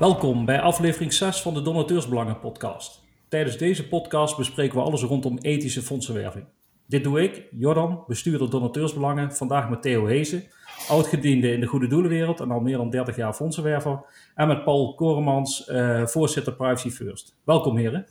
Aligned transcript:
Welkom 0.00 0.44
bij 0.44 0.60
aflevering 0.60 1.12
6 1.12 1.40
van 1.40 1.54
de 1.54 1.62
Donateursbelangen 1.62 2.38
podcast. 2.38 3.02
Tijdens 3.28 3.56
deze 3.56 3.88
podcast 3.88 4.36
bespreken 4.36 4.76
we 4.78 4.84
alles 4.84 5.02
rondom 5.02 5.38
ethische 5.38 5.82
fondsenwerving. 5.82 6.44
Dit 6.86 7.04
doe 7.04 7.22
ik, 7.22 7.46
Jordan, 7.50 8.04
bestuurder 8.06 8.50
Donateursbelangen, 8.50 9.32
vandaag 9.32 9.68
met 9.68 9.82
Theo 9.82 10.06
Hezen, 10.06 10.44
oudgediende 10.88 11.52
in 11.52 11.60
de 11.60 11.66
goede 11.66 11.86
doelenwereld 11.86 12.40
en 12.40 12.50
al 12.50 12.60
meer 12.60 12.76
dan 12.76 12.90
30 12.90 13.16
jaar 13.16 13.32
fondsenwerver, 13.32 14.04
en 14.34 14.48
met 14.48 14.64
Paul 14.64 14.94
Koremans, 14.94 15.68
uh, 15.68 16.06
voorzitter 16.06 16.52
Privacy 16.52 16.90
First. 16.90 17.36
Welkom 17.44 17.76
heren. 17.76 18.06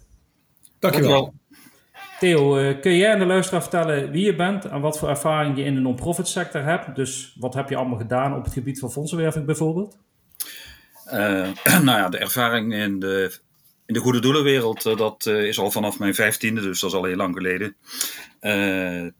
Dankjewel. 0.80 1.34
Theo, 2.20 2.58
uh, 2.58 2.82
kun 2.82 2.96
jij 2.96 3.14
aan 3.14 3.20
de 3.20 3.26
luisteraar 3.26 3.62
vertellen 3.62 4.12
wie 4.12 4.26
je 4.26 4.36
bent 4.36 4.66
en 4.66 4.82
wat 4.82 5.00
voor 5.00 5.10
ervaring 5.10 5.58
je 5.58 5.64
in 5.64 5.74
de 5.74 5.82
non-profit 5.82 6.28
sector 6.28 6.64
hebt? 6.64 6.96
Dus 6.96 7.36
wat 7.40 7.54
heb 7.54 7.70
je 7.70 7.76
allemaal 7.76 7.98
gedaan 7.98 8.36
op 8.36 8.44
het 8.44 8.54
gebied 8.54 8.80
van 8.80 8.92
fondsenwerving 8.92 9.46
bijvoorbeeld? 9.46 9.98
Uh, 11.14 11.50
nou 11.84 11.98
ja, 11.98 12.10
de 12.10 12.18
ervaring 12.18 12.74
in 12.74 13.00
de, 13.00 13.40
in 13.86 13.94
de 13.94 14.00
goede 14.00 14.20
doelenwereld, 14.20 14.86
uh, 14.86 14.98
dat 14.98 15.26
uh, 15.26 15.48
is 15.48 15.60
al 15.60 15.72
vanaf 15.72 16.00
mijn 16.00 16.16
vijftiende, 16.16 16.62
dus 16.62 16.80
dat 16.80 16.90
is 16.90 16.96
al 16.96 17.04
heel 17.04 17.16
lang 17.16 17.36
geleden. 17.36 17.76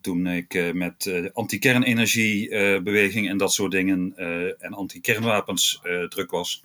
toen 0.00 0.26
ik 0.26 0.74
met 0.74 1.30
anti-kernenergiebeweging 1.32 3.28
en 3.28 3.36
dat 3.36 3.52
soort 3.52 3.70
dingen 3.70 4.12
en 4.58 4.72
anti-kernwapens 4.72 5.80
druk 6.08 6.30
was. 6.30 6.64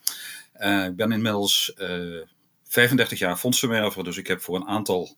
ik 0.87 0.95
ben 0.95 1.11
inmiddels 1.11 1.73
35 2.63 3.19
jaar 3.19 3.37
fondsenwerver, 3.37 4.03
dus 4.03 4.17
ik 4.17 4.27
heb 4.27 4.41
voor 4.41 4.55
een 4.55 4.67
aantal 4.67 5.15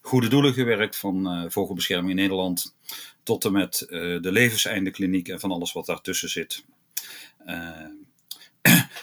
goede 0.00 0.28
doelen 0.28 0.52
gewerkt, 0.52 0.96
van 0.96 1.46
vogelbescherming 1.50 2.10
in 2.10 2.16
Nederland 2.16 2.74
tot 3.22 3.44
en 3.44 3.52
met 3.52 3.86
de 3.88 4.32
levenseindekliniek 4.32 5.28
en 5.28 5.40
van 5.40 5.50
alles 5.50 5.72
wat 5.72 5.86
daartussen 5.86 6.28
zit. 6.28 6.64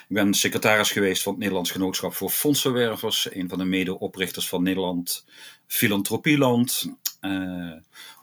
Ik 0.07 0.15
ben 0.15 0.33
secretaris 0.33 0.91
geweest 0.91 1.23
van 1.23 1.31
het 1.31 1.41
Nederlands 1.41 1.71
Genootschap 1.71 2.13
voor 2.13 2.29
Fondsenwervers, 2.29 3.33
een 3.33 3.49
van 3.49 3.57
de 3.57 3.65
medeoprichters 3.65 4.49
van 4.49 4.63
Nederland 4.63 5.25
Filantropieland. 5.65 6.95
Uh, 7.21 7.73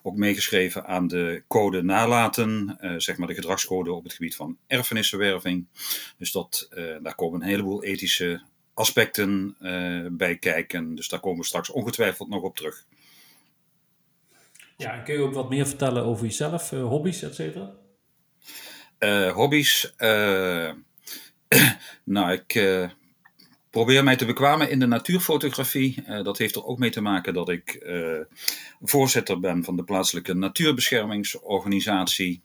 ook 0.03 0.17
meegeschreven 0.17 0.87
aan 0.87 1.09
de 1.09 1.43
code 1.49 1.83
nalaten, 1.83 2.79
uh, 2.81 2.95
zeg 2.97 3.17
maar 3.17 3.29
de 3.29 3.35
gedragscode 3.35 3.93
op 3.93 4.05
het 4.05 4.13
gebied 4.13 4.37
van 4.37 4.59
erfenissenwerving. 4.67 5.67
Dus 6.19 6.33
dat, 6.33 6.69
uh, 6.75 6.97
daar 7.03 7.15
komen 7.15 7.41
een 7.41 7.49
heleboel 7.49 7.83
ethische 7.83 8.43
aspecten 8.75 9.57
bij 10.13 10.37
kijken. 10.37 10.95
Dus 10.95 11.09
daar 11.09 11.21
komen 11.21 11.41
we 11.41 11.47
straks 11.47 11.71
ongetwijfeld 11.71 12.29
nog 12.29 12.43
op 12.43 12.57
terug. 12.57 12.85
Ja, 14.77 14.98
kun 14.98 15.15
je 15.15 15.21
ook 15.21 15.35
wat 15.35 15.48
meer 15.48 15.67
vertellen 15.67 16.05
over 16.05 16.25
jezelf, 16.25 16.71
hobby's, 16.71 17.23
et 17.23 17.35
cetera? 17.35 17.75
hobby's. 19.33 19.95
nou, 22.05 22.33
ik 22.33 22.55
uh, 22.55 22.89
probeer 23.70 24.05
mij 24.05 24.17
te 24.17 24.25
bekwamen 24.25 24.70
in 24.70 24.78
de 24.78 24.87
natuurfotografie. 24.87 26.05
Uh, 26.09 26.23
dat 26.23 26.39
heeft 26.39 26.55
er 26.55 26.64
ook 26.64 26.78
mee 26.78 26.91
te 26.91 27.01
maken 27.01 27.34
dat 27.34 27.48
ik 27.48 27.78
uh, 27.83 28.20
voorzitter 28.83 29.41
ben 29.41 29.64
van 29.64 29.77
de 29.77 29.84
plaatselijke 29.84 30.34
natuurbeschermingsorganisatie. 30.34 32.41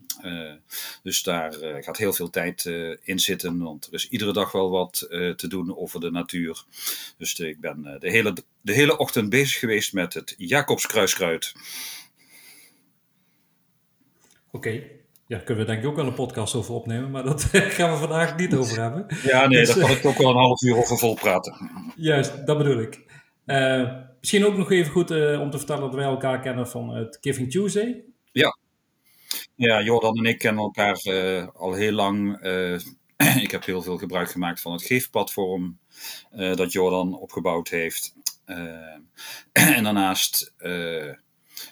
dus 1.04 1.24
daar 1.24 1.54
gaat 1.82 1.98
heel 1.98 2.14
veel 2.14 2.30
tijd 2.30 2.66
in 3.04 3.20
zitten, 3.20 3.60
want 3.60 3.88
er 3.88 3.94
is 3.94 4.10
iedere 4.10 4.34
dag 4.34 4.52
wel 4.52 4.70
wat 4.70 5.08
te 5.36 5.48
doen 5.48 5.78
over 5.78 6.00
de 6.00 6.12
natuur. 6.12 6.64
Dus 7.18 7.40
ik 7.40 7.60
ben 7.60 7.98
de, 8.00 8.10
hele, 8.10 8.34
de 8.62 8.74
hele 8.74 8.98
ochtend 8.98 9.30
bezig 9.30 9.60
geweest 9.60 9.94
met 9.94 10.14
het 10.14 10.34
Jacobskruiskruid. 10.38 11.54
Oké, 14.52 14.82
ja, 15.30 15.38
kunnen 15.38 15.66
we 15.66 15.72
denk 15.72 15.84
ik 15.84 15.90
ook 15.90 15.96
wel 15.96 16.08
een 16.08 16.14
podcast 16.14 16.56
over 16.56 16.74
opnemen, 16.74 17.12
maar 17.12 17.24
dat 17.24 17.44
gaan 17.78 17.92
we 17.92 17.98
vandaag 17.98 18.38
niet 18.38 18.56
over 18.56 18.82
hebben. 18.82 19.06
Ja, 19.24 19.48
nee, 19.48 19.60
dus, 19.60 19.76
daar 19.76 19.86
kan 19.86 19.96
ik 19.96 20.06
ook 20.06 20.18
wel 20.18 20.30
een 20.30 20.36
half 20.36 20.62
uur 20.62 20.78
over 20.78 20.98
vol 20.98 21.14
praten. 21.14 21.54
Juist, 21.96 22.46
dat 22.46 22.58
bedoel 22.58 22.80
ik. 22.80 23.06
Uh, 23.46 23.92
misschien 24.20 24.46
ook 24.46 24.58
nog 24.58 24.72
even 24.72 24.92
goed 24.92 25.12
uh, 25.12 25.42
om 25.42 25.50
te 25.50 25.58
vertellen 25.58 25.82
dat 25.82 25.94
wij 25.94 26.06
elkaar 26.06 26.40
kennen 26.40 26.68
van 26.68 26.90
het 26.90 27.18
Giving 27.22 27.52
Tuesday. 27.52 28.04
Ja, 28.32 28.58
ja 29.56 29.82
Jordan 29.82 30.18
en 30.18 30.26
ik 30.26 30.38
kennen 30.38 30.64
elkaar 30.64 31.00
uh, 31.04 31.48
al 31.54 31.74
heel 31.74 31.92
lang. 31.94 32.40
ik 33.46 33.52
heb 33.52 33.66
heel 33.66 33.82
veel 33.82 33.98
gebruik 33.98 34.32
gemaakt 34.32 34.62
van 34.62 34.72
het 34.72 34.84
Geefplatform 34.84 35.80
dat 36.32 36.72
Jordan 36.72 37.20
opgebouwd 37.20 37.70
heeft. 37.70 38.14
en 39.52 39.84
daarnaast 39.84 40.54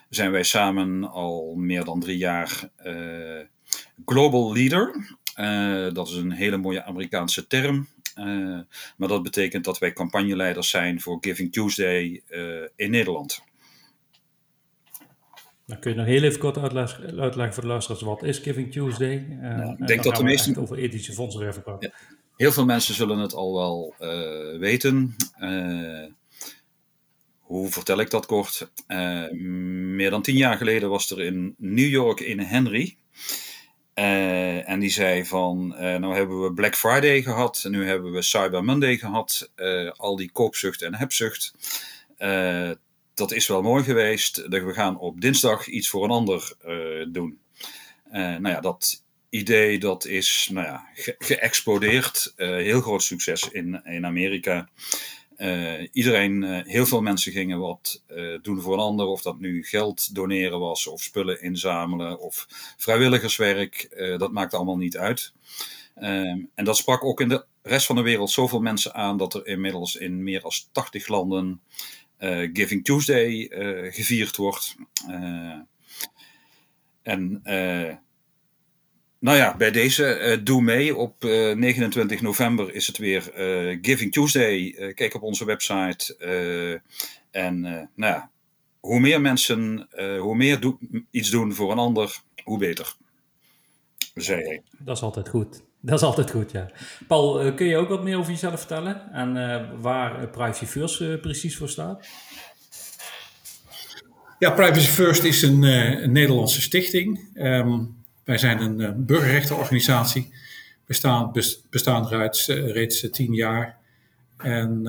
zijn 0.09 0.31
wij 0.31 0.43
samen 0.43 1.03
al 1.03 1.55
meer 1.55 1.83
dan 1.83 1.99
drie 1.99 2.17
jaar 2.17 2.69
uh, 2.85 3.41
Global 4.05 4.53
Leader. 4.53 5.15
Uh, 5.39 5.93
dat 5.93 6.07
is 6.07 6.13
een 6.13 6.31
hele 6.31 6.57
mooie 6.57 6.83
Amerikaanse 6.83 7.47
term. 7.47 7.87
Uh, 8.17 8.59
maar 8.97 9.07
dat 9.07 9.23
betekent 9.23 9.63
dat 9.63 9.77
wij 9.77 9.93
campagneleiders 9.93 10.69
zijn 10.69 11.01
voor 11.01 11.17
Giving 11.21 11.51
Tuesday 11.51 12.21
in 12.75 12.91
Nederland. 12.91 13.43
Dan 15.65 15.79
kun 15.79 15.91
je 15.91 15.97
nog 15.97 16.05
heel 16.05 16.23
even 16.23 16.39
kort 16.39 16.57
uitleggen, 16.57 17.19
uitleggen 17.19 17.53
voor 17.53 17.63
de 17.63 17.69
luisteraars 17.69 18.01
wat 18.01 18.23
is 18.23 18.39
Giving 18.39 18.71
Tuesday? 18.71 19.27
Nou, 19.41 19.75
ik 19.77 19.87
denk 19.87 20.03
dat 20.03 20.15
de 20.15 20.23
meesten 20.23 20.57
over 20.57 20.77
ethische 20.77 21.13
praten. 21.63 21.77
Ja. 21.79 21.91
Heel 22.35 22.51
veel 22.51 22.65
mensen 22.65 22.93
zullen 22.93 23.17
het 23.17 23.33
al 23.33 23.53
wel 23.53 23.95
weten. 24.59 25.15
Hoe 27.47 27.69
vertel 27.69 27.99
ik 27.99 28.09
dat 28.09 28.25
kort? 28.25 28.71
Uh, 28.87 29.31
meer 29.31 30.09
dan 30.09 30.21
tien 30.21 30.35
jaar 30.35 30.57
geleden 30.57 30.89
was 30.89 31.11
er 31.11 31.21
in 31.21 31.55
New 31.57 31.89
York 31.89 32.19
een 32.19 32.39
Henry. 32.39 32.97
Uh, 33.95 34.69
en 34.69 34.79
die 34.79 34.89
zei 34.89 35.25
van, 35.25 35.73
uh, 35.73 35.95
nou 35.95 36.15
hebben 36.15 36.43
we 36.43 36.53
Black 36.53 36.75
Friday 36.75 37.21
gehad, 37.21 37.61
en 37.65 37.71
nu 37.71 37.87
hebben 37.87 38.11
we 38.11 38.21
Cyber 38.21 38.63
Monday 38.63 38.97
gehad, 38.97 39.51
al 39.95 40.15
die 40.15 40.31
koopzucht 40.31 40.81
en 40.81 40.95
hebzucht. 40.95 41.53
dat 43.13 43.31
is 43.31 43.47
wel 43.47 43.61
mooi 43.61 43.83
geweest, 43.83 44.47
we 44.47 44.73
gaan 44.73 44.99
op 44.99 45.21
dinsdag 45.21 45.67
iets 45.67 45.89
voor 45.89 46.03
een 46.03 46.09
ander 46.09 46.53
doen. 47.11 47.39
nou 48.11 48.49
ja, 48.49 48.59
dat 48.59 49.03
idee 49.29 49.79
dat 49.79 50.05
is 50.05 50.49
nou 50.51 50.65
ja, 50.65 50.87
ge 50.93 51.15
geëxplodeerd, 51.19 52.33
heel 52.37 52.81
groot 52.81 53.03
succes 53.03 53.49
in, 53.49 53.81
in 53.85 54.05
Amerika. 54.05 54.69
Uh, 55.37 55.87
iedereen, 55.91 56.41
uh, 56.41 56.59
heel 56.63 56.85
veel 56.85 57.01
mensen 57.01 57.31
gingen 57.31 57.59
wat 57.59 58.03
uh, 58.11 58.37
doen 58.41 58.61
voor 58.61 58.73
een 58.73 58.79
ander. 58.79 59.05
Of 59.05 59.21
dat 59.21 59.39
nu 59.39 59.63
geld 59.63 60.15
doneren 60.15 60.59
was, 60.59 60.87
of 60.87 61.01
spullen 61.01 61.41
inzamelen, 61.41 62.19
of 62.19 62.47
vrijwilligerswerk. 62.77 63.95
dat 64.17 64.31
maakt 64.31 64.53
allemaal 64.53 64.77
niet 64.77 64.97
uit. 64.97 65.33
Ehm, 65.95 66.39
en 66.55 66.65
dat 66.65 66.77
sprak 66.77 67.03
ook 67.03 67.21
in 67.21 67.29
de 67.29 67.45
rest 67.61 67.85
van 67.85 67.95
de 67.95 68.01
wereld 68.01 68.31
zoveel 68.31 68.59
mensen 68.59 68.93
aan 68.93 69.17
dat 69.17 69.33
er 69.33 69.47
inmiddels 69.47 69.95
in 69.95 70.23
meer 70.23 70.41
dan 70.41 70.51
80 70.71 71.07
landen 71.07 71.61
Giving 72.53 72.83
Tuesday 72.85 73.49
gevierd 73.91 74.35
wordt. 74.35 74.75
en 77.03 77.41
nou 79.19 79.37
ja, 79.37 79.55
bij 79.57 79.71
deze 79.71 80.19
uh, 80.19 80.45
doe 80.45 80.61
mee. 80.61 80.95
Op 80.95 81.23
uh, 81.23 81.51
eh, 81.51 81.57
29 81.57 82.21
november 82.21 82.73
is 82.73 82.87
het 82.87 82.97
weer 82.97 83.31
uh, 83.37 83.77
Giving 83.81 84.11
Tuesday. 84.11 84.75
kijk 84.93 85.15
op 85.15 85.21
onze 85.21 85.45
website. 85.45 86.15
en 87.31 87.61
nou 87.95 88.13
ja, 88.13 88.29
hoe 88.79 88.99
meer 88.99 89.21
mensen, 89.21 89.87
hoe 90.19 90.35
meer 90.35 90.59
do 90.59 90.77
iets 91.11 91.29
doen 91.29 91.53
voor 91.53 91.71
een 91.71 91.77
ander, 91.77 92.19
hoe 92.43 92.57
beter. 92.57 92.95
Zei 94.15 94.43
hij. 94.43 94.61
Dat 94.77 94.95
is 94.95 95.03
altijd 95.03 95.29
goed. 95.29 95.61
Dat 95.81 95.97
is 95.97 96.05
altijd 96.05 96.31
goed, 96.31 96.51
ja. 96.51 96.69
Paul, 97.07 97.53
kun 97.53 97.67
je 97.67 97.77
ook 97.77 97.89
wat 97.89 98.03
meer 98.03 98.17
over 98.17 98.31
jezelf 98.31 98.59
vertellen? 98.59 99.11
En 99.11 99.33
waar 99.81 100.27
Privacy 100.27 100.65
First 100.65 101.21
precies 101.21 101.57
voor 101.57 101.69
staat? 101.69 102.07
Ja, 104.39 104.51
Privacy 104.51 104.87
First 104.87 105.23
is 105.23 105.41
een, 105.41 105.63
een 105.63 106.11
Nederlandse 106.11 106.61
stichting. 106.61 107.29
Um, 107.33 107.96
wij 108.27 108.37
zijn 108.37 108.61
een 108.61 108.79
uh, 108.79 108.89
burgerrechtenorganisatie. 108.95 110.33
We 110.85 110.93
staan, 110.93 111.31
bestaan 111.69 112.07
reeds, 112.07 112.49
uh, 112.49 112.71
reeds 112.71 113.09
tien 113.11 113.33
jaar. 113.33 113.77
En 114.37 114.83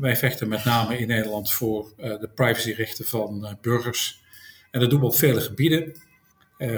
wij 0.00 0.16
vechten 0.16 0.48
met 0.48 0.64
name 0.64 0.98
in 0.98 1.06
Nederland 1.06 1.52
voor 1.52 1.92
de 1.96 2.30
privacyrechten 2.34 3.04
van 3.04 3.58
burgers. 3.60 4.22
En 4.70 4.80
dat 4.80 4.90
doen 4.90 5.00
we 5.00 5.06
op 5.06 5.14
vele 5.14 5.40
gebieden. 5.40 5.96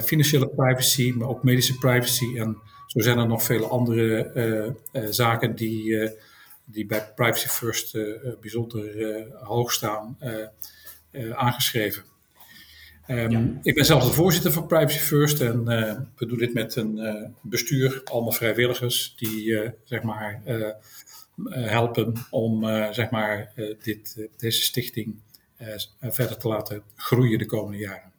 financiële 0.02 0.48
privacy, 0.48 1.12
maar 1.16 1.28
ook 1.28 1.42
medische 1.42 1.78
privacy. 1.78 2.38
En 2.38 2.56
zo 2.86 3.00
zijn 3.00 3.18
er 3.18 3.26
nog 3.26 3.42
vele 3.42 3.66
andere 3.66 4.76
zaken 5.10 5.54
die, 5.54 6.10
die 6.64 6.86
bij 6.86 7.12
Privacy 7.14 7.48
First 7.48 7.92
bijzonder 8.40 9.26
hoog 9.44 9.72
staan 9.72 10.18
aangeschreven. 11.32 12.11
Um, 13.08 13.58
Ik 13.62 13.74
ben 13.74 13.84
zelf 13.84 14.04
de 14.04 14.12
voorzitter 14.12 14.52
van 14.52 14.66
Privacy 14.66 14.98
First 14.98 15.40
en 15.40 15.62
uh, 15.66 15.92
we 16.16 16.26
doen 16.26 16.38
dit 16.38 16.54
met 16.54 16.76
een 16.76 16.96
uh, 16.96 17.28
bestuur, 17.40 18.00
allemaal 18.04 18.32
vrijwilligers 18.32 19.14
die 19.16 19.44
uh, 19.44 19.68
zeg 19.84 20.02
maar 20.02 20.42
helpen 21.48 22.14
om 22.30 22.64
zeg 22.90 23.10
maar 23.10 23.52
dit, 23.82 24.28
deze 24.36 24.62
stichting 24.62 25.14
verder 26.00 26.38
te 26.38 26.48
laten 26.48 26.82
groeien 26.96 27.38
de 27.38 27.46
komende 27.46 27.78
jaren. 27.78 28.12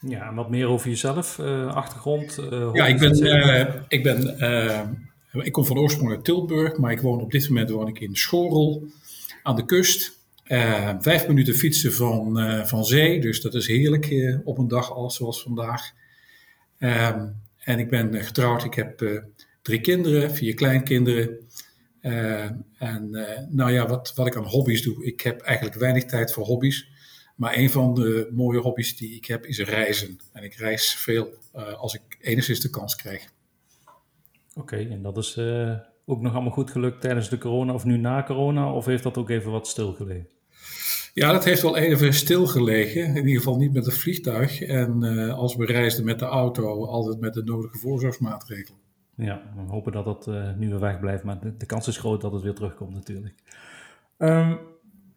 Ja, 0.00 0.28
en 0.28 0.34
wat 0.34 0.50
meer 0.50 0.66
over 0.66 0.88
jezelf, 0.88 1.40
achtergrond? 1.68 2.38
ja, 2.72 2.86
ik 2.86 2.98
ben, 2.98 3.84
ik 3.88 4.02
ben 4.02 4.36
ik 5.32 5.52
kom 5.52 5.64
van 5.64 5.78
oorsprong 5.78 6.10
uit 6.10 6.24
Tilburg, 6.24 6.76
maar 6.76 6.92
ik 6.92 7.00
woon 7.00 7.20
op 7.20 7.30
dit 7.30 7.48
moment 7.48 7.70
woon 7.70 7.88
ik 7.88 8.00
in 8.00 8.16
Schorel 8.16 8.86
aan 9.42 9.56
de 9.56 9.64
kust. 9.64 10.20
Vijf 11.00 11.28
minuten 11.28 11.54
fietsen 11.54 11.92
van, 11.92 12.38
van 12.66 12.84
zee, 12.84 13.20
dus 13.20 13.40
dat 13.40 13.54
is 13.54 13.66
heerlijk 13.66 14.40
op 14.44 14.58
een 14.58 14.68
dag 14.68 14.92
als 14.92 15.16
zoals 15.16 15.42
vandaag. 15.42 15.92
Ehm, 16.78 17.28
en 17.58 17.78
ik 17.78 17.90
ben 17.90 18.24
getrouwd, 18.24 18.64
ik 18.64 18.74
heb 18.74 19.22
drie 19.62 19.80
kinderen, 19.80 20.34
vier 20.34 20.54
kleinkinderen. 20.54 21.38
en 22.78 23.10
nou 23.50 23.72
ja, 23.72 23.88
wat, 23.88 24.12
wat 24.14 24.26
ik 24.26 24.36
aan 24.36 24.46
hobby's 24.46 24.82
doe, 24.82 25.04
ik 25.04 25.20
heb 25.20 25.40
eigenlijk 25.40 25.78
weinig 25.78 26.04
tijd 26.04 26.32
voor 26.32 26.44
hobby's. 26.44 26.90
Maar 27.36 27.56
een 27.56 27.70
van 27.70 27.94
de 27.94 28.28
mooie 28.32 28.60
hobby's 28.60 28.96
die 28.96 29.16
ik 29.16 29.24
heb 29.24 29.46
is 29.46 29.58
reizen. 29.58 30.18
En 30.32 30.42
ik 30.42 30.54
reis 30.54 30.94
veel 30.94 31.34
als 31.76 31.94
ik 31.94 32.02
enigszins 32.20 32.60
de 32.60 32.70
kans 32.70 32.96
krijg. 32.96 33.32
Oké, 34.54 34.76
en 34.76 35.02
dat 35.02 35.16
is 35.16 35.38
ook 36.04 36.20
nog 36.20 36.32
allemaal 36.32 36.52
goed 36.52 36.70
gelukt 36.70 37.00
tijdens 37.00 37.28
de 37.28 37.38
corona 37.38 37.72
of 37.72 37.84
nu 37.84 37.96
na 37.96 38.22
corona? 38.22 38.72
Of 38.72 38.84
heeft 38.84 39.02
dat 39.02 39.16
ook 39.16 39.30
even 39.30 39.50
wat 39.50 39.66
stilgelegen? 39.66 40.28
Ja, 41.14 41.32
dat 41.32 41.44
heeft 41.44 41.62
wel 41.62 41.76
even 41.76 42.14
stilgelegen. 42.14 43.04
In 43.04 43.16
ieder 43.16 43.42
geval 43.42 43.56
niet 43.56 43.72
met 43.72 43.84
het 43.84 43.98
vliegtuig. 43.98 44.62
En 44.62 45.04
uh, 45.04 45.34
als 45.34 45.56
we 45.56 45.66
reisden 45.66 46.04
met 46.04 46.18
de 46.18 46.24
auto, 46.24 46.86
altijd 46.86 47.20
met 47.20 47.34
de 47.34 47.42
nodige 47.44 47.78
voorzorgsmaatregelen. 47.78 48.78
Ja, 49.16 49.42
we 49.56 49.72
hopen 49.72 49.92
dat 49.92 50.04
dat 50.04 50.26
nu 50.56 50.68
weer 50.68 50.80
weg 50.80 51.00
blijft. 51.00 51.24
Maar 51.24 51.38
de, 51.58 51.66
kans 51.66 51.88
is 51.88 51.96
groot 51.96 52.20
dat 52.20 52.32
het 52.32 52.42
weer 52.42 52.54
terugkomt 52.54 52.94
natuurlijk. 52.94 53.34
Um, 54.18 54.58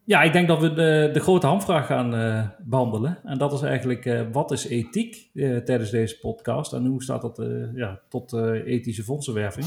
ja, 0.04 0.22
ik 0.22 0.32
denk 0.32 0.48
dat 0.48 0.60
we 0.60 0.72
de, 0.72 1.10
de 1.12 1.20
grote 1.20 1.46
hamvraag 1.46 1.86
gaan 1.86 2.14
uh, 2.14 2.48
behandelen. 2.64 3.18
En 3.24 3.38
dat 3.38 3.52
is 3.52 3.62
eigenlijk, 3.62 4.26
wat 4.32 4.50
is 4.50 4.66
ethiek 4.66 5.30
tijdens 5.64 5.90
deze 5.90 6.18
podcast? 6.18 6.72
En 6.72 6.86
hoe 6.86 7.02
staat 7.02 7.22
dat 7.22 7.42
ja, 7.74 8.00
tot 8.08 8.32
ethische 8.64 9.02
fondsenwerving? 9.02 9.66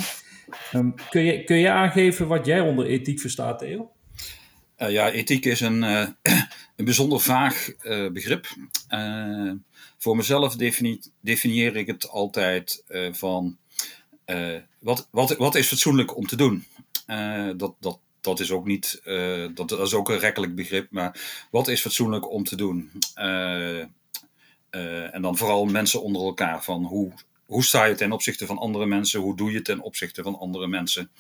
Um, 0.73 0.93
kun, 1.09 1.21
je, 1.21 1.43
kun 1.43 1.57
je 1.57 1.69
aangeven 1.69 2.27
wat 2.27 2.45
jij 2.45 2.59
onder 2.59 2.85
ethiek 2.85 3.19
verstaat, 3.19 3.59
Theo? 3.59 3.91
Ja, 4.87 5.11
ethiek 5.11 5.45
is 5.45 5.59
een, 5.59 5.81
een 6.77 6.85
bijzonder 6.85 7.19
vaag 7.19 7.69
begrip. 8.11 8.47
voor 9.97 10.15
mezelf 10.15 10.55
definieer 11.21 11.75
ik 11.75 11.87
het 11.87 12.09
altijd 12.09 12.83
van... 13.11 13.57
wat, 14.79 15.07
wat, 15.11 15.37
wat 15.37 15.55
is 15.55 15.67
fatsoenlijk 15.67 16.17
om 16.17 16.27
te 16.27 16.35
doen? 16.35 16.65
dat, 17.57 17.75
dat 17.79 17.99
dat 18.21 18.39
is 18.39 18.51
ook 18.51 18.65
niet, 18.65 19.01
dat, 19.53 19.71
is 19.71 19.93
ook 19.93 20.09
een 20.09 20.19
rekkelijk 20.19 20.55
begrip, 20.55 20.91
maar 20.91 21.47
wat 21.51 21.67
is 21.67 21.81
fatsoenlijk 21.81 22.31
om 22.31 22.43
te 22.43 22.55
doen? 22.55 22.91
En 25.11 25.21
dan 25.21 25.37
vooral 25.37 25.65
mensen 25.65 26.03
onder 26.03 26.21
elkaar, 26.21 26.63
van 26.63 26.83
hoe, 26.83 27.11
hoe 27.45 27.63
sta 27.63 27.85
je 27.85 27.95
ten 27.95 28.11
opzichte 28.11 28.45
van 28.45 28.57
andere 28.57 28.85
mensen? 28.85 29.19
Hoe 29.19 29.37
doe 29.37 29.51
je 29.51 29.61
ten 29.61 29.79
opzichte 29.79 30.23
van 30.23 30.39
andere 30.39 30.67
mensen? 30.67 31.11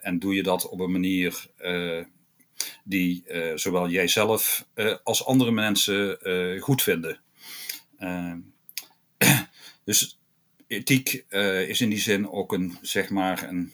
en 0.00 0.18
doe 0.18 0.34
je 0.34 0.42
dat 0.42 0.68
op 0.68 0.80
een 0.80 0.92
manier 0.92 1.46
die 2.84 3.24
zowel 3.54 3.88
jijzelf 3.88 4.66
als 5.02 5.24
andere 5.24 5.50
mensen 5.50 6.18
goed 6.60 6.82
vinden? 6.82 7.20
dus 9.84 10.18
ethiek 10.66 11.24
is 11.68 11.80
in 11.80 11.88
die 11.88 12.00
zin 12.00 12.30
ook 12.30 12.52
een, 12.52 12.78
zeg 12.80 13.10
maar, 13.10 13.48
een 13.48 13.72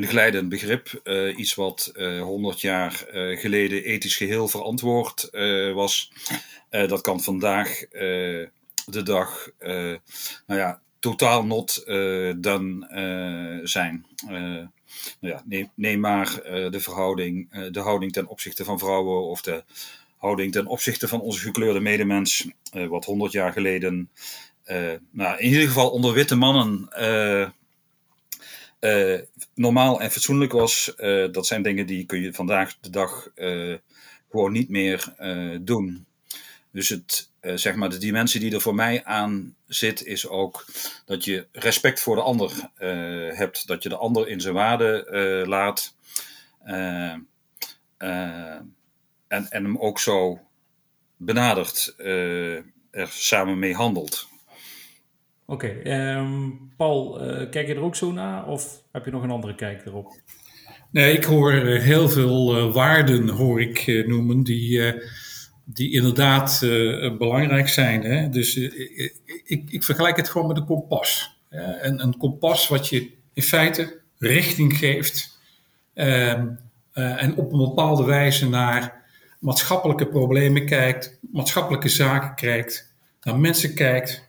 een 0.00 0.06
glijdend 0.06 0.48
begrip. 0.48 1.00
Iets 1.36 1.54
wat 1.54 1.92
uh, 1.96 2.22
100 2.22 2.60
jaar 2.60 3.04
geleden 3.34 3.84
ethisch 3.84 4.16
geheel 4.16 4.48
verantwoord 4.48 5.28
was. 5.74 6.12
dat 6.70 7.00
kan 7.00 7.22
vandaag 7.22 7.88
de 7.88 9.02
dag 9.02 9.48
nou 10.46 10.60
ja, 10.60 10.82
totaal 10.98 11.44
not 11.44 11.82
done 12.36 13.60
zijn. 13.64 14.06
Nou 15.20 15.34
ja, 15.34 15.42
neem, 15.46 15.70
neem 15.74 16.00
maar 16.00 16.40
de 16.70 16.80
verhouding, 16.80 17.50
de 17.70 17.80
houding 17.80 18.12
ten 18.12 18.26
opzichte 18.26 18.64
van 18.64 18.78
vrouwen 18.78 19.22
of 19.22 19.42
de 19.42 19.64
houding 20.16 20.52
ten 20.52 20.66
opzichte 20.66 21.08
van 21.08 21.20
onze 21.20 21.40
gekleurde 21.40 21.80
medemens. 21.80 22.48
wat 22.72 23.04
100 23.04 23.32
jaar 23.32 23.52
geleden, 23.52 24.10
nou, 25.10 25.38
in 25.38 25.48
ieder 25.48 25.66
geval 25.66 25.90
onder 25.90 26.12
witte 26.12 26.36
mannen 26.36 26.88
normaal 29.54 30.00
en 30.00 30.10
fatsoenlijk 30.10 30.52
was, 30.52 30.92
dat 31.30 31.46
zijn 31.46 31.62
dingen 31.62 31.86
die 31.86 32.06
kun 32.06 32.20
je 32.20 32.32
vandaag 32.32 32.76
de 32.80 32.90
dag 32.90 33.28
gewoon 34.30 34.52
niet 34.52 34.68
meer 34.68 35.14
doen. 35.60 36.06
Dus 36.72 36.88
het, 36.88 37.29
zeg 37.40 37.74
maar, 37.74 37.88
de 37.88 37.98
dimensie 37.98 38.40
die 38.40 38.54
er 38.54 38.60
voor 38.60 38.74
mij 38.74 39.04
aan 39.04 39.54
zit, 39.66 40.04
is 40.04 40.28
ook 40.28 40.66
dat 41.04 41.24
je 41.24 41.46
respect 41.52 42.00
voor 42.00 42.16
de 42.16 42.22
ander 42.22 42.52
hebt. 43.34 43.66
Dat 43.66 43.82
je 43.82 43.88
de 43.88 43.96
ander 43.96 44.28
in 44.28 44.40
zijn 44.40 44.54
waarde 44.54 45.44
laat. 45.46 45.94
en, 46.64 47.26
en 49.28 49.46
hem 49.48 49.78
ook 49.78 49.98
zo 49.98 50.40
benadert, 51.16 51.94
er 52.90 53.08
samen 53.08 53.58
mee 53.58 53.74
handelt. 53.74 54.28
Oké, 55.50 55.66
okay, 55.66 56.16
um, 56.16 56.16
ehm, 56.16 56.50
Paul, 56.76 57.26
uh, 57.26 57.50
kijk 57.50 57.66
je 57.66 57.74
er 57.74 57.82
ook 57.82 57.96
zo 57.96 58.12
naar 58.12 58.46
of 58.46 58.82
heb 58.92 59.04
je 59.04 59.10
nog 59.10 59.22
een 59.22 59.30
andere 59.30 59.54
kijk 59.54 59.86
erop? 59.86 60.16
Nee, 60.90 61.16
ik 61.16 61.24
hoor 61.24 61.52
heel 61.52 62.08
veel 62.08 62.58
uh, 62.58 62.74
waarden 62.74 63.28
hoor 63.28 63.60
ik 63.60 64.04
noemen 64.06 64.42
die, 64.42 64.94
die 65.72 65.92
inderdaad 65.92 66.58
belangrijk 67.18 67.68
zijn. 67.68 68.02
Hè? 68.02 68.28
Dus 68.28 68.56
ik, 68.56 69.70
ik, 69.70 69.84
vergelijk 69.84 70.16
het 70.16 70.28
gewoon 70.28 70.48
met 70.48 70.56
een 70.56 70.64
kompas. 70.64 71.38
En 71.80 72.02
een 72.02 72.16
kompas 72.16 72.68
wat 72.68 72.88
je 72.88 73.10
in 73.32 73.42
feite 73.42 74.00
richting 74.18 74.76
geeft 74.76 75.38
ehm, 75.94 76.46
en 76.92 77.36
op 77.36 77.52
een 77.52 77.58
bepaalde 77.58 78.04
wijze 78.04 78.48
naar 78.48 79.04
maatschappelijke 79.38 80.06
problemen 80.06 80.66
kijkt, 80.66 81.18
maatschappelijke 81.32 81.88
zaken 81.88 82.34
kijkt, 82.34 82.94
naar 83.22 83.38
mensen 83.38 83.74
kijkt 83.74 84.28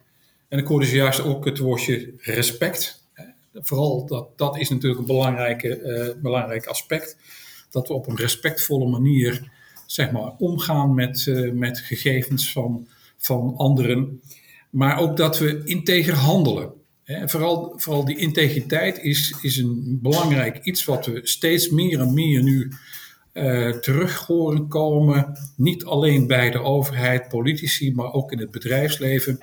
en 0.51 0.59
ik 0.59 0.67
hoorde 0.67 0.95
juist 0.95 1.23
ook 1.23 1.45
het 1.45 1.57
woordje 1.57 2.13
respect. 2.17 3.09
Vooral 3.53 4.05
dat, 4.05 4.37
dat 4.37 4.57
is 4.57 4.69
natuurlijk 4.69 4.99
een 4.99 5.07
belangrijke, 5.07 6.17
belangrijk 6.21 6.65
aspect. 6.65 7.17
Dat 7.69 7.87
we 7.87 7.93
op 7.93 8.07
een 8.07 8.15
respectvolle 8.15 8.89
manier 8.89 9.51
zeg 9.91 10.11
maar, 10.11 10.33
omgaan 10.37 10.93
met, 10.93 11.25
uh, 11.25 11.51
met 11.51 11.79
gegevens 11.79 12.51
van, 12.51 12.87
van 13.17 13.53
anderen. 13.57 14.21
Maar 14.69 14.99
ook 14.99 15.17
dat 15.17 15.39
we 15.39 15.61
integer 15.63 16.13
handelen. 16.13 16.71
En 17.03 17.29
vooral, 17.29 17.73
vooral 17.75 18.05
die 18.05 18.17
integriteit 18.17 18.97
is, 18.97 19.35
is 19.41 19.57
een 19.57 19.99
belangrijk 20.01 20.63
iets 20.63 20.85
wat 20.85 21.05
we 21.05 21.19
steeds 21.23 21.69
meer 21.69 21.99
en 21.99 22.13
meer 22.13 22.43
nu 22.43 22.71
uh, 23.33 23.69
terug 23.69 24.25
horen 24.25 24.67
komen. 24.67 25.37
Niet 25.55 25.85
alleen 25.85 26.27
bij 26.27 26.51
de 26.51 26.61
overheid, 26.61 27.27
politici, 27.27 27.93
maar 27.93 28.13
ook 28.13 28.31
in 28.31 28.39
het 28.39 28.51
bedrijfsleven 28.51 29.39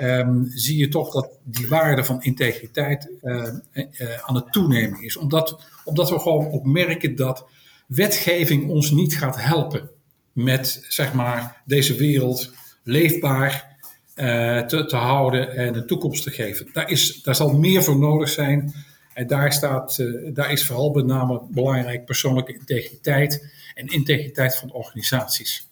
um, 0.00 0.46
zie 0.48 0.78
je 0.78 0.88
toch 0.88 1.12
dat 1.12 1.28
die 1.44 1.68
waarde 1.68 2.04
van 2.04 2.22
integriteit 2.22 3.10
uh, 3.22 3.48
aan 4.24 4.34
het 4.34 4.52
toenemen 4.52 5.02
is. 5.02 5.16
Omdat, 5.16 5.62
omdat 5.84 6.10
we 6.10 6.18
gewoon 6.18 6.50
ook 6.52 6.64
merken 6.64 7.16
dat 7.16 7.46
wetgeving 7.90 8.68
ons 8.68 8.90
niet 8.90 9.16
gaat 9.16 9.42
helpen 9.42 9.90
met 10.32 10.84
zeg 10.88 11.12
maar, 11.12 11.62
deze 11.64 11.94
wereld 11.94 12.52
leefbaar 12.82 13.78
uh, 14.16 14.60
te, 14.60 14.84
te, 14.84 14.96
houden 14.96 15.56
en 15.56 15.74
een 15.74 15.86
toekomst 15.86 16.22
te 16.22 16.30
geven. 16.30 16.68
Daar, 16.72 16.90
is, 16.90 17.22
daar 17.22 17.34
zal 17.34 17.58
meer 17.58 17.82
voor 17.82 17.98
nodig 17.98 18.28
zijn. 18.28 18.74
En 19.14 19.26
daar, 19.26 19.52
staat, 19.52 20.04
daar 20.34 20.52
is 20.52 20.64
vooral 20.64 20.90
met 20.90 21.06
name 21.06 21.42
belangrijk 21.50 22.04
persoonlijke 22.04 22.52
integriteit 22.52 23.52
en 23.74 23.86
integriteit 23.86 24.56
van 24.56 24.72
organisaties. 24.72 25.68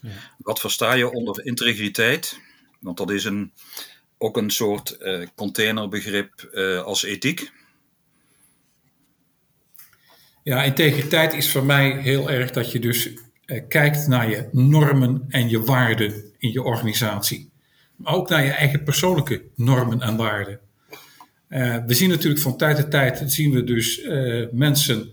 Ja. 0.00 0.10
Wat 0.38 0.60
versta 0.60 0.92
je 0.92 1.12
onder 1.12 1.44
integriteit? 1.44 2.40
Want 2.80 2.96
dat 2.96 3.10
is 3.10 3.24
een, 3.24 3.52
ook 4.18 4.36
een 4.36 4.50
soort 4.50 4.96
uh, 5.00 5.26
containerbegrip 5.34 6.50
als 6.84 7.02
ethiek. 7.02 7.50
Ja, 10.48 10.62
integriteit 10.62 11.32
is 11.32 11.50
voor 11.50 11.64
mij 11.64 12.00
heel 12.00 12.30
erg 12.30 12.50
dat 12.50 12.72
je 12.72 12.78
dus 12.78 13.08
uh, 13.08 13.60
kijkt 13.68 14.06
naar 14.06 14.30
je 14.30 14.48
normen 14.52 15.24
en 15.28 15.48
je 15.48 15.60
waarden 15.60 16.24
in 16.38 16.52
je 16.52 16.62
organisatie. 16.62 17.50
Maar 17.96 18.14
ook 18.14 18.28
naar 18.28 18.44
je 18.44 18.50
eigen 18.50 18.82
persoonlijke 18.82 19.42
normen 19.54 20.00
en 20.00 20.16
waarden. 20.16 20.58
we 21.86 21.94
zien 21.94 22.08
natuurlijk 22.08 22.42
van 22.42 22.56
tijd 22.56 22.76
tot 22.76 22.90
tijd 22.90 23.22
zien 23.26 23.50
we 23.50 23.64
dus 23.64 24.00
mensen 24.52 25.10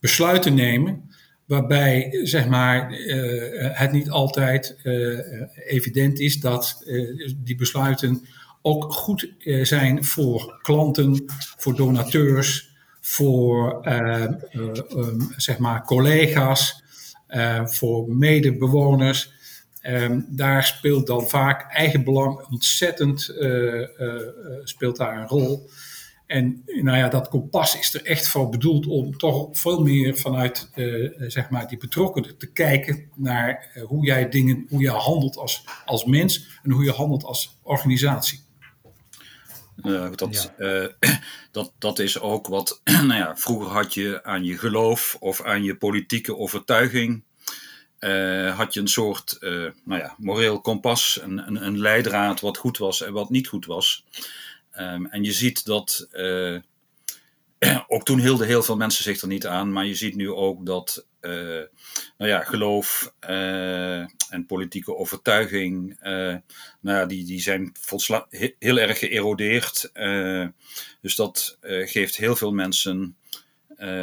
besluiten 0.00 0.54
nemen 0.54 1.10
waarbij 1.48 2.20
zeg 2.22 2.48
maar, 2.48 2.92
uh, 2.92 3.78
het 3.78 3.92
niet 3.92 4.10
altijd 4.10 4.76
uh, 4.82 5.18
evident 5.66 6.20
is 6.20 6.40
dat 6.40 6.82
uh, 6.86 7.30
die 7.36 7.56
besluiten 7.56 8.26
ook 8.62 8.92
goed 8.92 9.32
zijn 9.62 10.04
voor 10.04 10.58
klanten, 10.62 11.24
voor 11.56 11.76
donateurs, 11.76 12.67
voor 13.00 13.86
um, 13.86 15.32
zeg 15.36 15.58
maar 15.58 15.84
collega's, 15.84 16.82
voor 17.64 18.10
medebewoners. 18.10 19.32
Um, 19.82 20.26
daar 20.28 20.64
speelt 20.64 21.06
dan 21.06 21.28
vaak 21.28 21.72
eigen 21.72 22.04
belang 22.04 22.46
ontzettend 22.50 23.20
speelt 24.64 24.96
daar 24.96 25.18
een 25.18 25.28
rol. 25.28 25.70
En 26.26 26.62
nou 26.82 26.98
ja, 26.98 27.08
dat 27.08 27.28
kompas 27.28 27.78
is 27.78 27.94
er 27.94 28.04
echt 28.04 28.28
voor 28.28 28.48
bedoeld 28.48 28.86
om 28.86 29.16
toch 29.16 29.48
veel 29.52 29.82
meer 29.82 30.16
vanuit 30.16 30.70
zeg 31.26 31.50
maar 31.50 31.68
die 31.68 31.78
betrokkenen 31.78 32.38
te 32.38 32.52
kijken 32.52 33.10
naar 33.14 33.70
hoe 33.86 34.04
jij 34.04 34.28
dingen, 34.28 34.66
hoe 34.68 34.80
je 34.80 34.90
handelt 34.90 35.36
als, 35.36 35.64
als 35.84 36.04
mens 36.04 36.60
en 36.62 36.70
hoe 36.70 36.84
je 36.84 36.92
handelt 36.92 37.24
als 37.24 37.58
organisatie. 37.62 38.46
Uh, 39.82 40.08
dat, 40.14 40.52
ja. 40.58 40.90
dat, 41.50 41.72
dat 41.78 41.98
is 41.98 42.20
ook 42.20 42.46
wat, 42.46 42.80
nou 43.08 43.14
ja, 43.14 43.36
vroeger 43.36 43.68
had 43.68 43.94
je 43.94 44.24
aan 44.24 44.44
je 44.44 44.58
geloof 44.58 45.16
of 45.20 45.42
aan 45.42 45.62
je 45.62 45.76
politieke 45.76 46.36
overtuiging, 46.36 47.22
had 48.54 48.74
je 48.74 48.80
een 48.80 48.88
soort, 48.88 49.36
nou 49.84 50.00
ja, 50.00 50.14
moreel 50.18 50.60
kompas, 50.60 51.18
een, 51.22 51.46
een, 51.46 51.66
een 51.66 51.78
leidraad 51.78 52.40
wat 52.40 52.56
goed 52.56 52.78
was 52.78 53.02
en 53.02 53.12
wat 53.12 53.30
niet 53.30 53.48
goed 53.48 53.66
was. 53.66 54.04
Um, 54.78 55.06
en 55.06 55.24
je 55.24 55.32
ziet 55.32 55.64
dat, 55.64 56.08
ook 57.88 58.04
toen 58.04 58.18
hielden 58.18 58.46
heel 58.46 58.62
veel 58.62 58.76
mensen 58.76 59.04
zich 59.04 59.20
er 59.20 59.28
niet 59.28 59.46
aan, 59.46 59.72
maar 59.72 59.86
je 59.86 59.94
ziet 59.94 60.16
nu 60.16 60.30
ook 60.30 60.66
dat, 60.66 61.06
uh, 61.20 61.32
nou 62.18 62.30
ja, 62.30 62.40
geloof 62.40 63.14
uh, 63.28 63.98
en 64.30 64.46
politieke 64.46 64.96
overtuiging, 64.96 65.96
nou 66.00 66.42
ja, 66.80 67.06
die, 67.06 67.24
die 67.24 67.40
zijn 67.40 67.72
he 68.30 68.54
heel 68.58 68.78
erg 68.78 68.98
geërodeerd. 68.98 69.90
dus 71.00 71.16
dat 71.16 71.58
geeft 71.60 72.16
heel 72.16 72.36
veel 72.36 72.52
mensen 72.52 73.16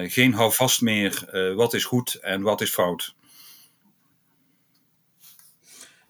geen 0.03 0.33
houvast 0.33 0.81
meer, 0.81 1.29
wat 1.55 1.73
is 1.73 1.85
goed 1.85 2.13
en 2.13 2.41
wat 2.41 2.61
is 2.61 2.71
fout. 2.71 3.15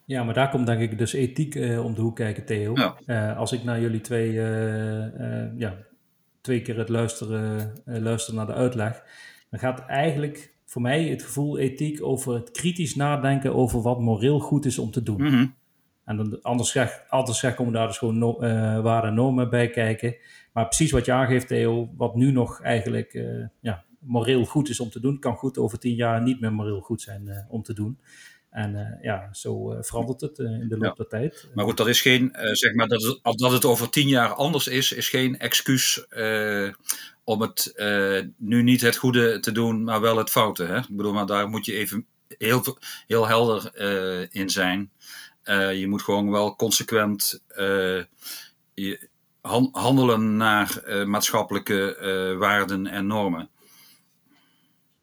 Ja, 0.06 0.24
maar 0.24 0.34
daar 0.34 0.50
komt 0.50 0.66
denk 0.66 0.82
ik 0.82 0.98
dus 0.98 1.14
ethiek 1.14 1.56
om 1.56 1.96
de 1.96 2.02
hoek 2.02 2.16
kijken, 2.16 2.46
Theo. 2.46 2.74
Als 3.36 3.52
ik 3.52 3.64
naar 3.64 3.82
jullie 3.82 4.02
twee, 4.02 4.34
ja, 5.58 5.86
twee 6.46 6.62
keer 6.62 6.78
het 6.78 6.90
luisteren, 6.90 7.74
luister 7.86 8.34
naar 8.34 8.46
de 8.46 8.54
uitleg, 8.54 9.04
dan 9.50 9.60
gaat 9.60 9.80
eigenlijk 9.80 10.54
voor 10.66 10.82
mij 10.82 11.04
het 11.04 11.24
gevoel 11.24 11.58
ethiek 11.58 12.04
over 12.04 12.34
het 12.34 12.52
kritisch 12.52 12.96
nadenken 12.96 13.56
over 13.56 13.82
wat 13.82 14.00
moreel 14.00 14.40
goed 14.40 14.66
is 14.66 14.80
om 14.80 14.92
te 14.92 15.04
doen. 15.04 15.22
Mm 15.22 15.28
-hmm. 15.28 15.56
En 16.06 16.18
dan, 16.18 16.42
anders, 16.42 16.72
zeg, 16.72 17.04
anders 17.10 17.40
zeg, 17.40 17.56
komen 17.56 17.74
daar 17.74 17.88
dus 17.88 17.98
gewoon 17.98 18.18
no, 18.18 18.40
ware 18.82 19.12
normen 19.12 19.50
bij 19.50 19.70
kijken. 19.70 20.16
Maar 20.54 20.66
precies 20.66 20.92
wat 20.92 21.06
je 21.06 21.12
aangeeft, 21.12 21.48
Theo, 21.48 21.90
wat 21.98 22.16
nu 22.16 22.32
nog 22.32 22.62
eigenlijk 22.62 23.25
ja, 23.60 23.84
moreel 24.00 24.46
goed 24.46 24.70
is 24.70 24.80
om 24.80 24.90
te 24.90 25.00
doen, 25.00 25.20
kan 25.20 25.36
goed 25.36 25.58
over 25.58 25.80
tien 25.80 25.96
jaar 25.96 26.22
niet 26.22 26.40
meer 26.40 26.54
moreel 26.54 26.82
goed 26.82 27.02
zijn 27.02 27.46
om 27.50 27.64
te 27.64 27.74
doen. 27.74 28.00
En 28.56 28.74
uh, 28.76 29.04
ja, 29.04 29.30
zo 29.32 29.74
uh, 29.74 29.78
verandert 29.82 30.22
het 30.22 30.40
uh, 30.40 30.52
in 30.52 30.68
de 30.68 30.78
loop 30.78 30.98
ja. 30.98 31.04
der 31.04 31.08
tijd. 31.08 31.48
Maar 31.54 31.66
goed, 31.66 31.78
dat 31.78 31.88
is 31.88 32.02
geen, 32.02 32.36
zeg 32.52 32.74
maar, 32.74 32.88
dat 32.88 33.02
het, 33.02 33.38
dat 33.38 33.52
het 33.52 33.66
over 33.66 33.90
tien 33.90 34.08
jaar 34.08 34.34
anders 34.34 34.68
is, 34.68 34.92
is 34.92 35.10
geen 35.10 35.40
excuus 35.40 36.06
om 37.24 37.42
het 37.42 37.74
nu 38.38 38.64
niet 38.64 38.82
het 38.82 38.96
goede 38.96 39.40
te 39.40 39.52
doen, 39.52 39.84
maar 39.84 40.02
wel 40.02 40.18
het 40.18 40.30
foute. 40.30 40.64
Hè? 40.64 40.78
Ik 40.78 40.96
bedoel, 40.96 41.14
maar 41.14 41.26
daar 41.26 41.50
moet 41.50 41.66
je 41.66 41.74
even 41.74 42.06
heel, 42.38 42.78
heel 43.08 43.28
helder 43.28 43.80
in 44.32 44.50
zijn. 44.50 44.92
je 45.74 45.86
moet 45.88 46.02
gewoon 46.02 46.32
wel 46.32 46.56
consequent 46.56 47.44
handelen 49.72 50.38
naar 50.38 50.84
maatschappelijke 51.08 52.36
waarden 52.40 52.88
en 52.88 53.08
normen. 53.08 53.50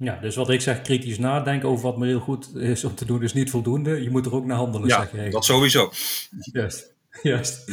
Ja, 0.02 0.18
dus 0.21 0.37
wat 0.37 0.50
ik 0.50 0.61
zeg, 0.61 0.82
kritisch 0.82 1.18
nadenken 1.18 1.68
over 1.68 1.85
wat 1.85 1.97
moreel 1.97 2.21
goed 2.21 2.56
is 2.56 2.85
om 2.85 2.94
te 2.94 3.04
doen, 3.04 3.23
is 3.23 3.32
niet 3.32 3.50
voldoende. 3.50 4.02
Je 4.02 4.11
moet 4.11 4.26
er 4.26 4.35
ook 4.35 4.44
naar 4.44 4.56
handelen, 4.56 4.88
ja, 4.88 5.00
zeg 5.00 5.25
je. 5.25 5.30
dat 5.30 5.44
sowieso. 5.44 5.90
Juist, 6.52 6.94
juist. 7.23 7.73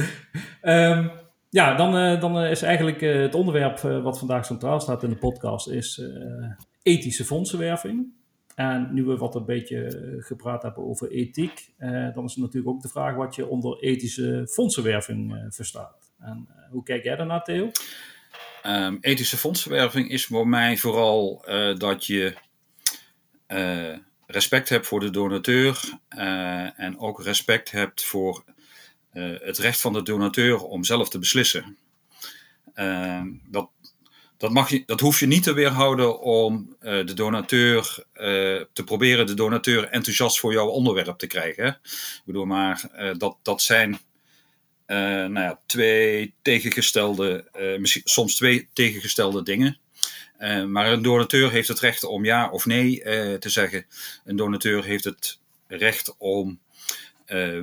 Um, 0.62 1.12
ja, 1.50 1.75
dan, 1.75 1.98
uh, 1.98 2.21
dan 2.21 2.38
is 2.38 2.62
eigenlijk 2.62 3.01
uh, 3.01 3.21
het 3.21 3.36
onderwerp 3.36 3.81
uh, 3.86 4.03
wat 4.03 4.19
vandaag 4.19 4.45
centraal 4.45 4.79
staat 4.79 5.03
in 5.03 5.09
de 5.09 5.15
podcast, 5.15 5.69
is 5.69 6.01
ethische 6.83 7.25
fondsenwerving. 7.25 8.07
En 8.55 8.89
nu 8.93 9.03
we 9.03 9.17
wat 9.17 9.36
een 9.36 9.45
beetje 9.45 10.17
gepraat 10.19 10.63
hebben 10.63 10.83
over 10.83 11.12
ethiek, 11.12 11.69
dan 12.13 12.25
is 12.25 12.36
natuurlijk 12.36 12.67
ook 12.67 12.81
de 12.81 12.89
vraag 12.89 13.15
wat 13.15 13.36
je 13.36 13.48
onder 13.48 13.79
ethische 13.79 14.48
fondsenwerving 14.51 15.48
verstaat. 15.50 16.12
En 16.19 16.48
hoe 16.69 16.83
kijk 16.83 17.03
jij 17.03 17.15
daarnaar, 17.15 17.43
Theo? 17.43 17.71
Um, 18.65 18.97
ethische 19.01 19.37
fondsenwerving 19.37 20.09
is 20.09 20.25
voor 20.25 20.47
mij 20.47 20.77
vooral 20.77 21.45
uh, 21.47 21.75
dat 21.77 22.05
je 22.05 22.35
uh, 23.47 23.97
respect 24.27 24.69
hebt 24.69 24.87
voor 24.87 24.99
de 24.99 25.09
donateur 25.09 25.81
uh, 26.09 26.79
en 26.79 26.99
ook 26.99 27.23
respect 27.23 27.71
hebt 27.71 28.03
voor 28.03 28.43
het 29.41 29.57
recht 29.57 29.81
van 29.81 29.93
de 29.93 30.03
donateur 30.03 30.63
om 30.63 30.83
zelf 30.83 31.09
te 31.09 31.19
beslissen. 31.19 31.77
Ehm, 32.73 33.27
dat, 33.45 33.69
dat, 34.37 34.51
mag 34.51 34.69
je, 34.69 34.83
dat 34.85 34.99
hoef 34.99 35.19
je 35.19 35.25
niet 35.25 35.43
te 35.43 35.53
weerhouden 35.53 36.21
om 36.21 36.75
de 36.79 37.13
donateur 37.13 38.03
te 38.73 38.83
proberen 38.85 39.25
de 39.25 39.33
donateur 39.33 39.83
enthousiast 39.83 40.39
voor 40.39 40.53
jouw 40.53 40.67
onderwerp 40.67 41.17
te 41.17 41.27
krijgen. 41.27 41.63
Hè? 41.63 41.69
Ik 41.69 42.21
bedoel, 42.25 42.45
maar 42.45 42.81
dat, 43.17 43.37
dat 43.41 43.61
zijn 43.61 43.99
uh, 44.89 44.98
nou 44.98 45.39
ja, 45.39 45.60
twee 45.65 46.34
tegengestelde, 46.41 47.48
uh, 47.60 47.79
misschien, 47.79 48.01
soms 48.05 48.36
twee 48.36 48.69
tegengestelde 48.74 49.43
dingen. 49.43 49.77
Uh, 50.39 50.65
maar 50.65 50.91
een 50.91 51.01
donateur 51.01 51.51
heeft 51.51 51.67
het 51.67 51.79
recht 51.79 52.03
om 52.03 52.25
ja 52.25 52.50
of 52.50 52.65
nee 52.65 53.01
te 53.39 53.50
zeggen. 53.50 53.86
Een 54.25 54.36
donateur 54.36 54.84
heeft 54.84 55.03
het 55.03 55.39
recht 55.67 56.15
om 56.17 56.60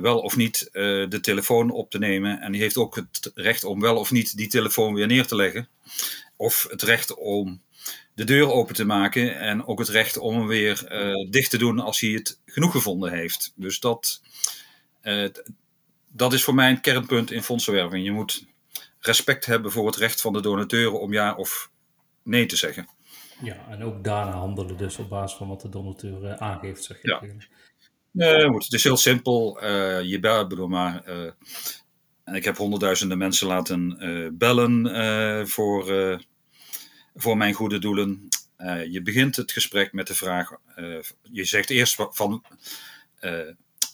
wel 0.01 0.19
of 0.19 0.35
niet 0.35 0.69
de 0.71 1.19
telefoon 1.21 1.71
op 1.71 1.89
te 1.91 1.97
nemen. 1.97 2.39
En 2.41 2.51
die 2.51 2.61
heeft 2.61 2.77
ook 2.77 2.95
het 2.95 3.31
recht 3.35 3.63
om 3.63 3.79
wel 3.79 3.97
of 3.97 4.11
niet 4.11 4.37
die 4.37 4.47
telefoon 4.47 4.93
weer 4.93 5.07
neer 5.07 5.25
te 5.25 5.35
leggen. 5.35 5.67
Of 6.35 6.67
het 6.69 6.81
recht 6.81 7.13
om 7.15 7.61
de 8.13 8.23
deur 8.23 8.51
open 8.51 8.75
te 8.75 8.85
maken. 8.85 9.39
En 9.39 9.65
ook 9.65 9.79
het 9.79 9.89
recht 9.89 10.17
om 10.17 10.35
hem 10.35 10.47
weer 10.47 10.85
dicht 11.29 11.49
te 11.49 11.57
doen 11.57 11.79
als 11.79 11.99
hij 11.99 12.09
het 12.09 12.39
genoeg 12.45 12.71
gevonden 12.71 13.11
heeft. 13.11 13.53
Dus 13.55 13.79
dat 13.79 14.21
dat 16.17 16.33
is 16.33 16.43
voor 16.43 16.55
mij 16.55 16.69
een 16.69 16.81
kernpunt 16.81 17.31
in 17.31 17.43
fondsenwerving. 17.43 18.03
Je 18.03 18.11
moet 18.11 18.45
respect 18.99 19.45
hebben 19.45 19.71
voor 19.71 19.85
het 19.85 19.95
recht 19.95 20.21
van 20.21 20.33
de 20.33 20.41
donateuren 20.41 20.99
om 20.99 21.13
ja 21.13 21.35
of 21.35 21.71
nee 22.23 22.45
te 22.45 22.55
zeggen. 22.55 22.87
Ja, 23.41 23.67
en 23.69 23.83
ook 23.83 24.03
daarna 24.03 24.31
handelen 24.31 24.77
dus 24.77 24.97
op 24.97 25.09
basis 25.09 25.37
van 25.37 25.47
wat 25.47 25.61
de 25.61 25.69
donateur 25.69 26.23
uh, 26.23 26.33
aangeeft, 26.33 26.83
zeg 26.83 27.01
je. 27.01 27.09
Ja. 27.09 27.45
Nee, 28.11 28.53
het 28.53 28.73
is 28.73 28.83
heel 28.83 28.97
simpel. 28.97 29.63
Uh, 29.63 30.01
je 30.01 30.19
belt, 30.19 30.47
bedoel 30.47 30.67
maar. 30.67 31.03
Uh, 31.09 32.35
ik 32.35 32.43
heb 32.43 32.57
honderdduizenden 32.57 33.17
mensen 33.17 33.47
laten 33.47 33.97
bellen 34.37 35.47
voor, 35.47 35.85
voor 37.15 37.37
mijn 37.37 37.53
goede 37.53 37.79
doelen. 37.79 38.27
je 38.89 39.01
begint 39.03 39.35
het 39.35 39.51
gesprek 39.51 39.93
met 39.93 40.07
de 40.07 40.15
vraag. 40.15 40.51
je 41.21 41.43
zegt 41.43 41.69
eerst 41.69 41.95
van 42.11 42.43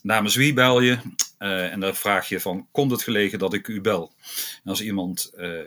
namens 0.04 0.36
wie 0.36 0.54
bel 0.54 0.82
je? 0.82 0.98
Uh, 1.40 1.72
en 1.72 1.80
dan 1.80 1.96
vraag 1.96 2.30
je 2.30 2.40
van, 2.40 2.68
komt 2.72 2.92
het 2.92 3.04
gelegen 3.04 3.40
dat 3.40 3.54
ik 3.54 3.68
u 3.68 3.82
bel? 3.82 4.12
En 4.64 4.70
als 4.70 4.82
iemand 4.82 5.32
uh, 5.36 5.62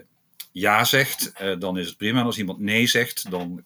ja 0.51 0.83
zegt, 0.83 1.33
uh, 1.41 1.59
dan 1.59 1.77
is 1.77 1.87
het 1.87 1.97
prima. 1.97 2.19
En 2.19 2.25
als 2.25 2.37
iemand 2.37 2.59
nee 2.59 2.87
zegt, 2.87 3.31
dan 3.31 3.63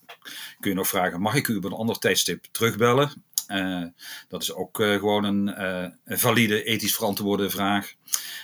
kun 0.60 0.70
je 0.70 0.76
nog 0.76 0.88
vragen, 0.88 1.22
mag 1.22 1.36
ik 1.36 1.48
u 1.48 1.56
op 1.56 1.64
een 1.64 1.72
ander 1.72 1.98
tijdstip 1.98 2.46
terugbellen? 2.52 3.24
dat 4.28 4.42
is 4.42 4.54
ook 4.54 4.78
gewoon 4.78 5.24
een, 5.24 5.64
een, 6.06 6.20
valide, 6.20 6.64
ethisch 6.64 6.96
verantwoorde 6.96 7.50
vraag. 7.50 7.94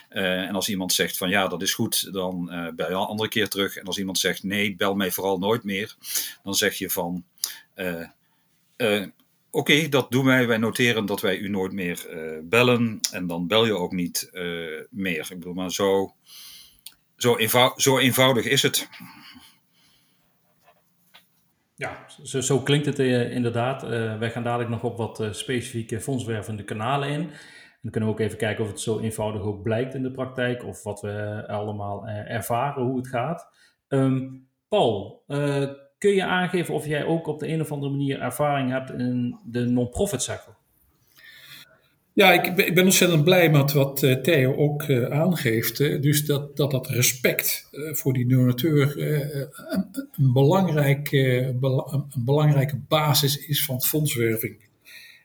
en 0.10 0.56
als 0.56 0.70
iemand 0.70 0.94
zegt 0.94 1.18
van 1.18 1.30
ja, 1.30 1.48
dat 1.48 1.62
is 1.62 1.74
goed, 1.74 2.14
dan 2.14 2.46
bel 2.76 2.88
je 2.88 2.94
een 2.94 3.00
andere 3.00 3.30
keer 3.30 3.48
terug. 3.48 3.76
En 3.76 3.86
als 3.86 3.98
iemand 3.98 4.20
zegt 4.20 4.44
nee, 4.44 4.76
bel 4.76 4.96
mij 4.96 5.12
vooral 5.12 5.38
nooit 5.38 5.64
meer, 5.64 5.96
dan 6.44 6.54
zeg 6.54 6.74
je 6.74 6.90
van 6.90 7.26
Oké, 9.58 9.90
dat 9.90 10.12
doen 10.12 10.26
wij. 10.26 10.48
Wij 10.48 10.58
noteren 10.58 11.06
dat 11.06 11.22
wij 11.22 11.38
u 11.38 11.50
nooit 11.50 11.72
meer 11.72 12.06
uh, 12.10 12.40
bellen. 12.44 13.00
En 13.12 13.28
dan 13.28 13.48
bel 13.48 13.66
je 13.66 13.74
ook 13.74 13.92
niet 13.92 14.30
uh, 14.32 14.82
meer. 14.90 15.28
Ik 15.30 15.38
bedoel, 15.38 15.54
maar 15.54 15.72
zo, 15.72 16.16
zo, 17.16 17.38
zo 17.76 17.98
eenvoudig 17.98 18.46
is 18.46 18.62
het. 18.62 18.90
Ja, 21.76 22.06
zo, 22.24 22.42
zo 22.42 22.60
klinkt 22.60 22.86
het 22.86 23.00
uh, 23.00 23.32
inderdaad. 23.32 23.82
wij 24.20 24.32
gaan 24.32 24.44
dadelijk 24.44 24.70
nog 24.70 24.84
op 24.84 24.98
wat 24.98 25.24
specifieke 25.32 26.02
fondswervende 26.02 26.64
kanalen 26.64 27.10
in. 27.10 27.22
En 27.22 27.80
dan 27.82 27.92
kunnen 27.92 28.10
we 28.10 28.16
ook 28.16 28.22
even 28.22 28.38
kijken 28.38 28.64
of 28.64 28.70
het 28.70 28.80
zo 28.80 29.00
eenvoudig 29.00 29.42
ook 29.42 29.64
blijkt 29.64 29.94
in 29.94 30.04
de 30.04 30.12
praktijk. 30.12 30.64
Of 30.64 30.84
wat 30.84 31.02
we 31.02 31.44
allemaal 31.48 32.08
ervaren, 32.08 32.84
hoe 32.84 32.98
het 32.98 33.08
gaat. 33.08 33.48
Um, 33.88 34.48
Paul, 34.68 35.24
kun 35.98 36.14
je 36.14 36.24
aangeven 36.24 36.74
of 36.74 36.86
jij 36.86 37.06
ook 37.06 37.28
op 37.28 37.40
de 37.40 37.48
een 37.48 37.62
of 37.62 37.72
andere 37.72 37.92
manier 37.92 38.22
ervaring 38.22 38.72
hebt 38.72 38.90
in 38.90 39.38
de 39.44 39.66
non-profit 39.66 40.22
sector? 40.22 40.56
Ja, 42.18 42.32
ik 42.32 42.58
ik 42.58 42.76
ben, 42.76 42.84
ontzettend 42.84 43.24
blij 43.24 43.50
met 43.50 43.72
wat 43.72 44.04
uh, 44.04 44.16
Theo 44.16 44.56
ook 44.56 44.84
uh, 44.88 45.06
aangeeft. 45.06 45.78
Dus 45.78 46.26
dat, 46.26 46.58
dat 46.58 46.72
dat 46.72 46.88
respect 46.88 47.70
voor 47.72 48.14
die 48.14 48.28
donateur 48.28 49.02
een, 49.02 49.88
een, 50.12 50.34
belangrijk, 50.34 51.10
bela 51.60 51.86
een 51.92 52.24
belangrijke 52.26 52.78
basis 52.88 53.48
is 53.48 53.66
van 53.66 53.82
fondswerving. 53.82 54.66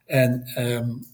En 0.06 0.42
um, 0.58 1.04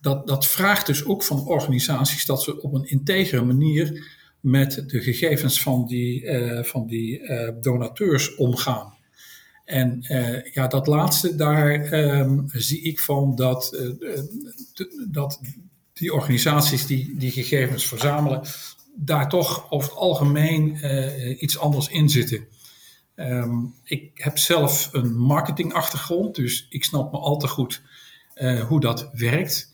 dat, 0.00 0.26
dat 0.26 0.46
vraagt 0.46 0.86
dus 0.86 1.04
ook 1.04 1.22
van 1.22 1.46
organisaties 1.46 2.26
dat 2.26 2.42
ze 2.42 2.62
op 2.62 2.74
een 2.74 2.88
integere 2.88 3.44
manier 3.44 4.08
met 4.40 4.84
de 4.86 5.00
gegevens 5.00 5.62
van 5.62 5.86
die, 5.86 6.30
van 6.62 6.86
die 6.86 7.22
donateurs 7.60 8.34
omgaan. 8.34 8.98
En 9.70 10.04
uh, 10.08 10.52
ja, 10.52 10.66
dat 10.66 10.86
laatste, 10.86 11.36
daar 11.36 11.92
um, 11.92 12.44
zie 12.52 12.82
ik 12.82 13.00
van 13.00 13.34
dat, 13.34 13.92
dat 15.10 15.40
die 15.92 16.12
organisaties 16.12 16.86
die 16.86 17.16
die 17.16 17.30
gegevens 17.30 17.86
verzamelen, 17.86 18.42
daar 18.94 19.28
toch 19.28 19.70
over 19.70 19.90
het 19.90 19.98
algemeen 19.98 20.78
iets 21.42 21.58
anders 21.58 21.88
in 21.88 22.08
zitten. 22.08 22.46
Um, 23.16 23.74
ik 23.84 24.10
heb 24.14 24.38
zelf 24.38 24.88
een 24.92 25.16
marketingachtergrond, 25.16 26.34
dus 26.34 26.66
ik 26.68 26.84
snap 26.84 27.12
me 27.12 27.18
al 27.18 27.36
te 27.36 27.48
goed 27.48 27.82
hoe 28.68 28.80
dat 28.80 29.10
werkt. 29.12 29.72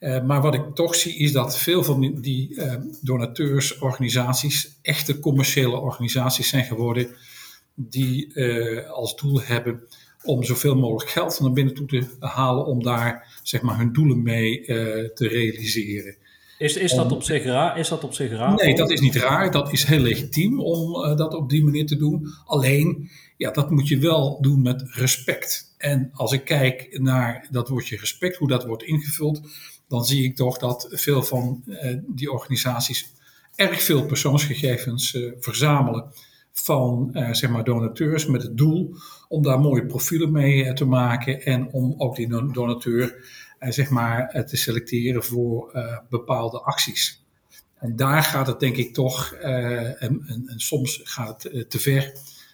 Maar 0.00 0.42
wat 0.42 0.54
ik 0.54 0.74
toch 0.74 0.94
zie 0.94 1.16
is 1.16 1.32
dat 1.32 1.58
veel 1.58 1.84
van 1.84 2.20
die, 2.20 2.54
uh, 2.54 2.74
donateursorganisaties 3.00 4.78
echte 4.82 5.18
commerciële 5.18 5.76
organisaties 5.76 6.48
zijn 6.48 6.64
geworden 6.64 7.08
die 7.76 8.34
uh, 8.34 8.90
als 8.90 9.16
doel 9.16 9.40
hebben 9.42 9.82
om 10.22 10.44
zoveel 10.44 10.76
mogelijk 10.76 11.10
geld 11.10 11.40
naar 11.40 11.52
binnen 11.52 11.74
toe 11.74 11.86
te 11.86 12.06
halen 12.18 12.66
om 12.66 12.82
daar 12.82 13.38
zeg 13.42 13.62
maar 13.62 13.78
hun 13.78 13.92
doelen 13.92 14.22
mee 14.22 14.64
te 15.14 15.28
realiseren. 15.28 16.16
Is, 16.58 16.76
is, 16.76 16.92
dat 16.92 17.12
op 17.12 17.22
zich 17.22 17.44
raar? 17.44 17.78
is 17.78 17.88
dat 17.88 18.04
op 18.04 18.14
zich 18.14 18.30
raar? 18.30 18.54
Nee, 18.54 18.74
dat 18.74 18.90
is 18.90 19.00
niet 19.00 19.16
raar. 19.16 19.50
Dat 19.50 19.72
is 19.72 19.84
heel 19.84 20.00
legitiem 20.00 20.60
om 20.60 21.16
dat 21.16 21.34
op 21.34 21.50
die 21.50 21.64
manier 21.64 21.86
te 21.86 21.96
doen. 21.96 22.26
Alleen, 22.44 23.10
ja, 23.36 23.50
dat 23.50 23.70
moet 23.70 23.88
je 23.88 23.98
wel 23.98 24.38
doen 24.40 24.62
met 24.62 24.82
respect. 24.86 25.74
En 25.78 26.10
als 26.12 26.32
ik 26.32 26.44
kijk 26.44 26.98
naar 27.00 27.48
dat 27.50 27.68
woordje 27.68 27.96
respect, 27.96 28.36
hoe 28.36 28.48
dat 28.48 28.64
wordt 28.64 28.82
ingevuld, 28.82 29.40
dan 29.88 30.04
zie 30.04 30.24
ik 30.24 30.36
toch 30.36 30.58
dat 30.58 30.88
veel 30.90 31.22
van 31.22 31.64
die 32.06 32.32
organisaties 32.32 33.12
erg 33.54 33.82
veel 33.82 34.06
persoonsgegevens 34.06 35.18
verzamelen 35.40 36.12
van 36.58 37.10
uh, 37.12 37.32
zeg 37.32 37.50
maar 37.50 37.64
donateurs 37.64 38.26
met 38.26 38.42
het 38.42 38.56
doel 38.56 38.96
om 39.28 39.42
daar 39.42 39.60
mooie 39.60 39.86
profielen 39.86 40.32
mee 40.32 40.72
te 40.72 40.84
maken 40.84 41.42
en 41.42 41.72
om 41.72 41.94
ook 41.96 42.16
die 42.16 42.28
donateur 42.52 43.24
zeg 43.58 43.90
maar 43.90 44.44
te 44.46 44.56
selecteren 44.56 45.24
voor 45.24 45.72
bepaalde 46.10 46.60
acties. 46.60 47.24
En 47.78 47.96
daar 47.96 48.22
gaat 48.22 48.46
het 48.46 48.60
denk 48.60 48.76
ik 48.76 48.94
toch, 48.94 49.32
en, 49.32 50.44
soms 50.56 51.00
gaat 51.04 51.42
het 51.42 51.70
te 51.70 51.78
ver, 51.78 52.12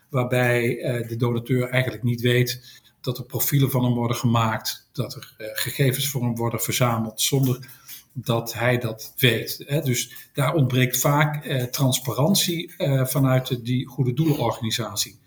waarbij 0.09 0.65
de 1.09 1.17
donateur 1.17 1.69
eigenlijk 1.69 2.03
niet 2.03 2.21
weet 2.21 2.83
dat 3.03 3.19
er 3.19 3.25
profielen 3.25 3.71
van 3.71 3.85
hem 3.85 3.95
worden 3.95 4.17
gemaakt, 4.17 4.89
dat 4.93 5.15
er 5.15 5.35
uh, 5.39 5.47
gegevens 5.53 6.09
voor 6.09 6.23
hem 6.23 6.37
worden 6.37 6.61
verzameld 6.61 7.21
zonder 7.21 7.82
dat 8.13 8.55
hij 8.55 8.79
dat 8.79 9.13
weet. 9.17 9.65
Hè. 9.67 9.81
Dus 9.81 10.29
daar 10.33 10.55
ontbreekt 10.55 10.99
vaak 10.99 11.47
uh, 11.47 11.63
transparantie 11.63 12.75
uh, 12.79 13.05
vanuit 13.05 13.65
die 13.65 13.87
goede 13.87 14.13
doelenorganisatie. 14.13 15.21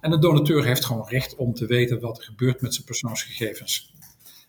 En 0.00 0.10
de 0.10 0.18
donateur 0.18 0.64
heeft 0.64 0.84
gewoon 0.84 1.08
recht 1.08 1.36
om 1.36 1.54
te 1.54 1.66
weten 1.66 2.00
wat 2.00 2.18
er 2.18 2.24
gebeurt 2.24 2.60
met 2.60 2.74
zijn 2.74 2.86
persoonsgegevens. 2.86 3.92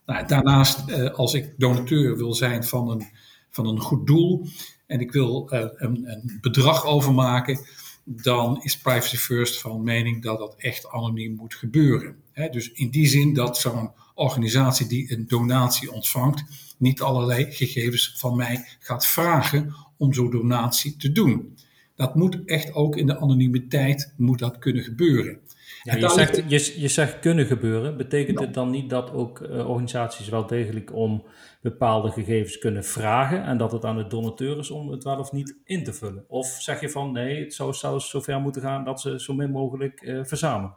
Nou, 0.05 0.27
daarnaast, 0.27 1.12
als 1.13 1.33
ik 1.33 1.53
donateur 1.57 2.17
wil 2.17 2.33
zijn 2.33 2.63
van 2.63 2.89
een, 2.89 3.07
van 3.50 3.67
een 3.67 3.79
goed 3.79 4.07
doel 4.07 4.47
en 4.88 5.00
ik 5.00 5.12
wil 5.12 5.47
een, 5.50 6.09
een 6.09 6.38
bedrag 6.41 6.85
overmaken, 6.85 7.59
dan 8.03 8.63
is 8.63 8.77
Privacy 8.77 9.17
First 9.17 9.62
van 9.62 9.83
mening 9.83 10.21
dat 10.21 10.39
dat 10.39 10.55
echt 10.57 10.89
anoniem 10.89 11.35
moet 11.35 11.55
gebeuren. 11.55 12.15
dus 12.51 12.71
in 12.71 12.89
die 12.89 13.07
zin 13.07 13.33
dat 13.33 13.57
zo'n 13.57 13.91
organisatie 14.13 14.88
die 14.88 15.13
een 15.13 15.27
donatie 15.27 15.91
ontvangt, 15.91 16.43
niet 16.77 17.01
allerlei 17.01 17.51
gegevens 17.51 18.13
van 18.17 18.36
mij 18.36 18.65
gaat 18.79 19.05
vragen 19.05 19.75
om 19.98 20.13
zo'n 20.13 20.32
donatie 20.32 20.96
te 20.98 21.12
doen. 21.12 21.58
Dat 21.96 22.15
moet 22.15 22.46
echt 22.46 22.74
ook 22.74 22.96
in 22.96 23.05
de 23.05 23.17
anonimiteit 23.20 24.13
moet 24.17 24.39
dat 24.39 24.58
kunnen 24.58 24.84
gebeuren. 24.84 25.39
Ja, 25.84 25.96
je, 25.96 26.10
zegt, 26.10 26.43
je, 26.48 26.82
je 26.82 26.88
zegt 26.88 27.20
kunnen 27.20 27.46
gebeuren. 27.46 27.98
Betekent 27.98 28.40
het 28.40 28.53
dan 28.53 28.70
niet 28.70 28.90
dat 28.90 29.11
ook 29.11 29.40
uh, 29.40 29.70
organisaties 29.70 30.29
wel 30.29 30.48
degelijk 30.48 30.94
om 30.94 31.24
bepaalde 31.61 32.11
gegevens 32.11 32.57
kunnen 32.57 32.83
vragen 32.83 33.44
en 33.44 33.57
dat 33.57 33.72
het 33.72 33.85
aan 33.85 33.98
de 33.98 34.07
donateur 34.07 34.57
is 34.57 34.72
om 34.72 34.90
het 34.90 35.03
wel 35.03 35.18
of 35.18 35.31
niet 35.31 35.55
in 35.64 35.83
te 35.83 35.94
vullen? 35.94 36.25
Of 36.27 36.48
zeg 36.48 36.81
je 36.81 36.90
van 36.90 37.11
nee, 37.11 37.44
het 37.44 37.53
zou, 37.53 37.74
zou 37.74 38.00
zover 38.00 38.40
moeten 38.40 38.61
gaan 38.61 38.83
dat 38.83 39.01
ze 39.01 39.20
zo 39.20 39.33
min 39.33 39.51
mogelijk 39.51 40.01
uh, 40.01 40.24
verzamelen? 40.24 40.75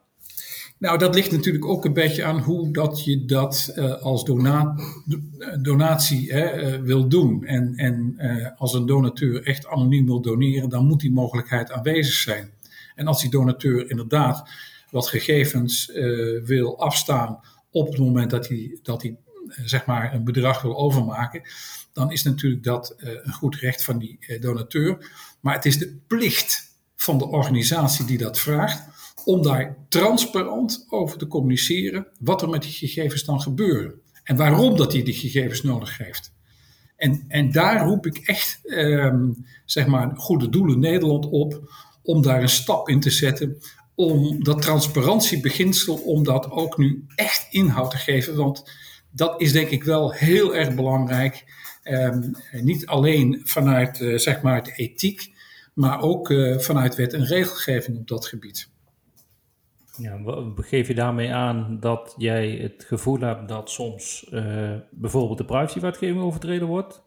Nou, 0.79 0.99
dat 0.99 1.15
ligt 1.15 1.33
natuurlijk 1.33 1.65
ook 1.65 1.85
een 1.85 1.93
beetje 1.93 2.25
aan 2.25 2.39
hoe 2.39 2.71
dat 2.73 3.05
je 3.05 3.25
dat 3.25 3.73
uh, 3.77 4.03
als 4.03 4.25
dona 4.25 4.75
donatie 5.61 6.33
hè, 6.33 6.81
wil 6.83 7.09
doen. 7.09 7.45
En, 7.45 7.75
en 7.77 8.17
als 8.57 8.75
een 8.75 8.87
donateur 8.87 9.43
echt 9.47 9.67
anoniem 9.67 10.07
wil 10.07 10.21
doneren, 10.21 10.69
dan 10.69 10.87
moet 10.87 11.01
die 11.01 11.13
mogelijkheid 11.13 11.73
aanwezig 11.73 12.15
zijn. 12.15 12.51
En 12.95 13.07
als 13.07 13.21
die 13.21 13.31
donateur 13.31 13.91
inderdaad 13.91 14.51
wat 14.91 15.09
gegevens 15.09 15.91
wil 16.45 16.81
afstaan 16.81 17.41
op 17.71 17.87
het 17.89 17.99
moment 17.99 18.31
dat 18.31 18.49
hij, 18.49 18.79
dat 18.83 19.03
hij 19.03 19.17
zeg 19.65 19.87
maar 19.87 20.15
een 20.15 20.25
bedrag 20.25 20.63
wil 20.63 20.77
overmaken, 20.77 21.43
dan 21.93 22.13
is 22.13 22.23
natuurlijk 22.23 22.63
dat 22.63 22.95
een 22.99 23.33
goed 23.33 23.57
recht 23.57 23.85
van 23.85 23.99
die 23.99 24.39
donateur. 24.41 25.11
Maar 25.41 25.55
het 25.55 25.65
is 25.65 25.79
de 25.79 25.97
plicht 26.07 26.79
van 26.97 27.19
de 27.19 27.27
organisatie 27.27 28.05
die 28.05 28.19
dat 28.19 28.39
vraagt 28.39 28.83
om 29.27 29.43
daar 29.43 29.77
transparant 29.89 30.87
over 30.89 31.19
te 31.19 31.27
communiceren 31.27 32.07
wat 32.19 32.43
er 32.43 32.49
met 32.49 32.63
die 32.63 32.73
gegevens 32.73 33.25
dan 33.25 33.41
gebeurt 33.41 33.95
en 34.23 34.37
waarom 34.37 34.77
dat 34.77 34.93
hij 34.93 35.03
die 35.03 35.15
gegevens 35.15 35.63
nodig 35.63 35.99
heeft. 35.99 36.33
En, 36.97 37.25
en 37.29 37.53
daar 37.53 37.87
roep 37.87 38.07
ik 38.07 38.19
echt, 38.19 38.61
ehm, 38.63 39.33
zeg 39.65 39.87
maar, 39.87 40.17
Goede 40.17 40.49
Doelen 40.49 40.79
Nederland 40.79 41.29
op 41.31 41.71
om 42.03 42.23
daar 42.23 42.43
een 42.43 42.49
stap 42.49 42.89
in 42.89 43.01
te 43.01 43.11
zetten 43.11 43.59
om 43.95 44.45
dat 44.45 44.63
transparantiebeginsel, 44.63 45.95
om 45.95 46.25
dat 46.25 46.51
ook 46.51 46.79
nu 46.79 47.05
echt 47.15 47.47
inhoud 47.51 47.91
te 47.91 47.97
geven. 47.97 48.37
Want 48.37 48.71
dat 49.11 49.41
is 49.41 49.53
denk 49.53 49.69
ik 49.69 49.85
wel 49.85 50.13
heel 50.13 50.55
erg 50.55 50.75
belangrijk. 50.75 51.45
Um, 51.85 52.35
niet 52.53 52.87
alleen 52.87 53.41
vanuit 53.45 54.01
uh, 54.01 54.19
zeg 54.19 54.43
maar 54.43 54.65
de 54.65 54.73
ethiek, 54.77 55.33
maar 55.75 56.01
ook 56.01 56.31
uh, 56.31 56.59
vanuit 56.59 56.95
wet 56.95 57.13
en 57.13 57.27
regelgeving 57.27 57.99
op 57.99 58.09
dat 58.09 58.27
gebied. 58.27 58.69
Ja, 59.99 60.21
geef 60.57 60.89
je 60.89 60.95
daarmee 60.95 61.35
aan 61.35 61.77
dat 61.81 62.15
jij 62.17 62.51
het 62.51 62.85
gevoel 62.87 63.21
hebt 63.21 63.49
dat 63.49 63.71
soms 63.71 64.27
uh, 64.33 64.75
bijvoorbeeld 64.91 65.39
de 65.39 65.45
privacywetgeving 65.45 66.23
overtreden 66.23 66.69
wordt? 66.69 67.03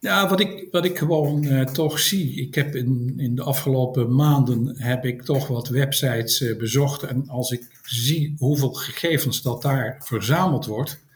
Ja, 0.00 0.28
wat 0.28 0.40
ik, 0.40 0.68
wat 0.70 0.84
ik 0.84 0.98
gewoon 0.98 1.44
uh, 1.44 1.64
toch 1.64 1.98
zie. 1.98 2.34
Ik 2.34 2.54
heb 2.54 2.74
in, 2.74 3.14
in 3.16 3.34
de 3.34 3.42
afgelopen 3.42 4.14
maanden 4.14 4.82
heb 4.82 5.04
ik 5.04 5.22
toch 5.22 5.46
wat 5.46 5.68
websites 5.68 6.40
uh, 6.40 6.58
bezocht. 6.58 7.02
En 7.02 7.28
als 7.28 7.50
ik 7.50 7.80
zie 7.82 8.34
hoeveel 8.38 8.72
gegevens 8.72 9.42
dat 9.42 9.62
daar 9.62 10.02
verzameld 10.04 10.66
wordt. 10.66 11.06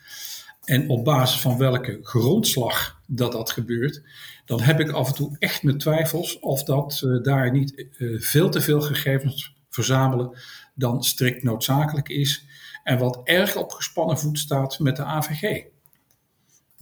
En 0.65 0.89
op 0.89 1.05
basis 1.05 1.41
van 1.41 1.59
welke 1.59 1.99
grondslag 2.03 3.01
dat 3.07 3.33
dat 3.33 3.51
gebeurt. 3.51 4.03
Dan 4.45 4.61
heb 4.61 4.81
ik 4.81 4.91
af 4.91 5.09
en 5.09 5.15
toe 5.15 5.37
echt 5.39 5.63
mijn 5.63 5.79
twijfels 5.79 6.39
of 6.39 6.65
dat 6.65 7.07
daar 7.23 7.53
niet 7.53 7.87
veel 8.19 8.51
te 8.51 8.61
veel 8.61 8.81
gegevens 8.81 9.55
verzamelen 9.71 10.39
dan 10.75 11.03
strikt 11.03 11.43
noodzakelijk 11.43 12.09
is. 12.09 12.47
En 12.85 12.99
wat 12.99 13.21
erg 13.25 13.57
op 13.57 13.71
gespannen 13.71 14.19
voet 14.19 14.39
staat 14.39 14.79
met 14.79 14.97
de 14.97 15.05
AVG. 15.05 15.65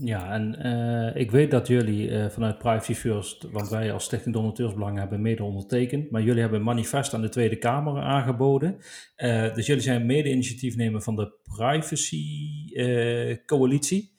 Ja, 0.03 0.33
en 0.33 0.67
uh, 0.67 1.21
ik 1.21 1.31
weet 1.31 1.51
dat 1.51 1.67
jullie 1.67 2.09
uh, 2.09 2.29
vanuit 2.29 2.59
Privacy 2.59 2.95
First, 2.95 3.51
want 3.51 3.69
wij 3.69 3.93
als 3.93 4.05
Stichting 4.05 4.35
Donateursbelangen 4.35 5.01
hebben 5.01 5.21
mede 5.21 5.43
ondertekend, 5.43 6.11
maar 6.11 6.23
jullie 6.23 6.41
hebben 6.41 6.59
een 6.59 6.65
manifest 6.65 7.15
aan 7.15 7.21
de 7.21 7.29
Tweede 7.29 7.57
Kamer 7.57 8.03
aangeboden. 8.03 8.77
Uh, 9.17 9.55
dus 9.55 9.67
jullie 9.67 9.83
zijn 9.83 10.07
mede-initiatiefnemer 10.07 11.03
van 11.03 11.17
de 11.17 11.33
Privacy 11.43 12.49
Coalitie. 13.47 14.13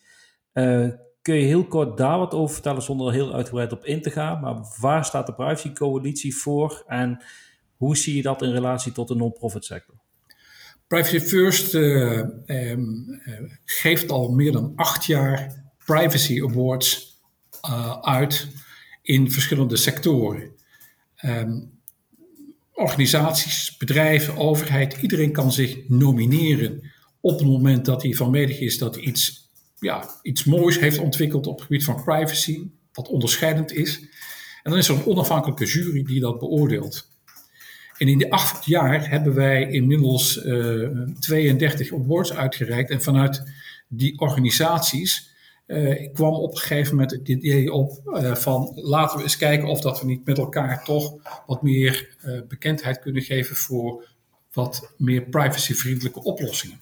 kun 1.21 1.35
je 1.35 1.45
heel 1.45 1.65
kort 1.65 1.97
daar 1.97 2.17
wat 2.17 2.33
over 2.33 2.53
vertellen 2.53 2.81
zonder 2.81 3.07
er 3.07 3.13
heel 3.13 3.33
uitgebreid 3.33 3.71
op 3.71 3.85
in 3.85 4.01
te 4.01 4.09
gaan? 4.09 4.41
Maar 4.41 4.55
waar 4.79 5.05
staat 5.05 5.25
de 5.25 5.33
Privacy 5.33 5.73
Coalitie 5.73 6.35
voor 6.35 6.83
en 6.87 7.23
hoe 7.81 7.97
zie 7.97 8.15
je 8.15 8.21
dat 8.21 8.41
in 8.41 8.51
relatie 8.51 8.91
tot 8.91 9.07
de 9.07 9.15
non-profit 9.15 9.65
sector? 9.65 9.95
Privacy 10.87 11.19
First 11.19 11.73
um, 11.73 13.21
geeft 13.65 14.11
al 14.11 14.31
meer 14.31 14.51
dan 14.51 14.73
acht 14.75 15.05
jaar 15.05 15.63
Privacy 15.85 16.43
Awards 16.43 17.19
uh, 17.65 17.97
uit 18.01 18.47
in 19.01 19.31
verschillende 19.31 19.75
sectoren. 19.75 20.51
Um, 21.25 21.79
organisaties, 22.73 23.77
bedrijven, 23.77 24.37
overheid, 24.37 24.97
iedereen 25.01 25.31
kan 25.31 25.51
zich 25.51 25.77
nomineren 25.87 26.91
op 27.19 27.39
het 27.39 27.47
moment 27.47 27.85
dat 27.85 28.01
hij 28.03 28.13
van 28.13 28.29
mening 28.29 28.59
is 28.59 28.77
dat 28.77 28.95
hij 28.95 29.03
iets, 29.03 29.49
ja, 29.79 30.19
iets 30.21 30.43
moois 30.43 30.79
heeft 30.79 30.99
ontwikkeld 30.99 31.47
op 31.47 31.55
het 31.55 31.65
gebied 31.65 31.83
van 31.83 32.03
privacy, 32.03 32.67
wat 32.93 33.07
onderscheidend 33.07 33.71
is. 33.71 33.99
En 34.63 34.71
dan 34.71 34.77
is 34.77 34.87
er 34.87 34.95
een 34.95 35.05
onafhankelijke 35.05 35.65
jury 35.65 36.03
die 36.03 36.19
dat 36.19 36.39
beoordeelt. 36.39 37.10
En 38.01 38.07
in 38.07 38.17
die 38.17 38.31
acht 38.31 38.65
jaar 38.65 39.09
hebben 39.09 39.33
wij 39.33 39.69
inmiddels 39.69 40.45
uh, 40.45 40.89
32 41.19 41.93
awards 41.93 42.33
uitgereikt. 42.33 42.89
En 42.89 43.01
vanuit 43.01 43.43
die 43.87 44.19
organisaties 44.19 45.29
ik 45.99 46.13
kwam 46.13 46.33
op 46.33 46.51
een 46.51 46.57
gegeven 46.57 46.93
moment 46.93 47.11
het 47.11 47.27
idee 47.27 47.73
op 47.73 47.91
van 48.33 48.71
laten 48.75 49.17
we 49.17 49.23
eens 49.23 49.37
kijken 49.37 49.67
of 49.67 49.81
dat 49.81 49.99
we 49.99 50.05
niet 50.05 50.25
met 50.25 50.37
elkaar 50.37 50.83
toch 50.83 51.13
wat 51.45 51.61
meer 51.61 52.15
bekendheid 52.47 52.99
kunnen 52.99 53.21
geven 53.21 53.55
voor 53.55 54.07
wat 54.53 54.93
meer 54.97 55.21
privacyvriendelijke 55.21 56.23
oplossingen. 56.23 56.81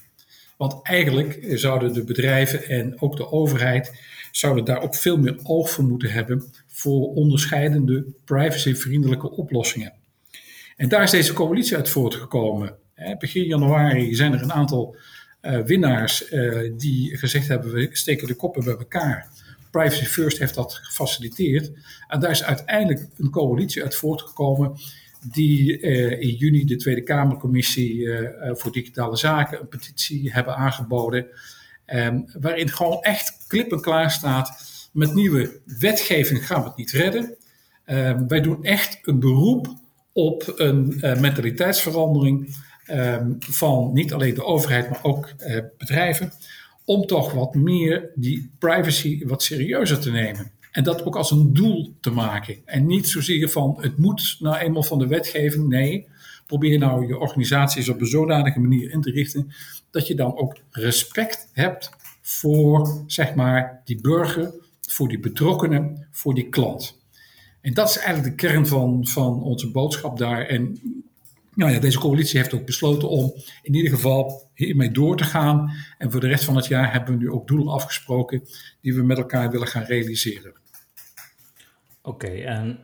Want 0.58 0.84
eigenlijk 0.84 1.39
zouden 1.49 1.93
de 1.93 2.03
bedrijven 2.03 2.67
en 2.67 3.01
ook 3.01 3.17
de 3.17 3.32
overheid 3.32 3.93
zouden 4.32 4.65
daar 4.65 4.82
ook 4.82 4.95
veel 4.95 5.17
meer 5.17 5.39
oog 5.43 5.69
voor 5.69 5.84
moeten 5.84 6.12
hebben 6.12 6.51
voor 6.67 7.13
onderscheidende 7.13 8.05
privacyvriendelijke 8.25 9.32
oplossingen. 9.32 9.98
En 10.80 10.89
daar 10.89 11.04
is 11.04 11.12
deze 11.12 11.34
coalitie 11.34 11.76
uit 11.76 11.89
voortgekomen. 11.89 12.76
Begin 13.18 13.44
januari 13.44 14.15
zijn 14.15 14.34
er 14.34 14.42
een 14.42 14.54
aantal 14.54 14.96
uh, 15.42 15.62
winnaars 15.62 16.32
uh, 16.32 16.72
die 16.78 17.18
gezegd 17.18 17.48
hebben: 17.48 17.72
we 17.72 17.89
steken 17.92 18.28
de 18.28 18.36
koppen 18.36 18.63
bij 18.63 18.78
elkaar. 18.78 19.30
Privacy 19.72 20.06
First 20.06 20.38
heeft 20.38 20.56
dat 20.56 20.74
gefaciliteerd. 20.74 21.72
En 22.08 22.20
daar 22.20 22.32
is 22.32 22.44
uiteindelijk 22.44 23.08
een 23.18 23.30
coalitie 23.30 23.84
uit 23.84 23.96
voortgekomen 23.96 24.74
die 25.32 25.80
uh, 25.80 26.22
in 26.22 26.36
juni 26.36 26.65
de 26.65 26.76
Tweede 26.76 27.04
Kamercommissie 27.04 28.08
voor 28.52 28.72
Digitale 28.72 29.18
Zaken 29.18 29.60
een 29.60 29.68
petitie 29.68 30.32
hebben 30.32 30.56
aangeboden. 30.56 31.26
Um, 31.94 32.26
waarin 32.39 32.70
gewoon 32.70 33.02
echt 33.02 33.48
klip 33.48 33.72
en 33.72 33.82
klaar 33.82 34.12
staat: 34.12 34.63
met 34.94 35.13
nieuwe 35.13 35.60
wetgeving 35.80 36.46
gaan 36.46 36.62
we 36.62 36.68
het 36.68 36.78
niet 36.78 36.92
redden. 36.92 37.36
Um, 37.86 38.28
wij 38.28 38.42
doen 38.42 38.63
echt 38.63 39.00
een 39.02 39.20
beroep 39.20 39.78
op 40.13 40.54
een 40.56 40.98
mentaliteitsverandering 41.00 42.56
Ehm, 42.89 43.32
van 43.39 43.93
niet 43.93 44.13
alleen 44.13 44.34
de 44.34 44.43
overheid, 44.43 44.89
maar 44.89 45.04
ook 45.04 45.34
uh, 45.39 45.58
bedrijven, 45.78 46.32
om 46.86 47.06
toch 47.06 47.34
wat 47.34 47.56
meer 47.56 48.12
die 48.15 48.52
privacy 48.60 49.26
wat 49.26 49.43
serieuzer 49.43 50.00
te 50.00 50.12
nemen. 50.12 50.52
En 50.72 50.84
dat 50.84 51.04
ook 51.04 51.15
als 51.15 51.32
een 51.32 51.54
doel 51.54 51.95
te 52.00 52.10
maken. 52.10 52.56
En 52.65 52.86
niet 52.86 53.08
zozeer 53.08 53.50
van 53.50 53.78
het 53.80 53.98
moet 53.98 54.38
nou 54.39 54.58
eenmaal 54.58 54.84
van 54.84 55.00
de 55.00 55.08
wetgeving. 55.08 55.67
Nee, 55.67 56.08
probeer 56.45 56.80
nou 56.80 57.08
je 57.08 57.17
organisaties 57.17 57.89
op 57.89 58.00
een 58.00 58.08
zodanige 58.08 58.60
manier 58.60 58.91
in 58.91 59.02
te 59.02 59.12
richten 59.12 59.52
dat 59.91 60.08
je 60.08 60.15
dan 60.15 60.38
ook 60.38 60.58
respect 60.72 61.50
hebt 61.54 61.89
voor 62.22 63.04
zeg 63.08 63.36
maar 63.36 63.82
die 63.86 64.02
burger, 64.02 64.54
voor 64.82 65.08
die 65.08 65.19
betrokkenen, 65.19 66.08
voor 66.12 66.34
die 66.34 66.50
klant. 66.50 66.98
En 67.62 67.74
dat 67.74 67.89
is 67.89 67.98
eigenlijk 67.98 68.38
de 68.38 68.48
kern 68.48 68.67
van, 68.67 69.08
van 69.08 69.43
onze 69.43 69.72
boodschap 69.72 70.17
daar. 70.17 70.45
En 70.45 70.80
nou 71.54 71.72
ja, 71.72 71.80
deze 71.80 72.00
coalitie 72.00 72.39
heeft 72.39 72.54
ook 72.54 72.65
besloten 72.65 73.10
om 73.10 73.34
in 73.62 73.76
ieder 73.76 73.91
geval 73.91 74.50
hiermee 74.54 74.91
door 74.91 75.17
te 75.17 75.24
gaan. 75.24 75.72
En 75.98 76.12
voor 76.12 76.19
de 76.19 76.28
rest 76.28 76.43
van 76.43 76.56
het 76.56 76.65
jaar 76.65 76.91
hebben 76.91 77.13
we 77.13 77.19
nu 77.19 77.32
ook 77.32 77.48
doelen 77.48 77.67
afgesproken 77.67 78.43
die 78.82 78.95
we 78.95 79.04
met 79.04 79.17
elkaar 79.17 79.52
willen 79.52 79.67
gaan 79.67 79.84
realiseren. 79.84 80.54
Oké, 82.02 82.28
en 82.28 82.80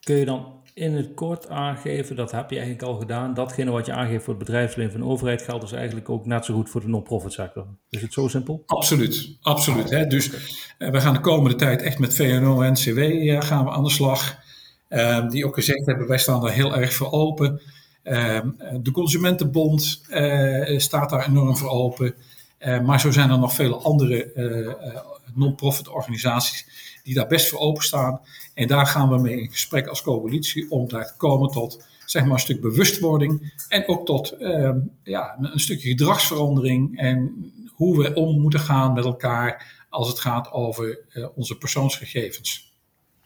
kun 0.00 0.16
je 0.16 0.24
dan 0.24 0.62
in 0.74 0.94
het 0.94 1.14
kort 1.14 1.48
aangeven, 1.48 2.16
dat 2.16 2.30
heb 2.30 2.50
je 2.50 2.56
eigenlijk 2.56 2.88
al 2.88 2.98
gedaan, 2.98 3.34
datgene 3.34 3.70
wat 3.70 3.86
je 3.86 3.92
aangeeft 3.92 4.24
voor 4.24 4.34
het 4.34 4.44
bedrijfsleven 4.44 4.92
van 4.92 5.00
de 5.00 5.06
overheid 5.06 5.42
geldt 5.42 5.60
dus 5.60 5.72
eigenlijk 5.72 6.08
ook 6.08 6.26
net 6.26 6.44
zo 6.44 6.54
goed 6.54 6.70
voor 6.70 6.80
de 6.80 6.88
non-profit 6.88 7.32
sector. 7.32 7.66
Is 7.90 8.02
het 8.02 8.12
zo 8.12 8.28
simpel? 8.28 8.62
Absoluut, 8.66 9.36
absoluut. 9.40 9.90
Hè? 9.90 10.06
Dus 10.06 10.30
uh, 10.78 10.90
we 10.90 11.00
gaan 11.00 11.14
de 11.14 11.20
komende 11.20 11.56
tijd 11.56 11.82
echt 11.82 11.98
met 11.98 12.14
VNO 12.14 12.62
en 12.62 12.72
NCW 12.72 12.98
uh, 12.98 13.40
gaan 13.40 13.64
we 13.64 13.70
aan 13.70 13.84
de 13.84 13.90
slag. 13.90 14.42
Uh, 14.88 15.28
die 15.28 15.46
ook 15.46 15.54
gezegd 15.54 15.86
hebben, 15.86 16.06
wij 16.06 16.18
staan 16.18 16.40
daar 16.40 16.52
heel 16.52 16.76
erg 16.76 16.92
voor 16.92 17.10
open. 17.10 17.60
Ehm, 18.04 18.50
de 18.82 18.90
Consumentenbond 18.90 20.02
eh, 20.08 20.78
staat 20.78 21.10
daar 21.10 21.28
enorm 21.28 21.56
voor 21.56 21.70
open. 21.70 22.14
Eh, 22.58 22.80
maar 22.80 23.00
zo 23.00 23.10
zijn 23.10 23.30
er 23.30 23.38
nog 23.38 23.54
vele 23.54 23.76
andere 23.76 24.32
eh, 24.32 25.00
non-profit 25.34 25.88
organisaties 25.88 26.66
die 27.02 27.14
daar 27.14 27.26
best 27.26 27.48
voor 27.48 27.58
openstaan. 27.58 28.20
En 28.54 28.66
daar 28.66 28.86
gaan 28.86 29.08
we 29.08 29.18
mee 29.18 29.40
in 29.40 29.50
gesprek 29.50 29.86
als 29.86 30.02
coalitie 30.02 30.70
om 30.70 30.88
daar 30.88 31.06
te 31.06 31.16
komen 31.16 31.50
tot 31.50 31.86
zeg 32.06 32.22
maar, 32.22 32.32
een 32.32 32.38
stuk 32.38 32.60
bewustwording 32.60 33.52
en 33.68 33.88
ook 33.88 34.06
tot 34.06 34.34
uh, 34.38 34.70
ja, 35.02 35.36
een 35.40 35.60
stukje 35.60 35.88
gedragsverandering 35.88 36.98
en 36.98 37.52
hoe 37.74 38.02
we 38.02 38.14
om 38.14 38.40
moeten 38.40 38.60
gaan 38.60 38.92
met 38.92 39.04
elkaar 39.04 39.84
als 39.88 40.08
het 40.08 40.18
gaat 40.18 40.52
over 40.52 40.98
uh, 41.12 41.26
onze 41.34 41.58
persoonsgegevens. 41.58 42.72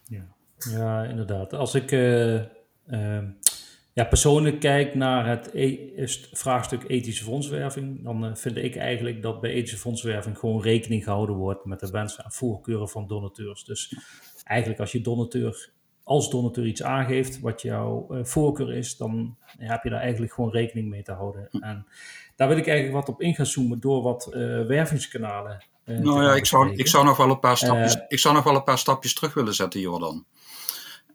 Ja, 0.05 0.27
ja 0.73 1.05
inderdaad. 1.05 1.53
Als 1.53 1.75
ik 1.75 1.93
uh, 1.93 2.41
ja, 3.93 4.05
persoonlijk 4.05 4.61
kijk 4.61 4.95
naar 4.95 5.29
het 5.29 5.51
e 5.55 6.07
vraagstuk 6.33 6.85
ethische 6.88 7.25
fondswerving, 7.25 8.05
dan 8.05 8.25
uh, 8.25 8.35
vind 8.35 8.57
ik 8.57 8.77
eigenlijk 8.77 9.23
dat 9.23 9.41
bij 9.41 9.51
ethische 9.51 9.79
fondswerving 9.79 10.38
gewoon 10.38 10.62
rekening 10.62 11.05
gehouden 11.05 11.37
wordt 11.37 11.64
met 11.64 11.81
de 11.81 11.91
wensen 11.91 12.25
en 12.25 12.33
voorkeuren 12.33 12.88
van 12.88 13.07
donateurs. 13.07 13.64
Dus 13.64 13.95
eigenlijk 14.49 14.81
als 14.81 14.93
je 14.93 15.01
donateur, 15.01 15.71
als 16.05 16.31
donateur 16.31 16.67
iets 16.67 16.83
aangeeft 16.83 17.41
wat 17.41 17.63
jouw 17.63 18.07
uh, 18.11 18.25
voorkeur 18.25 18.73
is, 18.73 18.97
dan 18.97 19.37
heb 19.59 19.83
je 19.83 19.91
daar 19.91 20.01
eigenlijk 20.01 20.33
gewoon 20.33 20.51
rekening 20.51 20.89
mee 20.89 21.03
te 21.03 21.13
houden. 21.13 21.49
Hm. 21.51 21.63
En 21.63 21.87
daar 22.37 22.49
wil 22.49 22.57
ik 22.57 22.67
eigenlijk 22.67 22.99
wat 22.99 23.15
op 23.15 23.23
in 23.23 23.35
gaan 23.35 23.47
zoomen 23.47 23.81
door 23.81 24.03
wat 24.03 24.27
uh, 24.31 24.35
wervingskanalen. 24.67 25.65
nou 25.85 26.23
ja, 26.23 26.35
ik 26.35 26.47
zou, 26.47 26.75
ik, 26.75 26.87
zou 26.87 27.05
nog 27.05 27.17
wel 27.17 27.31
een 27.31 27.41
paar 27.41 27.57
stapjes, 27.57 27.97
ik 28.09 28.19
zou 28.19 28.35
nog 28.35 28.45
wel 28.45 28.55
een 28.55 28.65
paar 28.65 28.79
stapjes 28.79 29.15
terug 29.15 29.35
willen 29.35 29.55
zetten, 29.55 29.81
Jordan. 29.81 30.25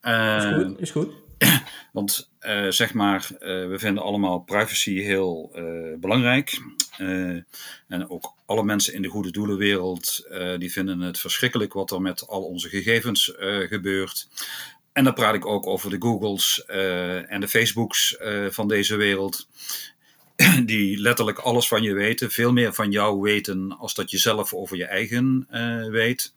is 0.02 0.46
goed, 0.46 0.80
is 0.80 0.92
goed. 0.92 1.10
Want 1.94 2.32
uh, 2.42 2.70
zeg 2.70 2.94
maar, 2.94 3.28
uh, 3.32 3.40
we 3.68 3.76
vinden 3.78 4.04
allemaal 4.04 4.40
privacy 4.40 5.00
heel 5.00 5.52
uh, 5.56 6.00
belangrijk. 6.00 6.62
En 7.88 8.10
ook 8.10 8.34
alle 8.46 8.64
mensen 8.64 8.94
in 8.94 9.02
de 9.02 9.08
goede 9.08 9.32
doelenwereld, 9.32 10.28
die 10.58 10.72
vinden 10.72 11.00
het 11.00 11.20
verschrikkelijk 11.20 11.74
wat 11.74 11.92
er 11.92 12.02
met 12.02 12.28
al 12.28 12.44
onze 12.44 12.70
gegevens 12.70 13.34
gebeurt. 13.68 14.28
En 14.92 15.04
dan 15.04 15.14
praat 15.14 15.36
ik 15.36 15.46
ook 15.46 15.68
over 15.68 15.90
de 15.90 15.96
Googles 16.00 16.66
en 17.28 17.40
de 17.40 17.48
Facebooks 17.48 18.18
van 18.50 18.68
deze 18.68 18.96
wereld. 18.96 19.48
Die 20.66 21.00
letterlijk 21.00 21.40
alles 21.40 21.68
van 21.68 21.84
je 21.84 21.94
weten, 21.94 22.32
veel 22.32 22.54
meer 22.54 22.74
van 22.74 22.92
jou 22.92 23.22
weten 23.22 23.78
als 23.78 23.94
dat 23.94 24.12
je 24.12 24.18
zelf 24.18 24.54
over 24.54 24.78
je 24.78 24.86
eigen 24.86 25.48
weet. 25.92 26.34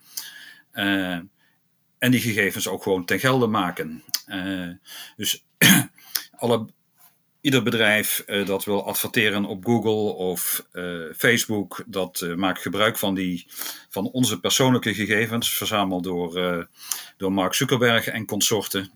en 1.99 2.11
die 2.11 2.21
gegevens 2.21 2.69
ook 2.69 2.83
gewoon 2.83 3.05
ten 3.05 3.21
gelde 3.21 3.47
maken. 3.47 4.03
Dus 5.17 5.45
alle, 6.37 6.67
ieder 7.47 7.63
bedrijf 7.63 8.25
uh, 8.27 8.47
dat 8.47 8.65
wil 8.65 8.87
adverteren 8.87 9.45
op 9.45 9.65
Google 9.65 10.15
of 10.15 10.67
uh, 10.73 11.05
Facebook, 11.17 11.85
dat 11.87 12.27
maakt 12.37 12.63
gebruik 12.63 12.99
van, 12.99 13.15
die, 13.15 13.47
van 13.89 14.11
onze 14.11 14.41
persoonlijke 14.41 14.95
gegevens, 14.95 15.57
verzameld 15.57 16.05
door, 16.05 16.69
door 17.17 17.33
Mark 17.33 17.55
Zuckerberg 17.55 18.07
en 18.07 18.27
consorten. 18.27 18.91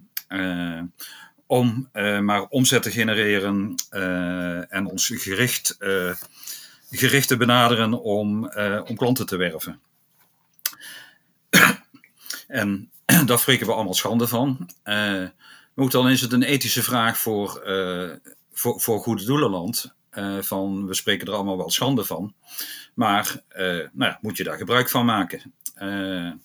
om 1.46 1.88
maar 2.20 2.46
omzet 2.48 2.82
te 2.82 2.90
genereren 2.90 3.74
en 4.68 4.86
ons 4.86 5.10
gericht, 5.14 5.76
gericht 6.90 7.28
te 7.28 7.36
benaderen 7.36 8.02
om, 8.02 8.50
om 8.86 8.96
klanten 8.96 9.26
te 9.26 9.36
werven. 9.36 9.80
en 12.46 12.90
daar 13.26 13.38
spreken 13.38 13.66
we 13.66 13.72
allemaal 13.72 13.94
schande 13.94 14.26
van. 14.26 14.70
Uh, 14.84 15.28
ook 15.74 15.90
dan 15.90 16.08
is 16.08 16.20
het 16.20 16.32
een 16.32 16.42
ethische 16.42 16.82
vraag 16.82 17.18
voor, 17.18 17.62
voor, 18.52 18.80
voor 18.80 19.00
Goede 19.00 19.24
Doelenland. 19.24 19.94
Uh, 20.18 20.38
van 20.38 20.86
we 20.86 20.94
spreken 20.94 21.26
er 21.26 21.34
allemaal 21.34 21.56
wel 21.56 21.70
schande 21.70 22.04
van. 22.04 22.34
Maar 22.94 23.42
nou 23.92 24.10
ja, 24.10 24.18
moet 24.20 24.36
je 24.36 24.44
daar 24.44 24.56
gebruik 24.56 24.88
van 24.88 25.04
maken? 25.04 25.54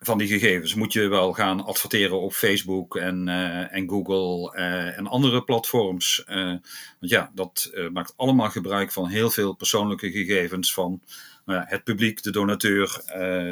van 0.00 0.18
die 0.18 0.28
gegevens 0.28 0.74
moet 0.74 0.92
je 0.92 1.08
wel 1.08 1.32
gaan 1.32 1.64
adverteren 1.64 2.20
op 2.20 2.32
Facebook 2.32 2.96
en, 2.96 3.28
en 3.70 3.88
Google 3.88 4.56
en 4.96 5.06
andere 5.06 5.44
platforms. 5.44 6.22
want 6.26 6.60
ja, 7.00 7.30
dat 7.34 7.70
maakt 7.92 8.12
allemaal 8.16 8.50
gebruik 8.50 8.92
van 8.92 9.08
heel 9.08 9.30
veel 9.30 9.54
persoonlijke 9.54 10.10
gegevens 10.10 10.74
van 10.74 11.02
nou 11.44 11.64
het 11.66 11.84
publiek, 11.84 12.22
de 12.22 12.30
donateur, 12.30 13.02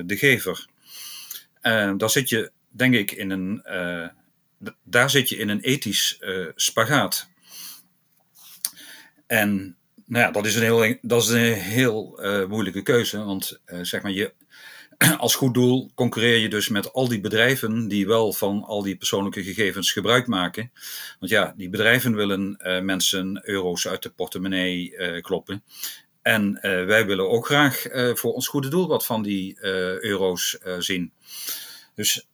de 0.07 0.17
gever. 0.17 0.67
Daar 1.97 2.11
zit 2.11 2.29
je, 2.29 2.51
denk 2.69 2.95
ik, 2.95 3.13
in 3.13 3.31
een, 3.31 3.63
daar 4.83 5.11
zit 5.11 5.29
je 5.29 5.37
in 5.37 5.49
een 5.49 5.61
ethisch 5.61 6.17
uh, 6.21 6.47
spagaat. 6.55 7.29
En 9.27 9.77
nou 10.07 10.25
ja, 10.25 10.31
dat 10.31 10.47
is 10.47 10.55
een 10.55 10.63
heel, 10.63 10.97
dat 11.01 11.23
is 11.23 11.29
een 11.29 11.53
heel 11.53 12.21
moeilijke 12.49 12.83
keuze. 12.83 13.25
Want 13.25 13.61
zeg 13.83 14.03
maar, 14.03 14.13
je, 14.13 14.33
als 15.19 15.35
goed 15.35 15.55
doel 15.55 15.91
concurreer 15.95 16.39
je 16.39 16.49
dus 16.49 16.69
met 16.69 16.93
al 16.93 17.09
die 17.09 17.21
bedrijven 17.21 17.89
die 17.89 18.07
wel 18.07 18.33
van 18.33 18.65
al 18.65 18.83
die 18.83 18.97
persoonlijke 18.97 19.43
gegevens 19.43 19.93
gebruik 19.93 20.27
maken. 20.27 20.73
Want 21.19 21.33
ja, 21.33 21.55
die 21.57 21.69
bedrijven 21.69 22.15
willen 22.15 22.57
mensen 22.83 23.41
euro's 23.43 23.89
uit 23.89 24.03
de 24.03 24.11
portemonnee 24.11 24.95
kloppen. 25.21 25.63
En 26.23 26.59
wij 26.63 27.07
willen 27.07 27.31
ook 27.31 27.47
graag 27.47 27.83
voor 28.15 28.33
ons 28.33 28.49
goede 28.49 28.69
doel 28.69 28.89
wat 28.89 29.07
van 29.07 29.23
die 29.23 29.57
euro's 30.01 30.59
zien. 30.79 31.13
Dus 31.95 32.29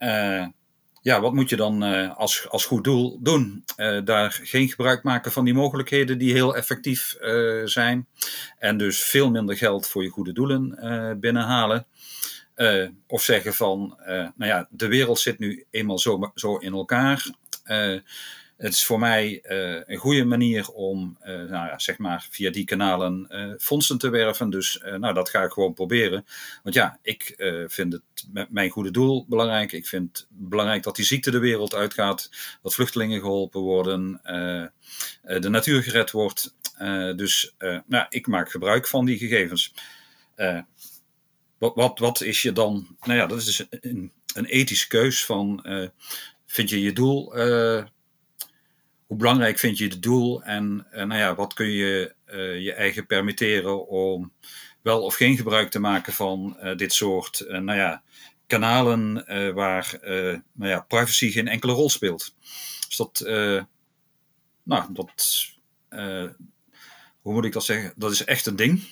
ja, 1.03 1.21
wat 1.21 1.33
moet 1.33 1.49
je 1.49 1.57
dan 1.57 1.85
uh, 1.85 2.17
als, 2.17 2.49
als 2.49 2.65
goed 2.65 2.85
doel 2.85 3.19
doen? 3.23 3.65
Uh, 3.77 3.99
daar 4.05 4.41
geen 4.43 4.69
gebruik 4.69 5.03
maken 5.03 5.33
van 5.33 5.45
die 5.45 5.55
mogelijkheden 5.55 6.19
die 6.19 6.33
heel 6.33 6.57
effectief 6.57 7.17
uh, 7.21 7.67
zijn. 7.67 8.07
En 8.59 8.77
dus 8.77 9.03
veel 9.03 9.31
minder 9.31 9.57
geld 9.57 9.89
voor 9.89 10.03
je 10.03 10.09
goede 10.09 10.33
doelen 10.33 10.77
binnenhalen. 11.21 11.87
of 13.07 13.23
zeggen 13.23 13.55
van, 13.55 13.99
nou 14.07 14.33
ja, 14.37 14.69
de 14.71 14.89
wereld 14.89 15.19
zit 15.19 15.39
nu 15.39 15.65
eenmaal 15.71 15.99
zo, 15.99 16.33
zo 16.35 16.57
in 16.57 16.73
elkaar 16.73 17.27
het 18.63 18.73
is 18.73 18.85
voor 18.85 18.99
mij 18.99 19.43
uh, 19.49 19.81
een 19.85 19.97
goede 19.97 20.25
manier 20.25 20.69
om, 20.69 21.17
uh, 21.21 21.27
nou 21.27 21.51
ja, 21.51 21.79
zeg 21.79 21.99
maar, 21.99 22.27
via 22.31 22.51
die 22.51 22.65
kanalen 22.65 23.27
uh, 23.31 23.55
fondsen 23.59 23.99
te 23.99 24.09
werven. 24.09 24.51
Dus 24.51 24.83
nou, 24.99 25.15
dat 25.15 25.29
ga 25.29 25.43
ik 25.43 25.53
gewoon 25.53 25.73
proberen. 25.73 26.27
Want 26.63 26.75
ja, 26.75 26.99
ik 27.03 27.35
vind 27.67 27.93
het 27.93 28.03
met 28.33 28.51
mijn 28.51 28.71
goede 28.71 28.91
doel 28.91 29.27
belangrijk. 29.29 29.73
Ik 29.73 29.87
vind 29.87 30.19
het 30.19 30.27
belangrijk 30.31 30.83
dat 30.83 30.97
die 30.97 31.05
ziekte 31.05 31.31
de 31.31 31.39
wereld 31.39 31.75
uitgaat. 31.75 32.31
Dat 32.63 32.75
vluchtelingen 32.75 33.21
geholpen 33.21 33.61
worden. 33.61 34.21
de 35.23 35.49
natuur 35.49 35.83
gered 35.83 36.11
wordt. 36.11 36.55
dus 37.17 37.55
nou, 37.87 38.07
ik 38.09 38.27
maak 38.27 38.51
gebruik 38.51 38.89
van 38.89 39.05
die 39.05 39.19
gegevens. 39.19 39.75
wat, 41.59 41.75
wat, 41.75 41.99
wat 41.99 42.21
is 42.21 42.43
je 42.43 42.53
dan? 42.53 42.97
Nou 43.01 43.19
ja, 43.19 43.27
dat 43.27 43.39
is 43.39 43.45
dus 43.45 43.67
een, 43.71 44.13
een 44.35 44.47
ethische 44.47 44.89
keus 44.89 45.25
van... 45.25 45.67
vind 46.47 46.71
je 46.71 46.81
je 46.81 46.93
doel 46.93 47.33
hoe 49.13 49.21
belangrijk 49.21 49.59
vind 49.59 49.79
je 49.79 49.85
het 49.85 50.03
doel 50.03 50.43
en 50.43 50.87
uh, 50.93 51.05
nou 51.05 51.21
ja, 51.21 51.35
wat 51.35 51.55
kun 51.55 51.71
je 51.71 52.15
uh, 52.27 52.61
je 52.61 52.73
eigen 52.73 53.07
permitteren 53.07 53.89
om 53.89 54.33
wel 54.83 55.03
of 55.03 55.15
geen 55.15 55.37
gebruik 55.37 55.71
te 55.71 55.79
maken 55.79 56.13
van 56.13 56.57
uh, 56.63 56.77
dit 56.77 56.93
soort 56.93 57.45
nou 57.49 57.75
ja, 57.75 58.03
kanalen 58.47 59.25
waar 59.55 59.99
nou 60.53 60.71
ja, 60.71 60.81
privacy 60.81 61.31
geen 61.31 61.49
enkele 61.49 61.73
rol 61.73 61.91
speelt. 61.91 62.35
Dus 62.87 62.97
dat, 62.97 63.21
nou, 64.63 64.93
dat, 64.93 65.49
hoe 67.21 67.33
moet 67.33 67.45
ik 67.45 67.53
dat 67.53 67.65
zeggen? 67.65 67.93
Dat 67.97 68.13
is 68.13 68.25
echt 68.25 68.47
een 68.47 68.57
ding. 68.57 68.83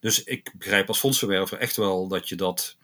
dus 0.00 0.24
ik 0.24 0.52
begrijp 0.58 0.88
als 0.88 0.98
fondsverwerver 0.98 1.58
echt 1.58 1.76
wel 1.76 2.08
dat 2.08 2.28
je 2.28 2.36
dat 2.36 2.76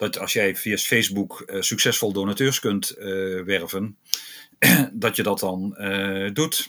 dat 0.00 0.18
als 0.18 0.32
jij 0.32 0.56
via 0.56 0.76
Facebook 0.76 1.44
uh, 1.46 1.60
succesvol 1.60 2.12
donateurs 2.12 2.60
kunt 2.60 2.94
uh, 2.98 3.04
werven, 3.42 3.96
dat 4.92 5.16
je 5.16 5.22
dat 5.22 5.38
dan 5.38 5.76
uh, 5.78 6.30
doet. 6.32 6.68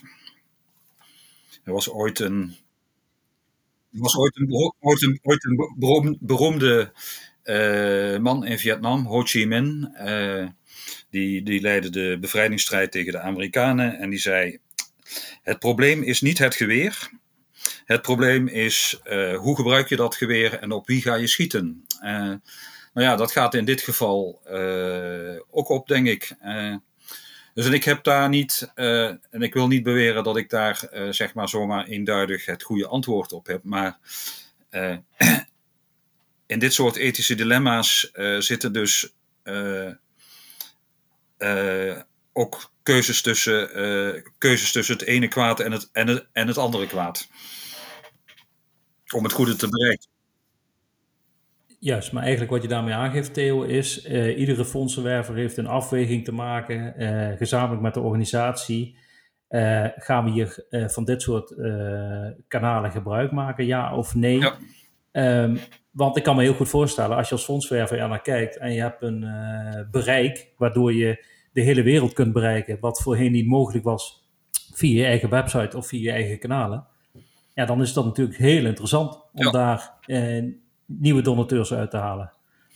Er 1.64 1.72
was 1.72 1.90
ooit 1.90 2.18
een, 2.18 2.56
er 3.92 4.00
was 4.00 4.16
ooit 4.16 4.36
een, 4.36 4.52
ooit 4.80 5.02
een, 5.02 5.18
ooit 5.22 5.44
een 5.44 6.18
beroemde 6.20 6.92
man 8.20 8.46
in 8.46 8.58
Vietnam, 8.58 9.06
Ho 9.06 9.22
Chi 9.22 9.46
Minh. 9.46 9.96
die, 11.10 11.42
die 11.42 11.60
leidde 11.60 11.90
de 11.90 12.18
bevrijdingsstrijd 12.20 12.92
tegen 12.92 13.12
de 13.12 13.20
Amerikanen. 13.20 13.98
En 13.98 14.10
die 14.10 14.18
zei: 14.18 14.58
Het 15.42 15.58
probleem 15.58 16.02
is 16.02 16.20
niet 16.20 16.38
het 16.38 16.54
geweer. 16.54 17.10
Het 17.84 18.02
probleem 18.02 18.48
is 18.48 19.00
hoe 19.36 19.56
gebruik 19.56 19.88
je 19.88 19.96
dat 19.96 20.14
geweer 20.14 20.58
en 20.58 20.72
op 20.72 20.86
wie 20.86 21.02
ga 21.02 21.14
je 21.14 21.26
schieten. 21.26 21.86
Nou 22.92 23.06
ja, 23.06 23.16
dat 23.16 23.32
gaat 23.32 23.54
in 23.54 23.64
dit 23.64 23.80
geval 23.80 24.42
uh, 24.50 25.40
ook 25.50 25.68
op, 25.68 25.88
denk 25.88 26.06
ik. 26.06 26.34
Uh, 26.44 26.76
dus 27.54 27.66
en 27.66 27.72
ik 27.72 27.84
heb 27.84 28.04
daar 28.04 28.28
niet, 28.28 28.72
uh, 28.74 29.06
en 29.08 29.42
ik 29.42 29.54
wil 29.54 29.66
niet 29.66 29.82
beweren 29.82 30.24
dat 30.24 30.36
ik 30.36 30.50
daar 30.50 30.88
zeg 31.10 31.34
maar 31.34 31.48
zomaar 31.48 31.86
eenduidig 31.86 32.46
het 32.46 32.62
goede 32.62 32.86
antwoord 32.86 33.32
op 33.32 33.46
heb, 33.46 33.64
maar 33.64 33.98
in 36.46 36.58
dit 36.58 36.72
soort 36.72 36.96
ethische 36.96 37.34
dilemma's 37.34 38.10
zitten 38.38 38.72
dus 38.72 39.14
ook 42.32 42.70
keuzes 42.82 43.22
tussen, 43.22 43.70
keuzes 44.38 44.72
tussen 44.72 44.96
het 44.96 45.06
ene 45.06 45.28
kwaad 45.28 45.60
en 45.60 45.72
het, 45.72 45.88
en, 45.92 46.06
het, 46.06 46.26
en 46.32 46.46
het 46.46 46.58
andere 46.58 46.86
kwaad. 46.86 47.28
Om 49.14 49.24
het 49.24 49.32
goede 49.32 49.56
te 49.56 49.68
bereiken. 49.68 50.11
Juist, 51.84 52.12
maar 52.12 52.22
eigenlijk 52.22 52.52
wat 52.52 52.62
je 52.62 52.68
daarmee 52.68 52.94
aangeeft, 52.94 53.34
Theo, 53.34 53.62
is 53.62 54.06
uh, 54.06 54.38
iedere 54.38 54.64
fondsenwerver 54.64 55.34
heeft 55.34 55.56
een 55.56 55.66
afweging 55.66 56.24
te 56.24 56.32
maken, 56.32 56.94
uh, 57.02 57.36
gezamenlijk 57.36 57.82
met 57.82 57.94
de 57.94 58.00
organisatie. 58.00 58.96
Uh, 59.48 59.86
gaan 59.96 60.24
we 60.24 60.30
hier 60.30 60.64
van 60.70 61.04
dit 61.04 61.22
soort 61.22 61.54
kanalen 62.48 62.90
gebruik 62.90 63.32
maken, 63.32 63.66
ja 63.66 63.96
of 63.96 64.14
nee? 64.14 64.38
Ja. 64.38 65.42
Um, 65.42 65.58
want 65.90 66.16
ik 66.16 66.22
kan 66.22 66.36
me 66.36 66.42
heel 66.42 66.54
goed 66.54 66.68
voorstellen, 66.68 67.16
als 67.16 67.28
je 67.28 67.34
als 67.34 67.44
fondswerver 67.44 67.98
er 67.98 68.08
naar 68.08 68.22
kijkt 68.22 68.56
en 68.56 68.72
je 68.72 68.80
hebt 68.80 69.02
een 69.02 69.26
bereik 69.90 70.52
waardoor 70.56 70.94
je 70.94 71.24
de 71.52 71.60
hele 71.60 71.82
wereld 71.82 72.12
kunt 72.12 72.32
bereiken, 72.32 72.80
wat 72.80 73.02
voorheen 73.02 73.32
niet 73.32 73.46
mogelijk 73.46 73.84
was 73.84 74.30
via 74.74 74.98
je 74.98 75.06
eigen 75.06 75.28
website 75.30 75.76
of 75.76 75.86
via 75.86 76.00
je 76.00 76.10
eigen 76.10 76.38
kanalen. 76.38 76.86
Ja, 77.54 77.64
dan 77.64 77.80
is 77.80 77.92
dat 77.92 78.04
natuurlijk 78.04 78.38
heel 78.38 78.66
interessant 78.66 79.14
om 79.32 79.44
ja. 79.44 79.50
daar 79.50 79.92
nieuwe 80.98 81.22
donateurs 81.22 81.72
uit 81.72 81.90
te 81.90 81.96
halen. 81.96 82.32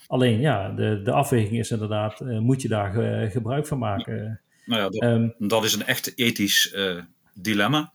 Alleen 0.07 0.41
ja, 0.41 0.69
de, 0.69 1.01
de 1.05 1.13
afweging 1.13 1.59
is 1.59 1.71
inderdaad, 1.71 2.21
uh, 2.21 2.39
moet 2.39 2.63
je 2.63 2.69
daar 2.69 2.97
uh, 2.97 3.31
gebruik 3.31 3.67
van 3.67 3.79
maken? 3.79 4.41
Nou 4.67 4.83
ja, 4.83 4.89
dat, 4.89 5.03
um, 5.03 5.35
dat 5.39 5.65
is 5.65 5.75
een 5.75 5.87
echt 5.87 6.19
ethisch 6.19 6.73
uh, 6.75 7.03
dilemma. 7.35 7.93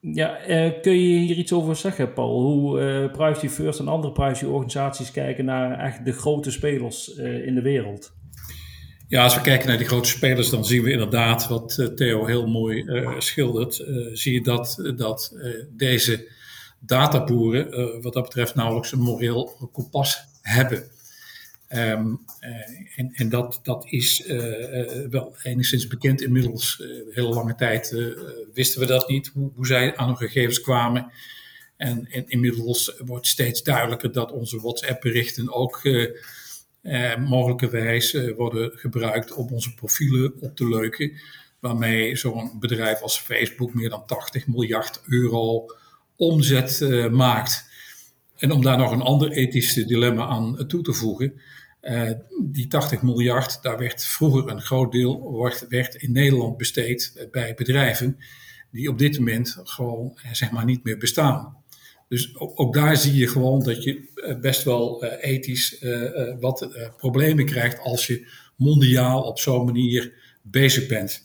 Ja, 0.00 0.38
kun 0.82 0.92
je 0.92 1.18
hier 1.18 1.36
iets 1.36 1.52
over 1.52 1.76
zeggen, 1.76 2.12
Paul? 2.12 2.40
Hoe 2.42 3.08
Privacy 3.12 3.48
First 3.48 3.80
en 3.80 3.88
andere 3.88 4.12
privacy-organisaties 4.12 5.10
kijken 5.10 5.44
naar 5.44 5.78
echt 5.78 6.04
de 6.04 6.12
grote 6.12 6.50
spelers 6.50 7.08
in 7.18 7.54
de 7.54 7.62
wereld? 7.62 8.12
Ja, 9.08 9.22
als 9.22 9.34
we 9.34 9.40
kijken 9.40 9.68
naar 9.68 9.78
die 9.78 9.86
grote 9.86 10.08
spelers, 10.08 10.50
dan 10.50 10.64
zien 10.64 10.82
we 10.82 10.90
inderdaad 10.90 11.48
wat 11.48 11.92
Theo 11.96 12.26
heel 12.26 12.46
mooi 12.46 12.84
schildert. 13.18 13.84
zie 14.12 14.32
je 14.32 14.42
dat, 14.42 14.92
dat 14.96 15.36
deze 15.76 16.28
databoeren 16.80 17.80
uh, 17.80 18.02
wat 18.02 18.12
dat 18.12 18.22
betreft 18.22 18.54
nauwelijks 18.54 18.92
een 18.92 19.00
moreel 19.00 19.68
kompas 19.72 20.18
hebben. 20.42 20.90
Um, 21.72 22.24
uh, 22.40 22.98
en, 22.98 23.12
en 23.12 23.28
dat, 23.28 23.60
dat 23.62 23.84
is 23.86 24.24
uh, 24.26 25.06
wel 25.10 25.36
enigszins 25.42 25.86
bekend 25.86 26.22
inmiddels. 26.22 26.82
hele 27.10 27.28
lange 27.28 27.54
tijd 27.54 27.94
wisten 28.52 28.80
we 28.80 28.86
dat 28.86 29.08
niet, 29.08 29.30
hoe, 29.34 29.50
hoe, 29.54 29.66
zij 29.66 29.96
aan 29.96 30.06
hun 30.06 30.16
gegevens 30.16 30.60
kwamen. 30.60 31.12
En, 31.76 32.06
en, 32.10 32.28
inmiddels 32.28 32.94
wordt 33.04 33.26
steeds 33.26 33.62
duidelijker 33.62 34.12
dat 34.12 34.32
onze 34.32 34.60
WhatsApp-berichten 34.60 35.54
ook 35.54 35.82
mogelijkerwijs 37.18 38.16
worden 38.36 38.70
gebruikt 38.74 39.32
om 39.32 39.48
onze 39.48 39.74
profielen 39.74 40.32
op 40.40 40.56
te 40.56 40.68
leuken. 40.68 41.12
Waarmee 41.60 42.16
zo'n 42.16 42.58
bedrijf 42.58 43.00
als 43.00 43.18
Facebook 43.18 43.74
meer 43.74 43.88
dan 43.88 44.06
80 44.06 44.46
miljard 44.46 45.00
euro 45.06 45.66
omzet 46.20 46.80
uh, 46.80 47.08
maakt. 47.08 47.68
En 48.36 48.52
om 48.52 48.62
daar 48.62 48.78
nog 48.78 48.92
een 48.92 49.00
ander 49.00 49.30
ethisch 49.30 49.74
dilemma 49.74 50.26
aan 50.26 50.66
toe 50.66 50.82
te 50.82 50.92
voegen. 50.92 51.40
Uh, 51.82 52.10
die 52.42 52.66
80 52.66 53.02
miljard, 53.02 53.62
daar 53.62 53.78
werd 53.78 54.04
vroeger 54.04 54.48
een 54.48 54.60
groot 54.60 54.92
deel 54.92 55.42
werd, 55.42 55.66
werd 55.68 55.94
in 55.94 56.12
Nederland 56.12 56.56
besteed 56.56 57.28
bij 57.30 57.54
bedrijven 57.54 58.18
die 58.70 58.88
op 58.88 58.98
dit 58.98 59.18
moment 59.18 59.56
gewoon 59.64 60.18
zeg 60.32 60.50
maar 60.50 60.64
niet 60.64 60.84
meer 60.84 60.98
bestaan. 60.98 61.56
Dus 62.08 62.38
ook, 62.38 62.60
ook, 62.60 62.74
daar 62.74 62.96
zie 62.96 63.14
je 63.14 63.28
gewoon 63.28 63.62
dat 63.62 63.82
je 63.84 64.08
best 64.40 64.62
wel 64.62 65.04
ethisch 65.04 65.84
wat 66.40 66.68
problemen 66.96 67.44
krijgt 67.44 67.78
als 67.78 68.06
je 68.06 68.26
mondiaal 68.56 69.22
op 69.22 69.38
zo'n 69.38 69.64
manier 69.64 70.12
bezig 70.42 70.86
bent. 70.86 71.24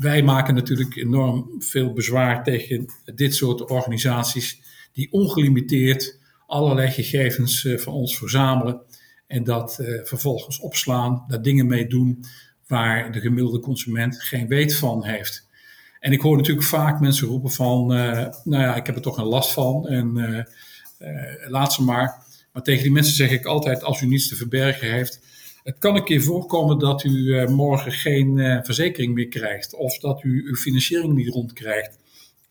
Wij 0.00 0.22
maken 0.22 0.54
natuurlijk 0.54 0.96
enorm 0.96 1.54
veel 1.58 1.92
bezwaar 1.92 2.44
tegen 2.44 2.86
dit 3.14 3.34
soort 3.34 3.70
organisaties 3.70 4.60
die 4.92 5.12
ongelimiteerd 5.12 6.18
allerlei 6.46 6.90
gegevens 6.90 7.64
uh, 7.64 7.78
van 7.78 7.92
ons 7.92 8.18
verzamelen 8.18 8.80
en 9.26 9.44
dat 9.44 9.78
uh, 9.80 10.04
vervolgens 10.04 10.58
opslaan, 10.58 11.24
daar 11.28 11.42
dingen 11.42 11.66
mee 11.66 11.86
doen 11.86 12.24
waar 12.66 13.12
de 13.12 13.20
gemiddelde 13.20 13.60
consument 13.60 14.22
geen 14.22 14.48
weet 14.48 14.76
van 14.76 15.04
heeft. 15.04 15.46
En 16.00 16.12
ik 16.12 16.20
hoor 16.20 16.36
natuurlijk 16.36 16.66
vaak 16.66 17.00
mensen 17.00 17.28
roepen 17.28 17.50
van, 17.50 17.92
uh, 17.92 18.26
nou 18.44 18.62
ja, 18.62 18.76
ik 18.76 18.86
heb 18.86 18.96
er 18.96 19.02
toch 19.02 19.18
een 19.18 19.24
last 19.24 19.52
van 19.52 19.88
en 19.88 20.46
laat 21.48 21.72
ze 21.72 21.82
maar. 21.82 22.26
Maar 22.52 22.62
tegen 22.62 22.82
die 22.82 22.92
mensen 22.92 23.14
zeg 23.14 23.30
ik 23.30 23.44
altijd, 23.44 23.82
als 23.82 24.00
u 24.00 24.06
niets 24.06 24.28
te 24.28 24.36
verbergen 24.36 24.92
heeft, 24.92 25.20
het 25.68 25.78
kan 25.78 25.96
een 25.96 26.04
keer 26.04 26.22
voorkomen 26.22 26.78
dat 26.78 27.04
u 27.04 27.10
uh, 27.10 27.48
morgen 27.48 27.92
geen 27.92 28.36
uh, 28.36 28.58
verzekering 28.62 29.14
meer 29.14 29.28
krijgt, 29.28 29.74
of 29.74 29.98
dat 29.98 30.22
u 30.22 30.44
uw 30.46 30.54
financiering 30.54 31.14
niet 31.14 31.28
rondkrijgt, 31.28 31.98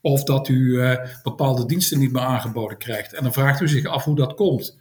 of 0.02 0.24
dat 0.24 0.48
u 0.48 0.56
uh, 0.56 0.98
bepaalde 1.24 1.66
diensten 1.66 2.00
niet 2.00 2.12
meer 2.12 2.22
aangeboden 2.22 2.78
krijgt. 2.78 3.14
En 3.14 3.24
dan 3.24 3.34
vraagt 3.34 3.62
u 3.62 3.68
zich 3.68 3.86
af 3.86 4.04
hoe 4.04 4.16
dat 4.16 4.34
komt. 4.34 4.78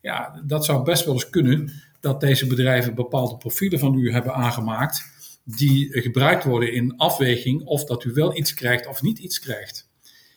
Ja, 0.00 0.42
dat 0.46 0.64
zou 0.64 0.84
best 0.84 1.04
wel 1.04 1.14
eens 1.14 1.30
kunnen 1.30 1.72
dat 2.00 2.20
deze 2.20 2.46
bedrijven 2.46 2.94
bepaalde 2.94 3.36
profielen 3.36 3.78
van 3.78 3.94
u 3.94 4.12
hebben 4.12 4.34
aangemaakt, 4.34 5.02
die 5.44 6.00
gebruikt 6.00 6.44
worden 6.44 6.72
in 6.72 6.96
afweging 6.96 7.64
of 7.64 7.84
dat 7.84 8.04
u 8.04 8.12
wel 8.12 8.36
iets 8.36 8.54
krijgt 8.54 8.86
of 8.86 9.02
niet 9.02 9.18
iets 9.18 9.40
krijgt. 9.40 9.88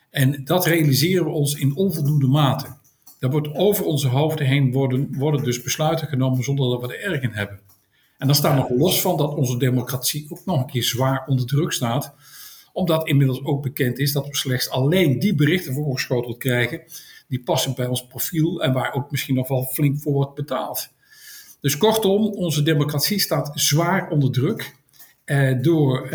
En 0.09 0.43
dat 0.43 0.65
realiseren 0.65 1.23
we 1.25 1.31
ons 1.31 1.55
in 1.55 1.75
onvoldoende 1.75 2.27
mate. 2.27 2.77
Daar 3.19 3.31
wordt 3.31 3.55
over 3.55 3.85
onze 3.85 4.07
hoofden 4.07 4.45
heen 4.45 4.71
worden, 5.11 5.43
dus 5.43 5.61
besluiten 5.61 6.07
genomen 6.07 6.43
zonder 6.43 6.69
dat 6.69 6.81
we 6.81 6.97
er 6.97 7.11
erg 7.11 7.21
in 7.21 7.31
hebben. 7.31 7.59
En 8.17 8.27
dan 8.27 8.35
staan 8.35 8.55
nog 8.55 8.69
los 8.69 9.01
van 9.01 9.17
dat 9.17 9.35
onze 9.35 9.57
democratie 9.57 10.25
ook 10.29 10.45
nog 10.45 10.59
een 10.59 10.69
keer 10.69 10.83
zwaar 10.83 11.25
onder 11.27 11.45
druk 11.45 11.71
staat. 11.71 12.13
Omdat 12.73 13.07
inmiddels 13.07 13.43
ook 13.43 13.61
bekend 13.61 13.99
is 13.99 14.11
dat 14.11 14.27
we 14.27 14.35
slechts 14.35 14.69
alleen 14.69 15.19
die 15.19 15.35
berichten 15.35 15.73
voorgeschoteld 15.73 16.37
krijgen 16.37 16.81
die 17.29 17.43
passen 17.43 17.75
bij 17.75 17.87
ons 17.87 18.07
profiel 18.07 18.63
en 18.63 18.73
waar 18.73 18.93
ook 18.93 19.11
misschien 19.11 19.35
nog 19.35 19.47
wel 19.47 19.63
flink 19.63 20.01
voor 20.01 20.13
wordt 20.13 20.35
betaald. 20.35 20.89
Dus 21.61 21.77
kortom, 21.77 22.25
onze 22.25 22.63
democratie 22.63 23.19
staat 23.19 23.51
zwaar 23.53 24.09
onder 24.09 24.31
druk 24.31 24.75
eh, 25.25 25.61
door 25.61 26.05
eh, 26.05 26.11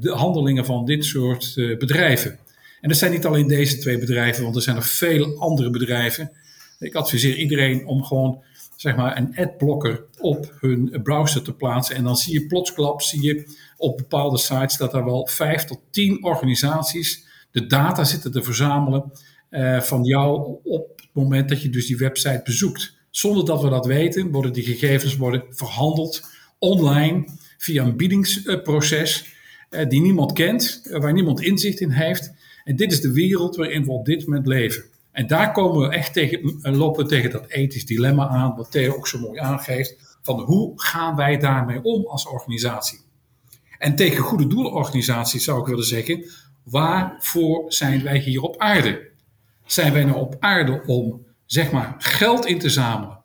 de 0.00 0.12
handelingen 0.12 0.64
van 0.64 0.84
dit 0.84 1.04
soort 1.04 1.52
eh, 1.56 1.78
bedrijven. 1.78 2.38
En 2.84 2.90
dat 2.90 2.98
zijn 2.98 3.12
niet 3.12 3.26
alleen 3.26 3.46
deze 3.46 3.78
twee 3.78 3.98
bedrijven, 3.98 4.42
want 4.42 4.56
er 4.56 4.62
zijn 4.62 4.76
nog 4.76 4.88
veel 4.88 5.38
andere 5.38 5.70
bedrijven. 5.70 6.30
Ik 6.78 6.94
adviseer 6.94 7.36
iedereen 7.36 7.86
om 7.86 8.04
gewoon 8.04 8.42
zeg 8.76 8.96
maar, 8.96 9.16
een 9.16 9.36
adblocker 9.36 10.04
op 10.20 10.56
hun 10.60 11.00
browser 11.02 11.42
te 11.42 11.54
plaatsen. 11.54 11.96
En 11.96 12.04
dan 12.04 12.16
zie 12.16 12.32
je 12.32 12.46
plotsklap, 12.46 13.02
zie 13.02 13.22
je 13.22 13.56
op 13.76 13.96
bepaalde 13.96 14.38
sites 14.38 14.76
dat 14.76 14.94
er 14.94 15.04
wel 15.04 15.26
vijf 15.26 15.64
tot 15.64 15.80
tien 15.90 16.24
organisaties 16.24 17.24
de 17.50 17.66
data 17.66 18.04
zitten 18.04 18.32
te 18.32 18.42
verzamelen 18.42 19.12
uh, 19.50 19.80
van 19.80 20.04
jou 20.04 20.58
op 20.64 20.92
het 20.96 21.08
moment 21.12 21.48
dat 21.48 21.62
je 21.62 21.70
dus 21.70 21.86
die 21.86 21.96
website 21.96 22.40
bezoekt. 22.44 22.96
Zonder 23.10 23.44
dat 23.44 23.62
we 23.62 23.68
dat 23.68 23.86
weten, 23.86 24.30
worden 24.30 24.52
die 24.52 24.64
gegevens 24.64 25.16
worden 25.16 25.44
verhandeld 25.50 26.22
online 26.58 27.28
via 27.58 27.84
een 27.84 27.96
biedingsproces 27.96 29.24
uh, 29.70 29.88
die 29.88 30.00
niemand 30.00 30.32
kent, 30.32 30.82
uh, 30.84 31.00
waar 31.00 31.12
niemand 31.12 31.40
inzicht 31.40 31.80
in 31.80 31.90
heeft. 31.90 32.32
En 32.64 32.76
dit 32.76 32.92
is 32.92 33.00
de 33.00 33.12
wereld 33.12 33.56
waarin 33.56 33.84
we 33.84 33.90
op 33.90 34.04
dit 34.04 34.26
moment 34.26 34.46
leven. 34.46 34.84
En 35.12 35.26
daar 35.26 35.52
komen 35.52 35.88
we 35.88 35.94
echt 35.94 36.12
tegen, 36.12 36.58
lopen 36.62 37.02
we 37.04 37.10
tegen 37.10 37.30
dat 37.30 37.46
ethisch 37.46 37.86
dilemma 37.86 38.28
aan, 38.28 38.56
wat 38.56 38.70
Theo 38.70 38.94
ook 38.94 39.08
zo 39.08 39.18
mooi 39.18 39.38
aangeeft, 39.38 40.16
van 40.22 40.40
hoe 40.40 40.72
gaan 40.74 41.16
wij 41.16 41.38
daarmee 41.38 41.82
om 41.82 42.06
als 42.06 42.26
organisatie? 42.26 42.98
En 43.78 43.96
tegen 43.96 44.22
goede 44.22 44.46
doelenorganisaties 44.46 45.44
zou 45.44 45.60
ik 45.60 45.66
willen 45.66 45.84
zeggen, 45.84 46.30
waarvoor 46.62 47.72
zijn 47.72 48.02
wij 48.02 48.18
hier 48.18 48.40
op 48.40 48.58
aarde? 48.58 49.10
Zijn 49.66 49.92
wij 49.92 50.04
nou 50.04 50.18
op 50.18 50.36
aarde 50.40 50.82
om 50.86 51.26
zeg 51.46 51.72
maar 51.72 51.94
geld 51.98 52.46
in 52.46 52.58
te 52.58 52.70
zamelen, 52.70 53.20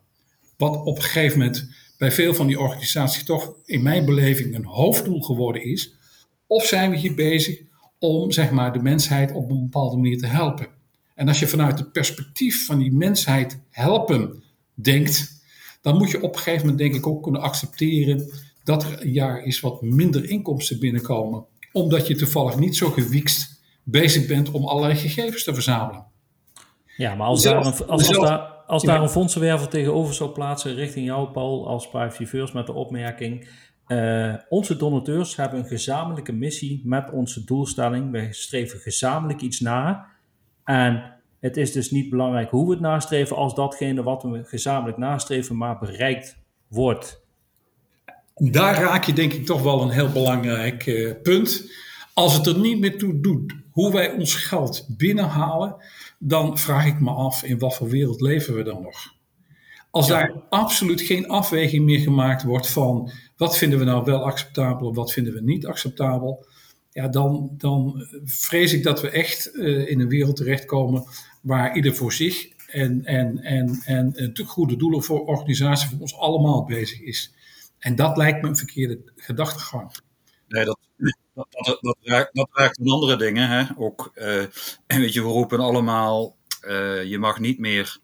wat 0.56 0.76
op 0.84 0.96
een 0.96 1.02
gegeven 1.02 1.38
moment 1.38 1.68
bij 1.98 2.12
veel 2.12 2.34
van 2.34 2.46
die 2.46 2.60
organisaties 2.60 3.24
toch 3.24 3.54
in 3.64 3.82
mijn 3.82 4.04
beleving 4.04 4.54
een 4.54 4.64
hoofddoel 4.64 5.20
geworden 5.20 5.64
is? 5.64 5.94
Of 6.46 6.64
zijn 6.64 6.90
we 6.90 6.96
hier 6.96 7.14
bezig 7.14 7.60
om 8.00 8.30
zeg 8.30 8.50
maar, 8.50 8.72
de 8.72 8.82
mensheid 8.82 9.32
op 9.32 9.50
een 9.50 9.62
bepaalde 9.62 9.96
manier 9.96 10.18
te 10.18 10.26
helpen? 10.26 10.66
En 11.14 11.28
als 11.28 11.38
je 11.38 11.46
vanuit 11.46 11.78
het 11.78 11.92
perspectief 11.92 12.66
van 12.66 12.78
die 12.78 12.92
mensheid 12.92 13.60
helpen 13.70 14.42
denkt, 14.74 15.42
dan 15.82 15.96
moet 15.96 16.10
je 16.10 16.22
op 16.22 16.32
een 16.32 16.38
gegeven 16.38 16.60
moment 16.60 16.78
denk 16.78 16.94
ik 16.94 17.06
ook 17.06 17.22
kunnen 17.22 17.40
accepteren 17.40 18.30
dat 18.64 18.84
er 18.84 19.02
een 19.02 19.12
jaar 19.12 19.42
is 19.42 19.60
wat 19.60 19.82
minder 19.82 20.30
inkomsten 20.30 20.78
binnenkomen, 20.78 21.44
omdat 21.72 22.06
je 22.06 22.16
toevallig 22.16 22.58
niet 22.58 22.76
zo 22.76 22.90
gewiekst 22.90 23.60
bezig 23.82 24.26
bent 24.26 24.50
om 24.50 24.64
allerlei 24.64 24.94
gegevens 24.94 25.44
te 25.44 25.54
verzamelen. 25.54 26.04
Ja, 26.96 27.14
maar 27.14 27.26
als, 27.26 27.42
daar, 27.42 27.56
een, 27.56 27.64
als, 27.64 27.86
als, 27.86 28.08
daar, 28.08 28.38
als 28.66 28.82
daar 28.82 29.02
een 29.02 29.08
fondsenwerver 29.08 29.68
tegenover 29.68 30.14
zou 30.14 30.30
plaatsen 30.30 30.74
richting 30.74 31.06
jou, 31.06 31.28
Paul, 31.28 31.68
als 31.68 31.88
privacy 31.88 32.26
first 32.26 32.54
met 32.54 32.66
de 32.66 32.72
opmerking. 32.72 33.48
Uh, 33.90 34.34
onze 34.48 34.76
donateurs 34.76 35.36
hebben 35.36 35.58
een 35.58 35.66
gezamenlijke 35.66 36.32
missie 36.32 36.82
met 36.84 37.10
onze 37.10 37.44
doelstelling. 37.44 38.10
Wij 38.10 38.32
streven 38.32 38.78
gezamenlijk 38.78 39.40
iets 39.40 39.60
na. 39.60 40.06
En 40.64 41.12
het 41.40 41.56
is 41.56 41.72
dus 41.72 41.90
niet 41.90 42.10
belangrijk 42.10 42.50
hoe 42.50 42.66
we 42.66 42.72
het 42.72 42.80
nastreven, 42.80 43.36
als 43.36 43.54
datgene 43.54 44.02
wat 44.02 44.22
we 44.22 44.44
gezamenlijk 44.44 44.98
nastreven 44.98 45.56
maar 45.56 45.78
bereikt 45.78 46.36
wordt. 46.68 47.22
Daar 48.34 48.74
raak 48.74 49.04
je 49.04 49.12
denk 49.12 49.32
ik 49.32 49.46
toch 49.46 49.62
wel 49.62 49.82
een 49.82 49.90
heel 49.90 50.12
belangrijk 50.12 50.86
uh, 50.86 51.12
punt. 51.22 51.72
Als 52.14 52.36
het 52.36 52.46
er 52.46 52.58
niet 52.58 52.80
meer 52.80 52.98
toe 52.98 53.20
doet 53.20 53.54
hoe 53.70 53.92
wij 53.92 54.12
ons 54.12 54.34
geld 54.34 54.86
binnenhalen, 54.96 55.76
dan 56.18 56.58
vraag 56.58 56.86
ik 56.86 57.00
me 57.00 57.10
af 57.10 57.42
in 57.42 57.58
wat 57.58 57.76
voor 57.76 57.88
wereld 57.88 58.20
leven 58.20 58.54
we 58.54 58.62
dan 58.62 58.82
nog. 58.82 59.18
Als 59.90 60.08
daar 60.08 60.32
absoluut 60.48 61.00
geen 61.00 61.28
afweging 61.28 61.84
meer 61.84 62.00
gemaakt 62.00 62.42
wordt 62.42 62.68
van 62.68 63.10
wat 63.36 63.58
vinden 63.58 63.78
we 63.78 63.84
nou 63.84 64.04
wel 64.04 64.24
acceptabel 64.24 64.88
en 64.88 64.94
wat 64.94 65.12
vinden 65.12 65.32
we 65.32 65.40
niet 65.40 65.66
acceptabel, 65.66 66.46
ja, 66.90 67.08
dan, 67.08 67.50
dan 67.52 68.06
vrees 68.24 68.72
ik 68.72 68.82
dat 68.82 69.00
we 69.00 69.10
echt 69.10 69.50
uh, 69.54 69.88
in 69.90 70.00
een 70.00 70.08
wereld 70.08 70.36
terechtkomen 70.36 71.04
waar 71.42 71.76
ieder 71.76 71.94
voor 71.94 72.12
zich 72.12 72.48
en, 72.66 73.04
en, 73.04 73.38
en, 73.38 73.80
en 73.84 74.30
de 74.32 74.44
goede 74.44 74.76
doelen 74.76 75.02
voor 75.02 75.26
organisatie 75.26 75.88
voor 75.88 76.00
ons 76.00 76.16
allemaal 76.16 76.64
bezig 76.64 77.00
is. 77.00 77.34
En 77.78 77.96
dat 77.96 78.16
lijkt 78.16 78.42
me 78.42 78.48
een 78.48 78.56
verkeerde 78.56 79.00
gedachtegang. 79.16 79.92
Nee, 80.48 80.64
dat, 80.64 80.78
dat, 81.34 81.46
dat, 81.50 81.78
dat, 81.80 81.96
raakt, 82.00 82.34
dat 82.34 82.48
raakt 82.52 82.78
aan 82.78 82.90
andere 82.90 83.16
dingen. 83.16 83.48
Hè? 83.48 83.64
Ook, 83.76 84.12
uh, 84.14 84.44
weet 84.86 85.12
je, 85.12 85.22
we 85.22 85.28
roepen 85.28 85.60
allemaal, 85.60 86.36
uh, 86.66 87.04
je 87.04 87.18
mag 87.18 87.38
niet 87.38 87.58
meer 87.58 87.98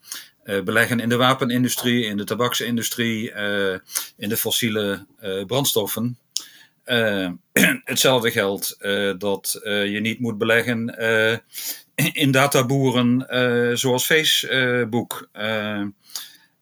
uh, 0.47 0.63
beleggen 0.63 1.01
in 1.01 1.09
de 1.09 1.17
wapenindustrie, 1.17 2.05
in 2.05 2.17
de 2.17 2.25
tabaksindustrie, 2.25 3.33
in 4.17 4.29
de 4.29 4.37
fossiele 4.37 5.07
brandstoffen. 5.47 6.19
hetzelfde 7.85 8.31
geldt 8.31 8.77
dat 9.19 9.61
je 9.63 9.99
niet 10.01 10.19
moet 10.19 10.39
beleggen 10.39 10.99
in 12.13 12.31
databoeren 12.31 13.27
zoals 13.79 14.07
Facebook. 14.07 15.29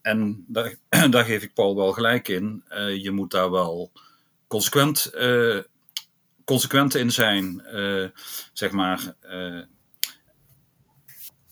en 0.03 0.45
daar, 0.49 0.75
daar 1.11 1.25
geef 1.25 1.43
ik 1.43 1.55
Paul 1.55 1.77
wel 1.77 1.93
gelijk 1.93 2.29
in. 2.29 2.65
je 3.03 3.11
moet 3.11 3.31
daar 3.31 3.51
wel 3.51 3.93
consequent 4.47 5.13
consequent 6.45 6.95
in 6.95 7.11
zijn, 7.11 7.63
zeg 8.53 8.71
maar, 8.71 9.15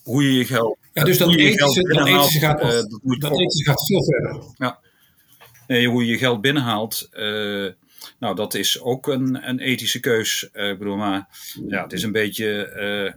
hoe 0.02 0.22
je 0.22 0.32
je 0.32 0.44
geld. 0.44 0.81
Ja, 0.92 1.04
dus 1.04 1.18
dat 1.18 1.36
ethische, 1.36 1.82
dat 1.82 2.06
ethische, 2.06 2.38
gaat, 2.38 2.62
uh, 2.62 2.68
dat, 2.68 3.00
moet 3.02 3.20
dat 3.20 3.40
ethische 3.40 3.64
gaat 3.64 3.86
veel 3.86 4.04
verder. 4.04 4.42
Ja. 4.56 4.78
Nee, 5.66 5.88
hoe 5.88 6.04
je 6.04 6.10
je 6.10 6.18
geld 6.18 6.40
binnenhaalt, 6.40 7.08
nou, 8.18 8.34
dat 8.34 8.54
is 8.54 8.80
ook 8.80 9.06
een, 9.06 9.48
een 9.48 9.58
ethische 9.58 10.00
keus. 10.00 10.42
ik 10.52 10.78
bedoel, 10.78 10.96
maar 10.96 11.28
ja, 11.68 11.82
het 11.82 11.92
is 11.92 12.02
een 12.02 12.12
beetje, 12.12 13.14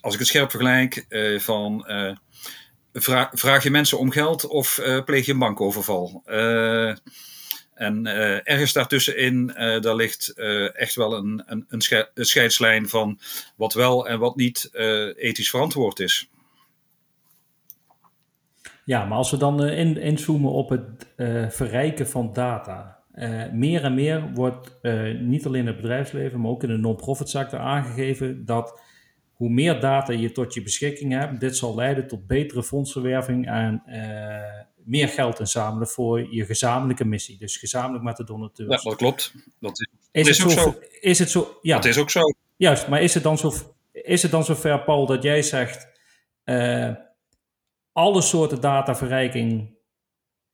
als 0.00 0.12
ik 0.12 0.18
het 0.18 0.28
scherp 0.28 0.50
vergelijk, 0.50 1.06
van. 1.38 1.86
Vraag, 2.94 3.30
vraag, 3.32 3.62
je 3.62 3.70
mensen 3.70 3.98
om 3.98 4.10
geld 4.10 4.46
of 4.46 4.80
pleeg 5.04 5.26
je 5.26 5.32
een 5.32 5.38
bankoverval? 5.38 6.22
En 7.74 8.06
ergens 8.44 8.72
daartussenin, 8.72 9.46
daar 9.80 9.96
ligt 9.96 10.32
echt 10.72 10.94
wel 10.94 11.16
een, 11.16 11.42
een, 11.46 11.82
een, 12.14 12.24
scheidslijn 12.24 12.88
van 12.88 13.20
wat 13.56 13.74
wel 13.74 14.08
en 14.08 14.18
wat 14.18 14.36
niet 14.36 14.70
ethisch 15.16 15.50
verantwoord 15.50 16.00
is. 16.00 16.28
Ja, 18.84 19.04
maar 19.04 19.18
als 19.18 19.30
we 19.30 19.36
dan 19.36 19.64
in, 19.64 19.96
inzoomen 19.96 20.50
op 20.50 20.68
het 20.68 21.08
verrijken 21.54 22.08
van 22.08 22.32
data. 22.32 22.98
meer 23.52 23.84
en 23.84 23.94
meer 23.94 24.30
wordt 24.34 24.78
niet 25.20 25.46
alleen 25.46 25.60
in 25.60 25.66
het 25.66 25.76
bedrijfsleven, 25.76 26.40
maar 26.40 26.50
ook 26.50 26.62
in 26.62 26.68
de 26.68 26.76
non-profit 26.76 27.28
sector 27.28 27.58
aangegeven 27.58 28.44
dat 28.44 28.80
hoe 29.32 29.50
meer 29.50 29.80
data 29.80 30.12
je 30.12 30.32
tot 30.32 30.54
je 30.54 30.62
beschikking 30.62 31.12
hebt, 31.12 31.40
dit 31.40 31.56
zal 31.56 31.74
leiden 31.74 32.06
tot 32.06 32.26
betere 32.26 32.62
fondsenwerving 32.62 33.46
en 33.46 33.82
meer 34.84 35.08
geld 35.08 35.40
inzamelen 35.40 35.88
voor 35.88 36.34
je 36.34 36.44
gezamenlijke 36.44 37.04
missie. 37.04 37.38
Dus 37.38 37.56
gezamenlijk 37.56 38.04
met 38.04 38.16
de 38.16 38.24
donateurs. 38.24 38.82
Ja, 38.82 38.90
dat 38.90 38.98
klopt. 38.98 39.34
Dat 39.60 39.80
is, 40.12 40.28
is, 40.28 40.38
het 40.38 40.50
zo, 40.50 40.58
zo, 40.58 40.74
Is 41.00 41.18
het 41.18 41.30
zo? 41.30 41.58
Ja. 41.62 41.74
Dat 41.74 41.84
is 41.84 41.98
ook 41.98 42.10
zo. 42.10 42.20
Juist, 42.56 42.88
maar 42.88 43.02
is 43.02 43.14
het 43.14 43.22
dan 43.22 43.38
zo, 43.38 43.52
is 43.92 44.22
het 44.22 44.30
dan 44.30 44.44
zover, 44.44 44.82
Paul, 44.82 45.06
dat 45.06 45.22
jij 45.22 45.42
zegt... 45.42 45.88
Alle 47.92 48.22
soorten 48.22 48.60
dataverrijking 48.60 49.76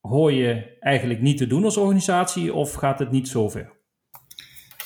hoor 0.00 0.32
je 0.32 0.76
eigenlijk 0.80 1.20
niet 1.20 1.38
te 1.38 1.46
doen 1.46 1.64
als 1.64 1.76
organisatie... 1.76 2.54
of 2.54 2.72
gaat 2.72 2.98
het 2.98 3.10
niet 3.10 3.28
zover? 3.28 3.76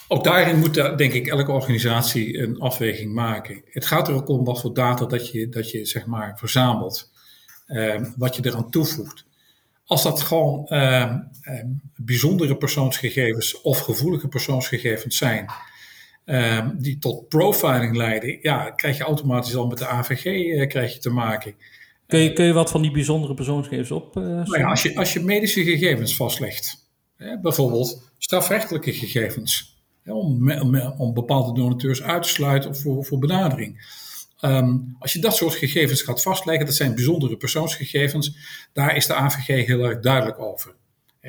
Ook 0.09 0.25
daarin 0.25 0.59
moet, 0.59 0.75
denk 0.75 1.13
ik, 1.13 1.27
elke 1.27 1.53
organisatie 1.53 2.39
een 2.39 2.61
afweging 2.61 3.13
maken. 3.13 3.63
Het 3.65 3.87
gaat 3.87 4.09
er 4.09 4.15
ook 4.15 4.29
om 4.29 4.45
wat 4.45 4.61
voor 4.61 4.75
data 4.75 5.07
dat 5.07 5.31
je, 5.31 5.49
dat 5.49 5.71
je 5.71 5.85
zeg 5.85 6.07
maar, 6.07 6.39
verzamelt. 6.39 7.11
Uh, 7.67 8.01
wat 8.17 8.37
je 8.37 8.47
eraan 8.47 8.71
toevoegt. 8.71 9.27
Als 9.85 10.03
dat 10.03 10.21
gewoon 10.21 10.67
uh, 10.69 11.15
bijzondere 11.97 12.57
persoonsgegevens 12.57 13.61
of 13.61 13.79
gevoelige 13.79 14.29
persoonsgegevens 14.29 15.17
zijn, 15.17 15.51
die 16.77 16.99
tot 16.99 17.29
profiling 17.29 17.97
leiden, 17.97 18.39
ja, 18.43 18.71
krijg 18.71 18.97
je 18.97 19.03
automatisch 19.03 19.57
al 19.57 19.67
met 19.67 19.79
de 19.79 19.87
AVG 19.87 20.23
krijg 20.69 20.93
je 20.93 20.99
te 20.99 21.11
maken. 21.11 21.55
Kun 22.13 22.21
je, 22.21 22.33
kun 22.33 22.45
je 22.45 22.53
wat 22.53 22.71
van 22.71 22.83
die 22.83 22.91
bijzondere 22.91 23.35
persoonsgegevens 23.35 23.91
op? 23.91 24.15
nou 24.15 24.59
ja, 24.59 24.69
als, 24.69 24.83
je, 24.83 24.97
als 24.97 25.13
je 25.13 25.21
medische 25.21 25.65
gegevens 25.65 26.17
vastlegt, 26.17 26.91
hè, 27.17 27.41
bijvoorbeeld 27.41 28.11
strafrechtelijke 28.19 28.93
gegevens, 28.93 29.83
hè, 30.03 30.13
om, 30.13 30.53
om, 30.53 30.77
om, 30.77 31.15
bepaalde 31.15 31.61
donateurs 31.61 32.03
uit 32.03 32.23
te 32.23 32.29
sluiten 32.29 32.71
of 32.71 32.81
voor, 32.81 33.05
voor 33.05 33.19
benadering. 33.19 34.01
Ehm, 34.41 34.79
als 34.99 35.13
je 35.13 35.19
dat 35.19 35.37
soort 35.37 35.55
gegevens 35.55 36.03
gaat 36.03 36.23
vastleggen, 36.23 36.67
dat 36.67 36.75
zijn 36.75 36.95
bijzondere 36.95 37.37
persoonsgegevens, 37.37 38.37
daar 38.73 38.97
is 38.97 39.07
de 39.07 39.15
AVG 39.15 39.67
heel 39.67 39.85
erg 39.85 40.01
duidelijk 40.01 40.39
over. 40.39 40.75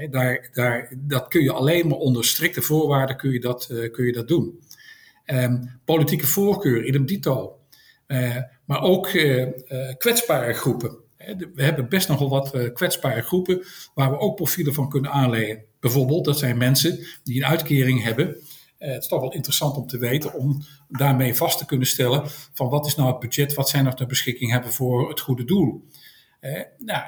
daar, 0.09 0.49
daar, 0.53 0.93
dat 0.97 1.27
kun 1.27 1.43
je 1.43 1.51
alleen 1.51 1.87
maar 1.87 1.97
onder 1.97 2.25
strikte 2.25 2.61
voorwaarden 2.61 3.17
kun 3.17 3.31
je 3.31 3.39
dat, 3.39 3.67
uh, 3.71 3.91
kun 3.91 4.05
je 4.05 4.13
dat 4.13 4.27
doen. 4.27 4.59
Um, 5.25 5.79
politieke 5.85 6.27
voorkeur, 6.27 6.85
idem 6.85 7.05
dito. 7.05 7.57
Uh, 8.07 8.37
maar 8.65 8.81
ook 8.81 9.13
uh, 9.13 9.47
kwetsbare 9.97 10.53
groepen. 10.53 10.97
We 11.53 11.63
hebben 11.63 11.89
best 11.89 12.07
nogal 12.07 12.29
wat 12.29 12.71
kwetsbare 12.73 13.21
groepen 13.21 13.63
waar 13.93 14.09
we 14.09 14.19
ook 14.19 14.35
profielen 14.35 14.73
van 14.73 14.89
kunnen 14.89 15.11
aanleggen. 15.11 15.63
Bijvoorbeeld, 15.79 16.25
dat 16.25 16.39
zijn 16.39 16.57
mensen 16.57 16.99
die 17.23 17.35
een 17.35 17.45
uitkering 17.45 18.03
hebben 18.03 18.37
het 18.91 19.01
is 19.01 19.07
toch 19.07 19.21
wel 19.21 19.33
interessant 19.33 19.75
om 19.75 19.87
te 19.87 19.97
weten, 19.97 20.33
om 20.33 20.63
daarmee 20.89 21.35
vast 21.35 21.57
te 21.57 21.65
kunnen 21.65 21.87
stellen 21.87 22.23
van 22.53 22.69
wat 22.69 22.85
is 22.85 22.95
nou 22.95 23.09
het 23.09 23.19
budget, 23.19 23.53
wat 23.53 23.69
zijn 23.69 23.85
er 23.85 23.95
ter 23.95 24.07
beschikking 24.07 24.51
hebben 24.51 24.71
voor 24.71 25.09
het 25.09 25.19
goede 25.19 25.43
doel. 25.43 25.87
Eh, 26.39 26.61
nou, 26.77 27.03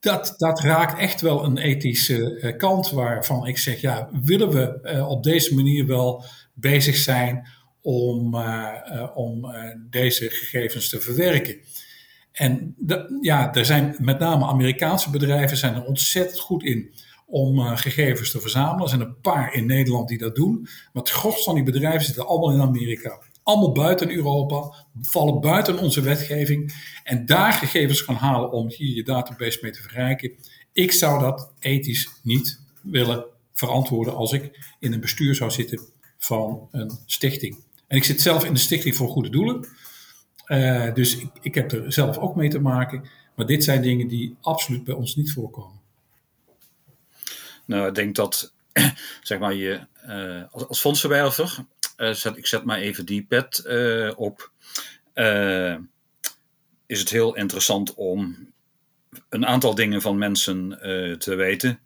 dat, 0.00 0.34
dat 0.36 0.60
raakt 0.60 0.98
echt 0.98 1.20
wel 1.20 1.44
een 1.44 1.58
ethische 1.58 2.54
kant 2.58 2.90
waarvan 2.90 3.46
ik 3.46 3.58
zeg, 3.58 3.80
ja, 3.80 4.10
willen 4.22 4.50
we 4.50 5.04
op 5.08 5.22
deze 5.22 5.54
manier 5.54 5.86
wel 5.86 6.24
bezig 6.54 6.96
zijn 6.96 7.48
om, 7.86 8.36
om 9.14 9.46
deze 9.90 10.30
gegevens 10.30 10.88
te 10.88 11.00
verwerken. 11.00 11.56
En 12.32 12.74
de, 12.78 13.18
ja, 13.20 13.54
er 13.54 13.64
zijn 13.64 13.96
met 13.98 14.18
name 14.18 14.44
Amerikaanse 14.44 15.10
bedrijven 15.10 15.56
zijn 15.56 15.74
er 15.74 15.84
ontzettend 15.84 16.40
goed 16.40 16.62
in 16.62 16.94
om 17.26 17.58
gegevens 17.58 18.30
te 18.30 18.40
verzamelen. 18.40 18.82
Er 18.82 18.88
zijn 18.88 19.00
een 19.00 19.20
paar 19.20 19.54
in 19.54 19.66
Nederland 19.66 20.08
die 20.08 20.18
dat 20.18 20.34
doen. 20.34 20.60
Maar 20.62 21.02
het 21.02 21.10
gros 21.10 21.44
van 21.44 21.54
die 21.54 21.64
bedrijven 21.64 22.04
zitten 22.04 22.26
allemaal 22.26 22.52
in 22.52 22.60
Amerika. 22.60 23.22
Allemaal 23.42 23.72
buiten 23.72 24.10
Europa, 24.10 24.74
vallen 25.00 25.40
buiten 25.40 25.78
onze 25.78 26.00
wetgeving. 26.00 26.74
En 27.04 27.26
daar 27.26 27.52
gegevens 27.52 28.00
gaan 28.00 28.14
halen 28.14 28.52
om 28.52 28.68
hier 28.68 28.94
je 28.94 29.04
database 29.04 29.58
mee 29.62 29.72
te 29.72 29.82
verrijken. 29.82 30.32
Ik 30.72 30.92
zou 30.92 31.20
dat 31.20 31.52
ethisch 31.58 32.08
niet 32.22 32.60
willen 32.82 33.24
verantwoorden 33.52 34.14
als 34.14 34.32
ik 34.32 34.74
in 34.78 34.92
een 34.92 35.00
bestuur 35.00 35.34
zou 35.34 35.50
zitten 35.50 35.80
van 36.18 36.68
een 36.70 36.98
stichting. 37.06 37.64
En 37.86 37.96
ik 37.96 38.04
zit 38.04 38.20
zelf 38.20 38.44
in 38.44 38.54
de 38.54 38.60
Stichting 38.60 38.96
voor 38.96 39.08
Goede 39.08 39.30
Doelen. 39.30 39.66
Uh, 40.46 40.94
dus 40.94 41.18
ik, 41.18 41.30
ik 41.40 41.54
heb 41.54 41.72
er 41.72 41.92
zelf 41.92 42.18
ook 42.18 42.36
mee 42.36 42.48
te 42.48 42.60
maken. 42.60 43.08
Maar 43.34 43.46
dit 43.46 43.64
zijn 43.64 43.82
dingen 43.82 44.08
die 44.08 44.36
absoluut 44.40 44.84
bij 44.84 44.94
ons 44.94 45.16
niet 45.16 45.32
voorkomen. 45.32 45.80
Nou, 47.64 47.88
ik 47.88 47.94
denk 47.94 48.14
dat, 48.14 48.52
zeg 49.22 49.38
maar, 49.38 49.54
je 49.54 49.80
uh, 50.06 50.42
als, 50.50 50.68
als 50.68 50.80
fondsverwerver, 50.80 51.56
uh, 51.96 52.12
zet, 52.12 52.36
ik 52.36 52.46
zet 52.46 52.64
maar 52.64 52.78
even 52.78 53.06
die 53.06 53.22
pet 53.22 53.64
op, 54.16 54.50
is 56.86 56.98
het 56.98 57.10
heel 57.10 57.36
interessant 57.36 57.94
om 57.94 58.52
een 59.28 59.46
aantal 59.46 59.74
dingen 59.74 60.02
van 60.02 60.18
mensen 60.18 60.68
te 61.18 61.34
weten. 61.34 61.80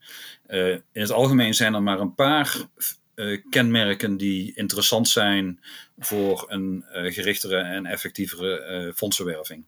in 0.46 0.82
het 0.92 1.12
algemeen 1.12 1.54
zijn 1.54 1.74
er 1.74 1.82
maar 1.82 2.00
een 2.00 2.14
paar 2.14 2.56
kenmerken 3.50 4.16
die 4.16 4.52
interessant 4.54 5.08
zijn 5.08 5.60
voor 5.98 6.44
een 6.48 6.84
gerichtere 6.88 7.56
en 7.56 7.86
effectievere 7.86 8.92
fondsenwerving. 8.96 9.64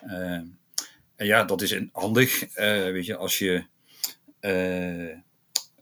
en 0.00 0.58
ja, 1.16 1.44
dat 1.44 1.62
is 1.62 1.80
handig, 1.92 2.54
weet 2.54 3.06
je, 3.06 3.16
als 3.16 3.38
je 3.38 3.64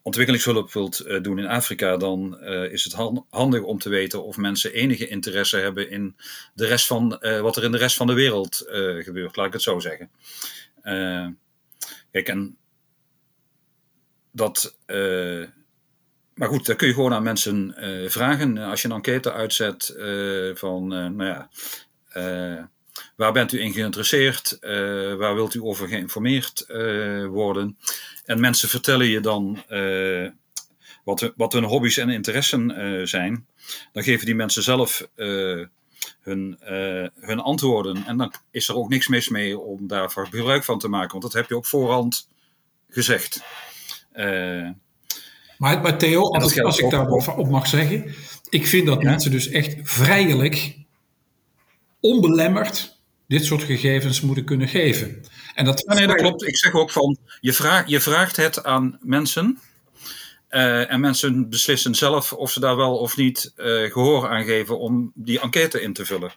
ontwikkelingshulp 0.09 0.73
wilt 0.73 1.07
uh, 1.07 1.23
doen 1.23 1.39
in 1.39 1.47
Afrika, 1.47 1.97
dan 1.97 2.39
uh, 2.41 2.73
is 2.73 2.85
het 2.85 2.93
handig 3.31 3.63
om 3.63 3.79
te 3.79 3.89
weten 3.89 4.25
of 4.25 4.37
mensen 4.37 4.73
enige 4.73 5.09
interesse 5.09 5.57
hebben 5.57 5.91
in 5.91 6.17
de 6.55 6.67
rest 6.67 6.87
van, 6.87 7.19
uh, 7.21 7.41
wat 7.41 7.57
er 7.57 7.65
in 7.65 7.73
de 7.73 7.79
rest 7.79 7.97
van 7.97 8.07
de 8.07 8.13
wereld 8.13 8.65
gebeurt, 8.99 9.37
laat 9.37 9.47
ik 9.47 9.53
het 9.53 9.63
zo 9.63 9.79
zeggen. 9.79 10.11
kijk, 12.11 12.29
en 12.29 12.57
dat. 14.33 14.77
Maar 16.39 16.49
goed, 16.49 16.67
dat 16.67 16.77
kun 16.77 16.89
je 16.89 16.95
gewoon 16.95 17.13
aan 17.13 17.23
mensen 17.23 17.75
vragen. 18.11 18.59
Als 18.59 18.83
je 18.83 18.89
een 18.89 18.95
enquête 18.95 19.33
uitzet 19.33 19.97
van, 20.55 20.87
nou 20.89 21.25
ja. 21.25 21.49
Waar 23.17 23.33
bent 23.33 23.53
u 23.53 23.61
in 23.61 23.73
geïnteresseerd? 23.73 24.59
waar 25.19 25.35
wilt 25.35 25.55
u 25.55 25.61
over 25.61 25.89
geïnformeerd 25.89 26.67
worden? 27.31 27.77
En 28.29 28.41
mensen 28.41 28.69
vertellen 28.69 29.07
je 29.07 29.21
dan 29.21 29.63
uh, 29.71 30.31
wat, 31.05 31.33
wat 31.37 31.53
hun 31.53 31.65
hobby's 31.65 31.97
en 31.97 32.09
interessen 32.09 32.71
uh, 32.71 33.07
zijn. 33.07 33.47
Dan 33.93 34.03
geven 34.03 34.27
die 34.27 34.35
mensen 34.35 34.63
zelf 34.63 35.09
uh, 35.17 35.67
hun, 36.21 36.59
hun 37.21 37.41
antwoorden. 37.41 38.05
En 38.07 38.17
dan 38.17 38.33
is 38.51 38.69
er 38.69 38.77
ook 38.77 38.89
niks 38.89 39.09
mis 39.09 39.29
mee 39.29 39.59
om 39.59 39.87
daar 39.87 40.11
gebruik 40.11 40.65
van 40.65 40.79
te 40.79 40.89
maken. 40.89 41.11
Want 41.11 41.23
dat 41.23 41.33
heb 41.33 41.49
je 41.49 41.57
op 41.57 41.67
voorhand 41.67 42.29
gezegd. 42.89 43.43
Maar, 45.59 45.81
maar 45.81 45.99
Theo, 45.99 46.23
als, 46.23 46.63
als 46.63 46.79
ik 46.79 46.91
daarop 46.91 47.35
op 47.37 47.49
mag 47.49 47.67
zeggen. 47.67 48.15
Ik 48.49 48.67
vind 48.67 48.87
dat 48.87 49.03
ja? 49.03 49.11
mensen 49.11 49.31
dus 49.31 49.49
echt 49.49 49.77
vrijelijk, 49.83 50.77
onbelemmerd 52.01 52.97
dit 53.27 53.45
soort 53.45 53.63
gegevens 53.63 54.21
moeten 54.21 54.45
kunnen 54.45 54.69
geven. 54.69 55.21
En 55.55 55.65
dat, 55.65 55.85
nee, 55.87 56.07
dat 56.07 56.17
klopt. 56.17 56.47
Ik 56.47 56.57
zeg 56.57 56.73
ook 56.73 56.91
van, 56.91 57.19
je, 57.41 57.53
vraag, 57.53 57.87
je 57.87 58.01
vraagt 58.01 58.37
het 58.37 58.65
aan 58.65 58.99
mensen. 59.03 59.59
Uh, 60.51 60.93
en 60.93 61.01
mensen 61.01 61.49
beslissen 61.49 61.95
zelf 61.95 62.33
of 62.33 62.51
ze 62.51 62.61
daar 62.61 62.77
wel 62.77 62.97
of 62.97 63.17
niet 63.17 63.53
uh, 63.57 63.93
gehoor 63.93 64.29
aan 64.29 64.45
geven 64.45 64.79
om 64.79 65.13
die 65.15 65.41
enquête 65.41 65.81
in 65.81 65.93
te 65.93 66.05
vullen. 66.05 66.33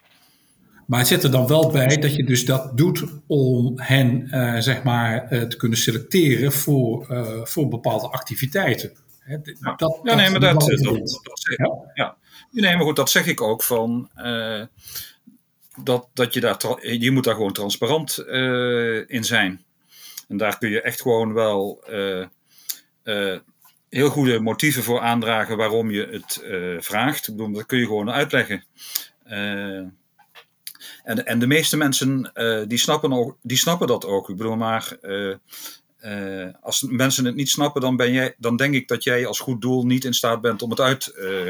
Maar 0.86 0.98
het 0.98 1.08
zit 1.08 1.22
er 1.22 1.30
dan 1.30 1.46
wel 1.46 1.70
bij 1.70 1.96
dat 1.96 2.14
je 2.14 2.24
dus 2.24 2.44
dat 2.44 2.76
doet 2.76 3.04
om 3.26 3.72
hen 3.76 4.28
uh, 4.30 4.58
zeg 4.58 4.82
maar, 4.82 5.28
te 5.28 5.56
kunnen 5.56 5.78
selecteren 5.78 6.52
voor, 6.52 7.06
voor 7.44 7.68
bepaalde 7.68 8.08
activiteiten. 8.08 8.92
Ja. 9.26 9.74
Dat, 9.76 10.00
ja, 10.02 10.14
nee, 10.14 10.30
maar 10.30 10.40
dat, 10.40 10.60
dat, 10.60 10.78
dat, 10.78 11.20
dat 11.22 11.40
zeg, 11.40 11.56
ja. 11.56 11.90
ja. 11.94 12.16
Nee, 12.50 12.76
maar 12.76 12.84
goed, 12.84 12.96
dat 12.96 13.10
zeg 13.10 13.26
ik 13.26 13.40
ook 13.40 13.62
van 13.62 14.10
dat, 15.76 16.08
dat 16.14 16.34
je 16.34 16.40
daar, 16.40 16.86
je 16.98 17.10
moet 17.10 17.24
daar 17.24 17.34
gewoon 17.34 17.52
transparant 17.52 18.24
uh, 18.26 19.08
in 19.08 19.24
zijn. 19.24 19.64
En 20.28 20.36
daar 20.36 20.58
kun 20.58 20.70
je 20.70 20.80
echt 20.80 21.00
gewoon 21.00 21.32
wel 21.32 21.84
uh, 23.04 23.38
heel 23.88 24.08
goede 24.08 24.40
motieven 24.40 24.82
voor 24.82 25.00
aandragen 25.00 25.56
waarom 25.56 25.90
je 25.90 26.08
het 26.10 26.44
vraagt. 26.84 27.28
Ik 27.28 27.36
bedoel, 27.36 27.52
dat 27.52 27.66
kun 27.66 27.78
je 27.78 27.86
gewoon 27.86 28.10
uitleggen. 28.10 28.64
en, 31.04 31.26
en 31.26 31.38
de 31.38 31.46
meeste 31.46 31.76
mensen 31.76 32.32
die, 32.68 32.78
snappen 32.78 33.12
ook, 33.12 33.36
die 33.42 33.56
snappen 33.56 33.86
dat 33.86 34.06
ook. 34.06 34.28
Ik 34.28 34.36
bedoel, 34.36 34.56
maar 34.56 34.96
als 36.60 36.82
mensen 36.82 37.24
het 37.24 37.34
niet 37.34 37.50
snappen, 37.50 37.80
dan, 37.80 37.96
ben 37.96 38.12
jij, 38.12 38.34
dan 38.38 38.56
denk 38.56 38.74
ik 38.74 38.88
dat 38.88 39.04
jij 39.04 39.26
als 39.26 39.40
goed 39.40 39.60
doel 39.60 39.86
niet 39.86 40.04
in 40.04 40.14
staat 40.14 40.40
bent 40.40 40.62
om 40.62 40.70
het 40.70 40.80
uit 40.80 41.00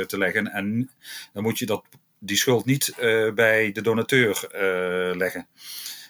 te 0.07 0.18
leggen. 0.18 0.46
En 0.46 0.90
dan 1.32 1.42
moet 1.42 1.59
je 1.59 1.66
dat 1.66 1.84
die 2.18 2.36
schuld 2.36 2.64
niet 2.64 2.94
uh, 3.00 3.32
bij 3.32 3.72
de 3.72 3.82
donateur 3.82 4.48
leggen. 5.16 5.46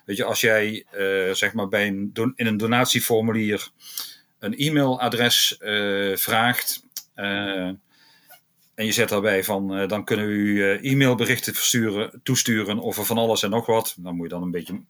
Weet 0.05 0.17
je, 0.17 0.25
als 0.25 0.41
jij 0.41 0.87
zeg 1.33 1.53
maar 1.53 1.69
bij 1.69 1.87
een 1.87 2.13
in 2.37 2.47
een 2.47 2.57
donatieformulier 2.57 3.69
een 4.39 4.55
e-mailadres 4.57 5.57
vraagt 6.15 6.85
en 8.75 8.87
je 8.87 8.93
zet 8.93 9.09
daarbij 9.09 9.45
van 9.45 9.89
dan 9.89 10.05
kunnen 10.05 10.27
we 10.27 10.33
u 10.33 10.79
e-mailberichten 10.83 11.55
versturen, 11.55 12.21
toesturen 12.23 12.83
over 12.83 13.05
van 13.05 13.19
alles 13.19 13.43
en 13.43 13.51
nog 13.51 13.67
wat, 13.67 13.95
dan 13.99 14.15
moet 14.15 14.27
je 14.27 14.33
dan 14.33 14.43
een 14.43 14.51
beetje 14.51 14.81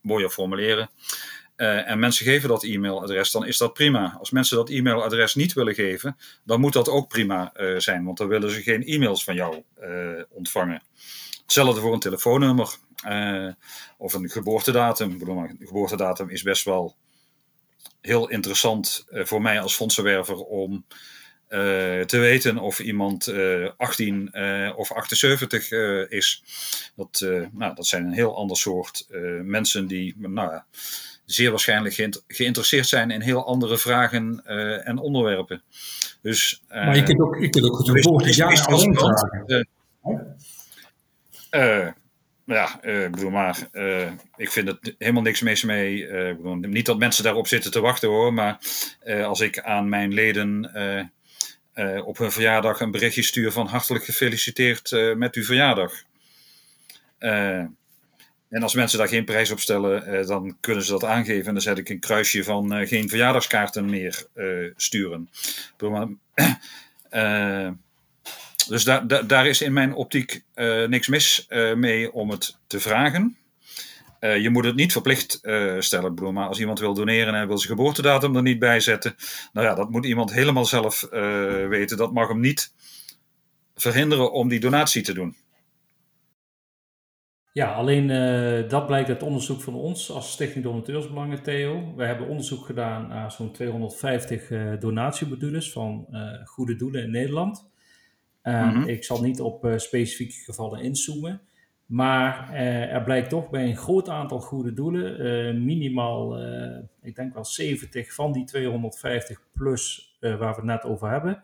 mooier 0.00 0.30
formuleren. 0.30 0.90
Uh, 1.60 1.90
en 1.90 1.98
mensen 1.98 2.24
geven 2.24 2.48
dat 2.48 2.64
e-mailadres, 2.64 3.30
dan 3.30 3.46
is 3.46 3.58
dat 3.58 3.72
prima. 3.72 4.16
Als 4.18 4.30
mensen 4.30 4.56
dat 4.56 4.70
e-mailadres 4.70 5.34
niet 5.34 5.52
willen 5.52 5.74
geven, 5.74 6.16
dan 6.44 6.60
moet 6.60 6.72
dat 6.72 6.88
ook 6.88 7.08
prima 7.08 7.52
uh, 7.56 7.78
zijn, 7.78 8.04
want 8.04 8.18
dan 8.18 8.28
willen 8.28 8.50
ze 8.50 8.62
geen 8.62 8.84
e-mails 8.84 9.24
van 9.24 9.34
jou 9.34 9.62
uh, 9.82 10.22
ontvangen. 10.28 10.82
Hetzelfde 11.42 11.80
voor 11.80 11.92
een 11.92 12.00
telefoonnummer 12.00 12.76
of 13.98 14.12
een 14.12 14.30
geboortedatum. 14.30 15.10
Ik 15.10 15.18
bedoel, 15.18 15.38
een 15.38 15.56
geboortedatum 15.60 16.30
is 16.30 16.42
best 16.42 16.64
wel 16.64 16.96
heel 18.00 18.28
interessant 18.28 19.04
voor 19.10 19.42
mij 19.42 19.60
als 19.60 19.74
fondsenwerver 19.74 20.36
om 20.36 20.84
te 22.06 22.18
weten 22.18 22.58
of 22.58 22.78
iemand 22.78 23.32
18 23.76 24.34
of 24.76 24.92
78 24.92 25.70
is. 26.08 26.42
Dat, 26.96 27.20
nou, 27.52 27.74
dat 27.74 27.86
zijn 27.86 28.04
een 28.04 28.12
heel 28.12 28.36
ander 28.36 28.56
soort 28.56 29.06
mensen 29.42 29.86
die. 29.86 30.14
Nou, 30.18 30.60
zeer 31.32 31.50
waarschijnlijk 31.50 32.08
geïnteresseerd 32.26 32.86
zijn 32.86 33.10
in 33.10 33.20
heel 33.20 33.46
andere 33.46 33.78
vragen 33.78 34.42
uh, 34.46 34.88
en 34.88 34.98
onderwerpen. 34.98 35.62
Dus, 36.22 36.62
uh, 36.70 36.74
maar 36.74 36.96
je 36.96 37.02
kunt 37.02 37.20
ook, 37.20 37.40
je 37.40 37.48
kunt 37.48 37.64
ook 37.64 37.78
het 37.78 38.02
volgend 38.02 38.34
jaar 38.34 38.66
alleen 38.66 38.94
vragen. 38.94 39.68
Uh, 41.50 41.88
ja, 42.44 42.82
ik 42.82 43.10
bedoel 43.10 43.30
maar, 43.30 43.68
ik 44.36 44.50
vind 44.50 44.68
het 44.68 44.94
helemaal 44.98 45.22
niks 45.22 45.40
mis 45.40 45.64
mee. 45.64 46.08
ik 46.08 46.36
bedoel, 46.36 46.54
niet 46.54 46.86
dat 46.86 46.98
mensen 46.98 47.24
daarop 47.24 47.46
zitten 47.46 47.70
te 47.70 47.80
wachten 47.80 48.08
hoor, 48.08 48.34
maar 48.34 48.58
als 49.24 49.40
ik 49.40 49.60
aan 49.60 49.88
mijn 49.88 50.12
leden 50.12 50.64
op 52.04 52.18
hun 52.18 52.32
verjaardag 52.32 52.80
een 52.80 52.90
berichtje 52.90 53.22
stuur 53.22 53.52
van 53.52 53.66
hartelijk 53.66 54.04
gefeliciteerd 54.04 55.14
met 55.16 55.34
uw 55.34 55.44
verjaardag 55.44 55.92
en 58.50 58.62
als 58.62 58.74
mensen 58.74 58.98
daar 58.98 59.08
geen 59.08 59.24
prijs 59.24 59.50
op 59.50 59.60
stellen, 59.60 60.26
dan 60.26 60.56
kunnen 60.60 60.84
ze 60.84 60.90
dat 60.90 61.04
aangeven. 61.04 61.46
En 61.46 61.52
dan 61.52 61.62
zet 61.62 61.78
ik 61.78 61.88
een 61.88 62.00
kruisje 62.00 62.44
van 62.44 62.86
geen 62.86 63.08
verjaardagskaarten 63.08 63.90
meer 63.90 64.26
sturen. 64.76 65.30
dus 68.68 68.84
daar 69.26 69.46
is 69.46 69.60
in 69.60 69.72
mijn 69.72 69.94
optiek 69.94 70.42
niks 70.86 71.08
mis 71.08 71.46
mee 71.74 72.12
om 72.12 72.30
het 72.30 72.56
te 72.66 72.80
vragen. 72.80 73.36
Je 74.20 74.50
moet 74.50 74.64
het 74.64 74.76
niet 74.76 74.92
verplicht 74.92 75.40
stellen. 75.78 76.14
Bedoel, 76.14 76.32
maar 76.32 76.48
als 76.48 76.60
iemand 76.60 76.78
wil 76.78 76.94
doneren 76.94 77.34
en 77.34 77.46
wil 77.46 77.58
zijn 77.58 77.76
geboortedatum 77.76 78.36
er 78.36 78.42
niet 78.42 78.58
bij 78.58 78.80
zetten, 78.80 79.16
nou 79.52 79.66
ja, 79.66 79.74
dat 79.74 79.90
moet 79.90 80.06
iemand 80.06 80.32
helemaal 80.32 80.66
zelf 80.66 81.06
weten. 81.68 81.96
Dat 81.96 82.12
mag 82.12 82.28
hem 82.28 82.40
niet 82.40 82.72
verhinderen 83.76 84.32
om 84.32 84.48
die 84.48 84.60
donatie 84.60 85.02
te 85.02 85.12
doen. 85.12 85.36
Ja, 87.52 87.72
alleen 87.72 88.06
dat 88.68 88.86
blijkt 88.86 89.08
uit 89.08 89.22
onderzoek 89.22 89.60
van 89.60 89.74
ons 89.74 90.10
als 90.10 90.32
Stichting 90.32 90.64
Donateursbelangen, 90.64 91.42
Theo. 91.42 91.94
We 91.96 92.04
hebben 92.04 92.28
onderzoek 92.28 92.66
gedaan 92.66 93.08
naar 93.08 93.32
zo'n 93.32 93.52
250 93.52 94.78
donatiemodules 94.78 95.72
van 95.72 96.06
goede 96.44 96.76
doelen 96.76 97.02
in 97.02 97.10
Nederland. 97.10 97.70
Mm 98.42 98.52
-hmm. 98.52 98.88
Ik 98.88 99.04
zal 99.04 99.22
niet 99.22 99.40
op 99.40 99.72
specifieke 99.76 100.44
gevallen 100.44 100.80
inzoomen. 100.80 101.40
Maar 101.90 102.52
eh, 102.52 102.94
er 102.94 103.02
blijkt 103.02 103.28
toch 103.28 103.50
bij 103.50 103.64
een 103.64 103.76
groot 103.76 104.08
aantal 104.08 104.40
goede 104.40 104.72
doelen, 104.72 105.18
eh, 105.18 105.54
minimaal, 105.54 106.38
eh, 106.38 106.78
ik 107.02 107.14
denk 107.14 107.34
wel 107.34 107.44
70 107.44 108.14
van 108.14 108.32
die 108.32 108.44
250 108.44 109.40
plus 109.52 110.16
waar 110.20 110.38
we 110.38 110.44
het 110.44 110.64
net 110.64 110.84
over 110.84 111.10
hebben, 111.10 111.42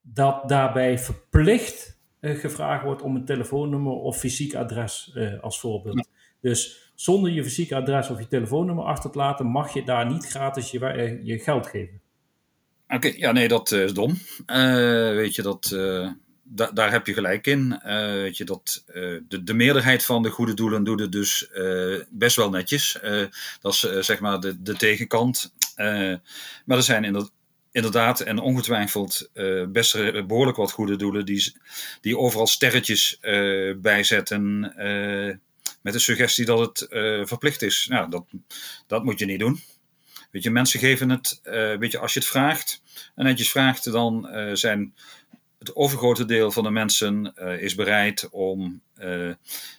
dat 0.00 0.48
daarbij 0.48 0.98
verplicht 0.98 1.95
gevraagd 2.34 2.84
wordt 2.84 3.02
om 3.02 3.16
een 3.16 3.24
telefoonnummer 3.24 3.92
of 3.92 4.18
fysiek 4.18 4.54
adres 4.54 5.16
als 5.40 5.60
voorbeeld. 5.60 6.08
Dus 6.40 6.90
zonder 6.94 7.32
je 7.32 7.44
fysiek 7.44 7.72
adres 7.72 8.10
of 8.10 8.18
je 8.18 8.28
telefoonnummer 8.28 8.84
achter 8.84 9.10
te 9.10 9.18
laten, 9.18 9.46
mag 9.46 9.74
je 9.74 9.84
daar 9.84 10.06
niet 10.06 10.26
gratis 10.26 10.70
je, 10.70 11.20
je 11.22 11.38
geld 11.38 11.66
geven. 11.66 12.00
Oké, 12.88 13.12
ja, 13.16 13.32
nee, 13.32 13.48
dat 13.48 13.70
is 13.70 13.92
dom. 13.92 14.16
weet 15.16 15.34
je, 15.34 15.42
dat 15.42 15.74
da 16.48 16.70
daar 16.70 16.90
heb 16.90 17.06
je 17.06 17.12
gelijk 17.12 17.46
in. 17.46 17.80
Uh, 17.86 18.10
weet 18.10 18.36
je, 18.36 18.44
dat, 18.44 18.84
de, 19.28 19.42
de 19.44 19.54
meerderheid 19.54 20.04
van 20.04 20.22
de 20.22 20.30
goede 20.30 20.54
doelen 20.54 20.84
doet 20.84 21.00
het 21.00 21.12
dus 21.12 21.50
best 22.10 22.36
wel 22.36 22.50
netjes. 22.50 22.98
dat 23.60 23.72
is 23.72 23.80
zeg 23.80 24.20
maar 24.20 24.40
de, 24.40 24.62
de 24.62 24.74
tegenkant. 24.74 25.54
maar 26.64 26.76
er 26.76 26.82
zijn 26.82 27.04
inderdaad 27.04 27.32
en 28.24 28.38
ongetwijfeld 28.38 29.30
best 29.68 29.92
behoorlijk 30.26 30.56
wat 30.56 30.72
goede 30.72 30.96
doelen 30.96 31.24
die, 31.24 31.56
die 32.00 32.18
overal 32.18 32.46
sterretjes 32.46 33.18
bijzetten 33.76 34.60
met 35.82 35.92
de 35.92 35.98
suggestie 35.98 36.44
dat 36.44 36.58
het 36.58 36.86
verplicht 37.28 37.62
is. 37.62 37.86
Nou, 37.90 38.10
dat, 38.10 38.24
dat 38.86 39.04
moet 39.04 39.18
je 39.18 39.26
niet 39.26 39.38
doen. 39.38 39.60
Weet 40.30 40.42
je, 40.42 40.50
mensen 40.50 40.80
geven 40.80 41.10
het, 41.10 41.40
weet 41.78 41.92
je, 41.92 41.98
als 41.98 42.12
je 42.12 42.18
het 42.18 42.28
vraagt 42.28 42.82
en 43.14 43.24
netjes 43.24 43.50
vraagt, 43.50 43.92
dan 43.92 44.28
zijn 44.52 44.94
het 45.58 45.76
overgrote 45.76 46.24
deel 46.24 46.50
van 46.50 46.64
de 46.64 46.70
mensen 46.70 47.32
uh, 47.38 47.62
is 47.62 47.74
bereid 47.74 48.28
om 48.30 48.80
uh, 48.98 49.30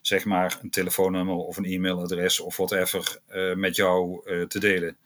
zeg 0.02 0.26
maar 0.26 0.60
een 0.62 0.70
telefoonnummer 0.70 1.36
of 1.36 1.58
een 1.58 1.66
e-mailadres 1.66 2.40
of 2.40 2.58
whatever 2.58 3.20
uh, 3.30 3.56
met 3.56 3.76
jou 3.76 4.22
te 4.48 4.60
delen. 4.60 4.98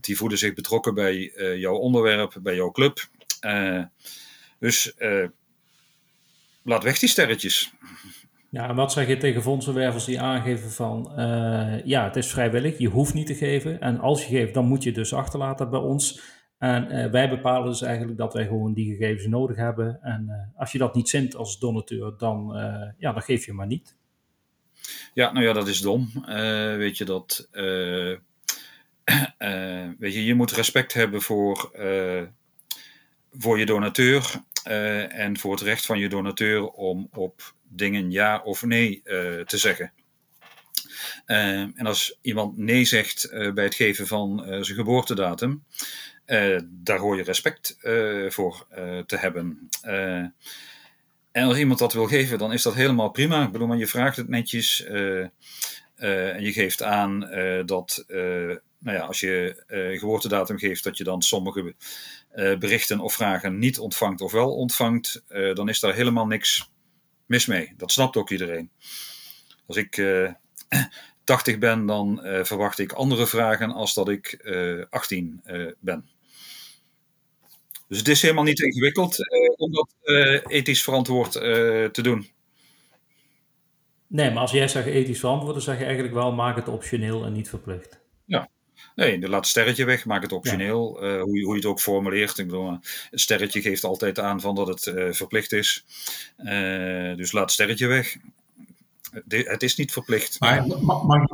Die 0.00 0.16
voelen 0.16 0.38
zich 0.38 0.54
betrokken 0.54 0.94
bij 0.94 1.32
jouw 1.58 1.74
onderwerp, 1.74 2.36
bij 2.42 2.54
jouw 2.54 2.70
club. 2.70 3.08
dus 4.58 4.94
laat 6.62 6.82
weg 6.82 6.98
die 6.98 7.08
sterretjes. 7.08 7.72
Ja, 8.50 8.68
en 8.68 8.74
wat 8.74 8.92
zeg 8.92 9.06
je 9.08 9.16
tegen 9.16 9.42
fondsenwervers 9.42 10.04
die 10.04 10.20
aangeven 10.20 10.70
van 10.70 11.12
ja, 11.84 12.04
het 12.04 12.16
is 12.16 12.26
vrijwillig, 12.26 12.78
je 12.78 12.88
hoeft 12.88 13.14
niet 13.14 13.26
te 13.26 13.34
geven. 13.34 13.80
En 13.80 14.00
als 14.00 14.26
je 14.26 14.36
geeft, 14.36 14.54
dan 14.54 14.64
moet 14.64 14.82
je 14.82 14.92
dus 14.92 15.12
achterlaten 15.12 15.70
bij 15.70 15.80
ons. 15.80 16.20
En 16.58 16.94
uh, 16.94 17.10
wij 17.10 17.28
bepalen 17.28 17.68
dus 17.68 17.82
eigenlijk 17.82 18.18
dat 18.18 18.32
wij 18.32 18.46
gewoon 18.46 18.72
die 18.72 18.96
gegevens 18.96 19.26
nodig 19.26 19.56
hebben. 19.56 19.98
En 20.02 20.24
uh, 20.28 20.60
als 20.60 20.72
je 20.72 20.78
dat 20.78 20.94
niet 20.94 21.08
zint 21.08 21.36
als 21.36 21.58
donateur, 21.58 22.14
dan, 22.18 22.56
uh, 22.56 22.82
ja, 22.98 23.12
dan 23.12 23.22
geef 23.22 23.46
je 23.46 23.52
maar 23.52 23.66
niet. 23.66 23.96
Ja, 25.14 25.32
nou 25.32 25.46
ja, 25.46 25.52
dat 25.52 25.68
is 25.68 25.80
dom. 25.80 26.10
weet 26.76 26.98
je 26.98 27.04
dat. 27.04 27.48
weet 29.98 30.14
je, 30.14 30.24
je 30.24 30.34
moet 30.34 30.52
respect 30.52 30.92
hebben 30.92 31.22
voor, 31.22 31.70
voor 33.32 33.58
je 33.58 33.66
donateur. 33.66 34.42
en 35.08 35.38
voor 35.38 35.52
het 35.52 35.60
recht 35.60 35.86
van 35.86 35.98
je 35.98 36.08
donateur 36.08 36.68
om 36.68 37.08
op 37.12 37.54
dingen 37.62 38.10
ja 38.10 38.40
of 38.44 38.64
nee 38.64 39.02
te 39.44 39.56
zeggen. 39.58 39.92
En 41.26 41.86
als 41.86 42.18
iemand 42.20 42.56
nee 42.56 42.84
zegt 42.84 43.28
bij 43.54 43.64
het 43.64 43.74
geven 43.74 44.06
van 44.06 44.42
zijn 44.46 44.64
geboortedatum, 44.76 45.64
daar 46.64 46.98
hoor 46.98 47.16
je 47.16 47.22
respect 47.22 47.76
voor 48.28 48.66
te 49.06 49.16
hebben. 49.16 49.68
en 51.32 51.44
als 51.44 51.58
iemand 51.58 51.78
dat 51.78 51.92
wil 51.92 52.06
geven, 52.06 52.38
dan 52.38 52.52
is 52.52 52.62
dat 52.62 52.74
helemaal 52.74 53.10
prima. 53.10 53.44
Ik 53.44 53.52
bedoel, 53.52 53.66
maar 53.66 53.76
je 53.76 53.86
vraagt 53.86 54.16
het 54.16 54.28
netjes 54.28 54.84
en 55.96 56.42
je 56.42 56.52
geeft 56.52 56.82
aan 56.82 57.20
dat, 57.66 58.04
nou 58.78 58.96
ja, 58.96 59.00
als 59.00 59.20
je 59.20 59.62
geboortedatum 59.98 60.58
geeft, 60.58 60.84
dat 60.84 60.96
je 60.96 61.04
dan 61.04 61.22
sommige 61.22 61.74
berichten 62.58 63.00
of 63.00 63.14
vragen 63.14 63.58
niet 63.58 63.78
ontvangt 63.78 64.20
of 64.20 64.32
wel 64.32 64.54
ontvangt, 64.54 65.22
dan 65.28 65.68
is 65.68 65.80
daar 65.80 65.94
helemaal 65.94 66.26
niks 66.26 66.70
mis 67.26 67.46
mee. 67.46 67.74
Dat 67.76 67.92
snapt 67.92 68.16
ook 68.16 68.30
iedereen. 68.30 68.70
Als 69.66 69.76
ik 69.76 69.96
80 71.24 71.58
ben, 71.58 71.86
dan 71.86 72.20
verwacht 72.42 72.78
ik 72.78 72.92
andere 72.92 73.26
vragen 73.26 73.70
als 73.70 73.94
dat 73.94 74.08
ik 74.08 74.38
18 74.90 75.42
ben. 75.78 76.08
Dus 77.88 77.98
het 77.98 78.08
is 78.08 78.22
helemaal 78.22 78.44
niet 78.44 78.60
ingewikkeld 78.60 79.16
om 79.56 79.72
dat 79.72 79.88
ethisch 80.48 80.82
verantwoord 80.82 81.32
te 81.32 82.02
doen. 82.02 82.30
Nee, 84.06 84.30
maar 84.30 84.40
als 84.40 84.50
jij 84.50 84.68
zegt 84.68 84.86
ethisch 84.86 85.18
verantwoord, 85.18 85.54
dan 85.54 85.62
zeg 85.62 85.78
je 85.78 85.84
eigenlijk 85.84 86.14
wel 86.14 86.32
maak 86.32 86.56
het 86.56 86.68
optioneel 86.68 87.24
en 87.24 87.32
niet 87.32 87.48
verplicht. 87.48 88.00
Ja, 88.24 88.48
nee, 88.94 89.28
laat 89.28 89.40
het 89.40 89.46
sterretje 89.46 89.84
weg, 89.84 90.04
maak 90.04 90.22
het 90.22 90.32
optioneel. 90.32 91.04
Ja. 91.04 91.20
hoe, 91.20 91.38
je, 91.38 91.44
hoe 91.44 91.52
je 91.52 91.60
het 91.60 91.70
ook 91.70 91.80
formuleert. 91.80 92.38
Ik 92.38 92.46
bedoel, 92.46 92.78
het 93.10 93.20
sterretje 93.20 93.60
geeft 93.60 93.84
altijd 93.84 94.18
aan 94.18 94.40
van 94.40 94.54
dat 94.54 94.66
het 94.66 95.16
verplicht 95.16 95.52
is. 95.52 95.84
dus 97.16 97.32
laat 97.32 97.42
het 97.42 97.52
sterretje 97.52 97.86
weg. 97.86 98.16
De, 99.24 99.36
het 99.36 99.62
is 99.62 99.76
niet 99.76 99.92
verplicht. 99.92 100.40
Maar, 100.40 100.66
mag, 100.66 101.26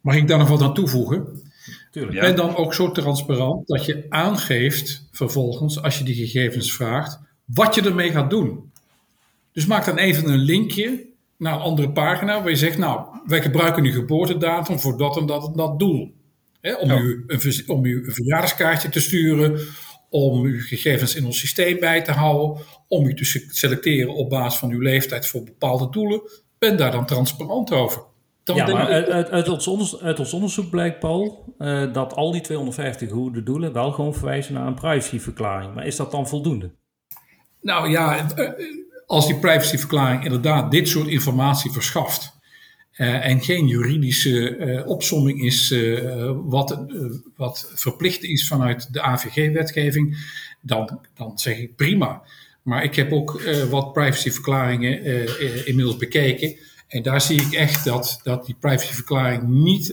mag 0.00 0.16
ik 0.16 0.28
daar 0.28 0.38
nog 0.38 0.48
wat 0.48 0.62
aan 0.62 0.74
toevoegen? 0.74 1.42
Tuurlijk. 1.90 2.20
Ben 2.20 2.36
dan 2.36 2.56
ook 2.56 2.74
zo 2.74 2.90
transparant 2.90 3.66
dat 3.66 3.84
je 3.84 4.06
aangeeft 4.08 5.08
vervolgens, 5.12 5.82
als 5.82 5.98
je 5.98 6.04
die 6.04 6.14
gegevens 6.14 6.72
vraagt, 6.72 7.20
wat 7.44 7.74
je 7.74 7.82
ermee 7.82 8.10
gaat 8.10 8.30
doen. 8.30 8.72
Dus 9.52 9.66
maak 9.66 9.84
dan 9.84 9.98
even 9.98 10.28
een 10.28 10.38
linkje 10.38 11.06
naar 11.38 11.54
een 11.54 11.60
andere 11.60 11.92
pagina 11.92 12.40
waar 12.40 12.50
je 12.50 12.56
zegt, 12.56 12.78
nou, 12.78 13.06
wij 13.26 13.42
gebruiken 13.42 13.84
uw 13.84 13.92
geboortedatum 13.92 14.80
voor 14.80 14.96
dat 14.96 15.16
en 15.16 15.26
dat 15.26 15.46
en 15.46 15.56
dat 15.56 15.78
doel. 15.78 16.14
om, 16.80 16.90
u 16.90 17.24
een, 17.26 17.62
om 17.66 17.84
u 17.84 18.06
een 18.06 18.12
verjaardagskaartje 18.12 18.88
te 18.88 19.00
sturen, 19.00 19.60
om 20.08 20.42
uw 20.42 20.60
gegevens 20.60 21.14
in 21.14 21.24
ons 21.24 21.38
systeem 21.38 21.80
bij 21.80 22.02
te 22.02 22.12
houden, 22.12 22.64
om 22.88 23.06
u 23.06 23.14
te 23.14 23.44
selecteren 23.48 24.14
op 24.14 24.30
basis 24.30 24.58
van 24.58 24.70
uw 24.70 24.80
leeftijd 24.80 25.26
voor 25.26 25.44
bepaalde 25.44 25.90
doelen. 25.90 26.22
Ben 26.62 26.76
daar 26.76 26.90
dan 26.90 27.06
transparant 27.06 27.72
over 27.72 28.02
ja, 28.44 28.66
maar 28.66 28.86
uit, 28.86 29.30
uit, 29.30 29.48
ons 29.48 29.66
onderzoek, 29.66 30.00
uit, 30.00 30.18
ons 30.18 30.32
onderzoek 30.32 30.70
blijkt, 30.70 30.98
Paul, 30.98 31.54
uh, 31.58 31.92
dat 31.92 32.14
al 32.14 32.32
die 32.32 32.40
250 32.40 33.10
goede 33.10 33.42
doelen 33.42 33.72
wel 33.72 33.92
gewoon 33.92 34.14
verwijzen 34.14 34.54
naar 34.54 34.66
een 34.66 34.74
privacyverklaring. 34.74 35.74
Maar 35.74 35.86
is 35.86 35.96
dat 35.96 36.10
dan 36.10 36.28
voldoende? 36.28 36.70
Nou 37.60 37.90
ja, 37.90 38.30
eh, 38.36 38.50
als 39.06 39.26
die 39.26 39.38
privacyverklaring 39.38 40.24
inderdaad 40.24 40.70
dit 40.70 40.88
soort 40.88 41.06
informatie 41.06 41.70
verschaft. 41.70 42.40
Uh, 42.96 43.26
en 43.26 43.40
geen 43.40 43.66
juridische 43.66 44.56
uh, 44.56 44.88
opsomming 44.88 45.42
is 45.42 45.70
uh, 45.70 46.30
wat, 46.44 46.84
wat 47.36 47.72
verplicht 47.74 48.22
is 48.22 48.48
vanuit 48.48 48.92
de 48.92 49.02
AVG-wetgeving, 49.02 50.16
dan, 50.60 51.00
dan 51.14 51.38
zeg 51.38 51.58
ik 51.58 51.76
prima. 51.76 52.22
Maar 52.62 52.84
ik 52.84 52.94
heb 52.94 53.12
ook 53.12 53.42
wat 53.70 53.92
privacyverklaringen 53.92 55.66
inmiddels 55.66 55.96
bekeken. 55.96 56.56
En 56.88 57.02
daar 57.02 57.20
zie 57.20 57.40
ik 57.40 57.52
echt 57.52 57.84
dat, 57.84 58.20
dat 58.22 58.46
die 58.46 58.56
privacyverklaring 58.60 59.48
niet 59.48 59.92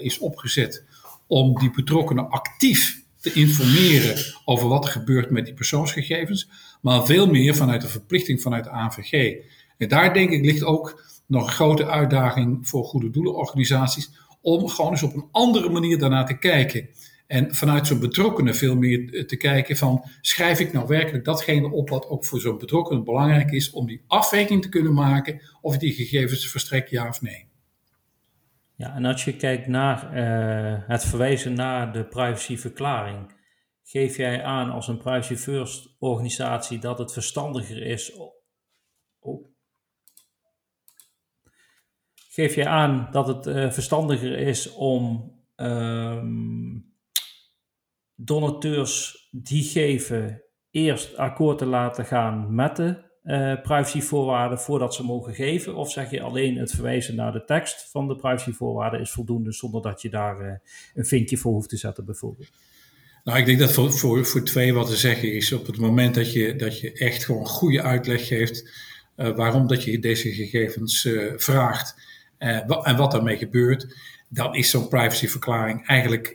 is 0.00 0.18
opgezet 0.18 0.84
om 1.26 1.58
die 1.58 1.70
betrokkenen 1.70 2.30
actief 2.30 3.02
te 3.20 3.32
informeren 3.32 4.16
over 4.44 4.68
wat 4.68 4.84
er 4.84 4.90
gebeurt 4.90 5.30
met 5.30 5.44
die 5.44 5.54
persoonsgegevens, 5.54 6.48
maar 6.80 7.06
veel 7.06 7.26
meer 7.26 7.54
vanuit 7.54 7.80
de 7.80 7.88
verplichting 7.88 8.42
vanuit 8.42 8.64
de 8.64 8.70
AVG. 8.70 9.36
En 9.78 9.88
daar 9.88 10.14
denk 10.14 10.30
ik 10.30 10.44
ligt 10.44 10.64
ook 10.64 11.02
nog 11.26 11.46
een 11.46 11.52
grote 11.52 11.86
uitdaging 11.86 12.68
voor 12.68 12.84
goede 12.84 13.10
doelenorganisaties 13.10 14.10
om 14.40 14.68
gewoon 14.68 14.90
eens 14.90 15.02
op 15.02 15.14
een 15.14 15.28
andere 15.30 15.68
manier 15.68 15.98
daarnaar 15.98 16.26
te 16.26 16.38
kijken. 16.38 16.88
En 17.30 17.54
vanuit 17.54 17.86
zo'n 17.86 18.00
betrokkenen 18.00 18.54
veel 18.54 18.76
meer 18.76 19.26
te 19.26 19.36
kijken 19.36 19.76
van, 19.76 20.04
schrijf 20.20 20.60
ik 20.60 20.72
nou 20.72 20.86
werkelijk 20.86 21.24
datgene 21.24 21.70
op 21.70 21.88
wat 21.88 22.08
ook 22.08 22.24
voor 22.24 22.40
zo'n 22.40 22.58
betrokkenen 22.58 23.04
belangrijk 23.04 23.50
is 23.50 23.70
om 23.70 23.86
die 23.86 24.04
afweging 24.06 24.62
te 24.62 24.68
kunnen 24.68 24.94
maken 24.94 25.40
of 25.60 25.78
die 25.78 25.92
gegevens 25.92 26.48
verstrekt 26.48 26.90
ja 26.90 27.08
of 27.08 27.22
nee. 27.22 27.48
Ja, 28.76 28.94
en 28.94 29.04
als 29.04 29.24
je 29.24 29.36
kijkt 29.36 29.66
naar 29.66 30.14
het 30.86 31.04
verwijzen 31.04 31.54
naar 31.54 31.92
de 31.92 32.04
privacyverklaring, 32.04 33.32
geef 33.82 34.16
jij 34.16 34.42
aan 34.42 34.70
als 34.70 34.88
een 34.88 34.98
privacy 34.98 35.36
first 35.36 35.96
organisatie 35.98 36.78
dat 36.78 36.98
het 36.98 37.12
verstandiger 37.12 37.82
is. 37.82 38.12
Geef 42.14 42.54
jij 42.54 42.66
aan 42.66 43.08
dat 43.10 43.26
het 43.26 43.74
verstandiger 43.74 44.38
is 44.38 44.72
om 44.72 45.32
ehm, 45.56 46.88
donateurs 48.24 49.28
die 49.30 49.62
geven 49.62 50.42
eerst 50.70 51.16
akkoord 51.16 51.58
te 51.58 51.66
laten 51.66 52.04
gaan 52.04 52.54
met 52.54 52.76
de 52.76 53.08
uh, 53.24 53.62
privacyvoorwaarden 53.62 54.58
voordat 54.58 54.94
ze 54.94 55.04
mogen 55.04 55.34
geven? 55.34 55.74
Of 55.74 55.90
zeg 55.90 56.10
je 56.10 56.22
alleen 56.22 56.56
het 56.56 56.70
verwijzen 56.70 57.14
naar 57.14 57.32
de 57.32 57.44
tekst 57.44 57.90
van 57.90 58.08
de 58.08 58.16
privacyvoorwaarden 58.16 59.00
is 59.00 59.10
voldoende 59.10 59.52
zonder 59.52 59.82
dat 59.82 60.02
je 60.02 60.10
daar 60.10 60.40
uh, 60.40 60.52
een 60.94 61.04
vinkje 61.04 61.36
voor 61.36 61.52
hoeft 61.52 61.68
te 61.68 61.76
zetten 61.76 62.04
bijvoorbeeld? 62.04 62.50
Nou, 63.24 63.38
ik 63.38 63.46
denk 63.46 63.58
dat 63.58 63.72
voor, 63.72 63.92
voor, 63.92 64.26
voor 64.26 64.42
twee 64.42 64.74
wat 64.74 64.86
te 64.86 64.96
zeggen 64.96 65.32
is 65.32 65.52
op 65.52 65.66
het 65.66 65.78
moment 65.78 66.14
dat 66.14 66.32
je, 66.32 66.56
dat 66.56 66.80
je 66.80 66.92
echt 66.92 67.24
gewoon 67.24 67.46
goede 67.46 67.82
uitleg 67.82 68.26
geeft 68.26 68.70
uh, 69.16 69.36
waarom 69.36 69.66
dat 69.66 69.84
je 69.84 69.98
deze 69.98 70.32
gegevens 70.32 71.08
vraagt 71.36 72.08
en 72.38 72.96
wat 72.96 73.10
daarmee 73.10 73.36
gebeurt, 73.36 73.96
dan 74.28 74.54
is 74.54 74.70
zo'n 74.70 74.88
privacyverklaring 74.88 75.86
eigenlijk 75.86 76.34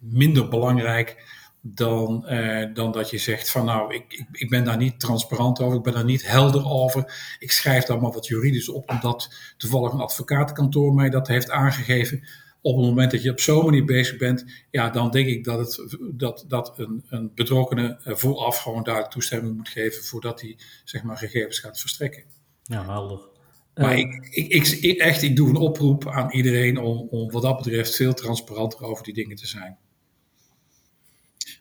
minder 0.00 0.48
belangrijk 0.48 1.40
dan, 1.62 2.24
uh, 2.28 2.74
dan 2.74 2.92
dat 2.92 3.10
je 3.10 3.18
zegt 3.18 3.50
van 3.50 3.64
nou, 3.64 3.94
ik, 3.94 4.04
ik, 4.08 4.26
ik, 4.32 4.50
ben 4.50 4.64
daar 4.64 4.76
niet 4.76 5.00
transparant 5.00 5.60
over, 5.60 5.76
ik 5.76 5.82
ben 5.82 5.92
daar 5.92 6.04
niet 6.04 6.26
helder 6.26 6.64
over. 6.66 7.36
Ik 7.38 7.50
schrijf 7.50 7.84
daar 7.84 8.00
maar 8.00 8.12
wat 8.12 8.26
juridisch 8.26 8.68
op, 8.68 8.90
omdat 8.90 9.34
toevallig 9.56 9.92
een 9.92 10.00
advocatenkantoor 10.00 10.94
mij 10.94 11.10
dat 11.10 11.28
heeft 11.28 11.50
aangegeven. 11.50 12.22
Op 12.60 12.76
het 12.76 12.86
moment 12.86 13.10
dat 13.10 13.22
je 13.22 13.30
op 13.30 13.40
zo'n 13.40 13.64
manier 13.64 13.84
bezig 13.84 14.16
bent, 14.16 14.44
ja, 14.70 14.90
dan 14.90 15.10
denk 15.10 15.26
ik 15.26 15.44
dat, 15.44 15.58
het, 15.58 15.98
dat, 16.12 16.44
dat 16.48 16.72
een, 16.76 17.04
een 17.08 17.30
betrokkenen 17.34 17.98
vooraf 18.04 18.58
gewoon 18.58 18.82
duidelijk 18.82 19.14
toestemming 19.14 19.56
moet 19.56 19.68
geven 19.68 20.04
voordat 20.04 20.40
hij 20.40 20.58
zeg 20.84 21.02
maar, 21.02 21.16
gegevens 21.16 21.58
gaat 21.58 21.80
verstrekken. 21.80 22.24
Ja, 22.62 22.84
helder. 22.84 23.31
Maar 23.74 23.92
uh, 23.92 23.98
ik, 23.98 24.28
ik, 24.30 24.66
ik, 24.68 24.98
echt, 24.98 25.22
ik 25.22 25.36
doe 25.36 25.48
een 25.48 25.56
oproep 25.56 26.08
aan 26.08 26.30
iedereen 26.30 26.78
om, 26.78 27.08
om 27.10 27.30
wat 27.30 27.42
dat 27.42 27.56
betreft 27.56 27.96
veel 27.96 28.14
transparanter 28.14 28.82
over 28.82 29.04
die 29.04 29.14
dingen 29.14 29.36
te 29.36 29.46
zijn. 29.46 29.78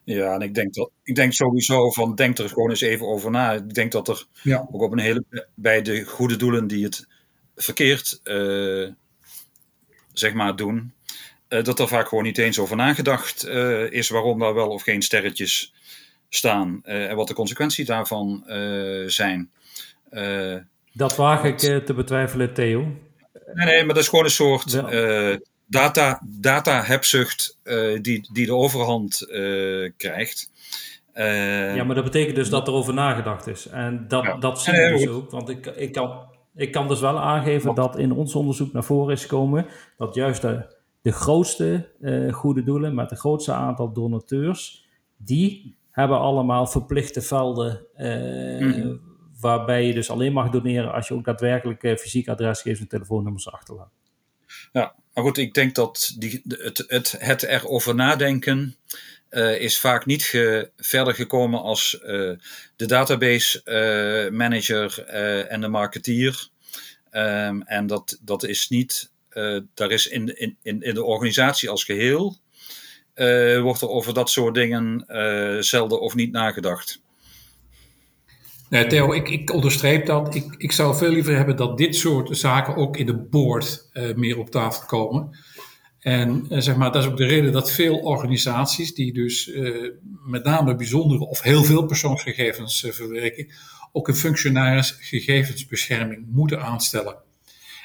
Ja, 0.04 0.34
en 0.34 0.42
ik 0.42 0.54
denk, 0.54 0.74
dat, 0.74 0.92
ik 1.04 1.16
denk 1.16 1.34
sowieso 1.34 1.92
van, 1.92 2.16
denk 2.16 2.38
er 2.38 2.50
gewoon 2.50 2.70
eens 2.70 2.82
even 2.82 3.08
over 3.08 3.32
na. 3.32 3.52
Ik 3.52 3.74
denk 3.74 3.92
dat 3.92 4.08
er 4.08 4.26
ja. 4.44 4.68
ook 4.72 4.82
op 4.82 4.92
een 4.92 5.00
hele, 5.00 5.48
bij 5.56 5.82
de 5.82 6.04
goede 6.04 6.36
doelen 6.36 6.68
die 6.68 6.84
het 6.84 7.08
verkeerd, 7.56 8.20
uh, 8.24 8.90
zeg 10.14 10.34
maar, 10.34 10.56
doen, 10.56 10.94
uh, 11.50 11.64
dat 11.64 11.80
er 11.80 11.88
vaak 11.88 12.08
gewoon 12.08 12.24
niet 12.24 12.38
eens 12.38 12.60
over 12.60 12.76
nagedacht 12.76 13.46
uh, 13.46 13.92
is 13.92 14.10
waarom 14.10 14.40
daar 14.40 14.54
wel 14.54 14.70
of 14.70 14.84
geen 14.84 15.02
sterretjes 15.02 15.74
staan 16.30 16.84
en 16.84 17.16
wat 17.16 17.28
de 17.28 17.34
consequenties 17.34 17.86
daarvan 17.86 18.44
zijn. 19.08 19.52
Dat 20.94 21.16
waag 21.16 21.44
ik 21.44 21.58
te 21.58 21.94
betwijfelen, 21.96 22.54
Theo. 22.54 22.80
Nee, 23.54 23.66
nee, 23.66 23.86
maar 23.86 23.94
dat 23.94 24.04
is 24.04 24.10
gewoon 24.10 24.26
een 24.26 24.32
soort 24.32 24.84
data, 25.72 26.22
data-hebzucht 26.40 27.60
uh, 27.64 28.02
die, 28.02 28.30
die 28.34 28.46
de 28.46 28.56
overhand 28.56 29.28
uh, 29.30 29.92
krijgt. 29.98 30.52
Uh, 31.14 31.76
ja, 31.76 31.84
maar 31.84 31.96
dat 31.96 32.04
betekent 32.04 32.36
dus 32.36 32.50
dat 32.50 32.68
er 32.68 32.74
over 32.74 32.94
nagedacht 32.94 33.48
is. 33.48 33.68
En 33.68 34.06
dat, 34.08 34.24
ja. 34.24 34.38
dat 34.38 34.62
zie 34.62 34.74
ik 34.74 34.98
dus 34.98 35.08
ook. 35.08 35.32
Want 35.32 35.50
ik, 35.50 35.66
ik, 35.66 35.92
kan, 35.92 36.20
ik 36.56 36.72
kan 36.72 36.88
dus 36.88 37.00
wel 37.00 37.20
aangeven 37.20 37.76
dat 37.76 37.98
in 37.98 38.12
ons 38.12 38.36
onderzoek 38.36 38.74
naar 38.74 38.84
voren 38.84 39.14
is 39.14 39.22
gekomen 39.22 39.66
dat 39.98 40.16
juist 40.16 40.42
de, 40.42 40.76
de 41.02 41.12
grootste 41.12 41.90
goede 42.32 42.64
doelen 42.64 42.96
met 42.96 43.10
het 43.10 43.20
grootste 43.20 43.54
aantal 43.54 43.94
donateurs, 43.94 44.86
die 45.18 45.76
hebben 45.92 46.20
allemaal 46.20 46.68
verplichte 46.68 47.22
velden. 47.22 47.86
Mm. 47.98 49.02
Waarbij 49.42 49.86
je 49.86 49.94
dus 49.94 50.10
alleen 50.10 50.34
mag 50.34 50.50
doneren 50.50 50.94
als 50.94 51.08
je 51.08 51.14
ook 51.14 51.26
daadwerkelijk 51.26 52.00
fysiek 52.00 52.28
adresgegevens 52.28 52.82
en 52.82 52.88
telefoonnummers 52.88 53.52
achterlaat. 53.52 53.92
Ja, 54.72 54.96
maar 55.14 55.24
goed, 55.24 55.38
ik 55.38 55.54
denk 55.54 55.76
dat 55.76 56.16
die, 56.18 56.42
het, 56.48 56.84
het, 56.88 57.16
het 57.20 57.44
erover 57.44 57.96
nadenken 57.96 58.76
uh, 59.30 59.62
is 59.62 59.80
vaak 59.80 60.06
niet 60.06 60.24
verder 60.78 61.14
gekomen 61.14 61.62
als 61.62 62.00
uh, 62.04 62.08
de 62.76 62.86
database 62.86 63.62
uh, 63.66 64.38
manager 64.38 65.06
en 65.48 65.62
de 65.62 65.68
marketeer. 65.68 66.50
Um, 67.12 67.62
en 67.62 67.88
dat, 67.88 68.20
dat 68.22 68.44
is 68.44 68.70
niet, 68.70 69.12
daar 69.74 69.92
is 69.92 70.08
in, 70.08 70.40
in, 70.40 70.58
in 70.62 70.94
de 70.94 71.04
organisatie 71.04 71.70
als 71.70 71.84
geheel, 71.84 72.38
wordt 73.62 73.82
er 73.82 73.90
over 73.90 74.14
dat 74.14 74.30
soort 74.30 74.56
dingen 74.56 75.06
zelden 75.64 76.02
of 76.02 76.16
niet 76.16 76.32
nagedacht. 76.32 77.02
Nee, 78.72 78.88
Theo, 78.88 79.14
ik, 79.14 79.30
ik 79.30 79.54
onderstreep 79.54 80.06
dat. 80.06 80.36
Ik, 80.36 80.56
ik 80.58 80.72
zou 80.72 80.96
veel 80.96 81.10
liever 81.10 81.36
hebben 81.36 81.56
dat 81.56 81.78
dit 81.78 81.96
soort 81.96 82.38
zaken 82.38 82.76
ook 82.76 82.98
in 82.98 83.06
de 83.06 83.16
board 83.16 83.90
uh, 83.94 84.16
meer 84.16 84.38
op 84.38 84.50
tafel 84.50 84.86
komen. 84.86 85.30
En 86.00 86.46
uh, 86.50 86.60
zeg 86.60 86.76
maar, 86.76 86.92
dat 86.92 87.04
is 87.04 87.10
ook 87.10 87.18
de 87.18 87.26
reden 87.26 87.52
dat 87.52 87.72
veel 87.72 87.98
organisaties 87.98 88.94
die 88.94 89.14
dus 89.14 89.48
uh, 89.48 89.90
met 90.26 90.44
name 90.44 90.76
bijzondere 90.76 91.26
of 91.26 91.42
heel 91.42 91.64
veel 91.64 91.86
persoonsgegevens 91.86 92.86
verwerken, 92.90 93.48
ook 93.92 94.08
een 94.08 94.16
functionaris 94.16 94.98
gegevensbescherming 95.00 96.26
moeten 96.30 96.62
aanstellen. 96.62 97.16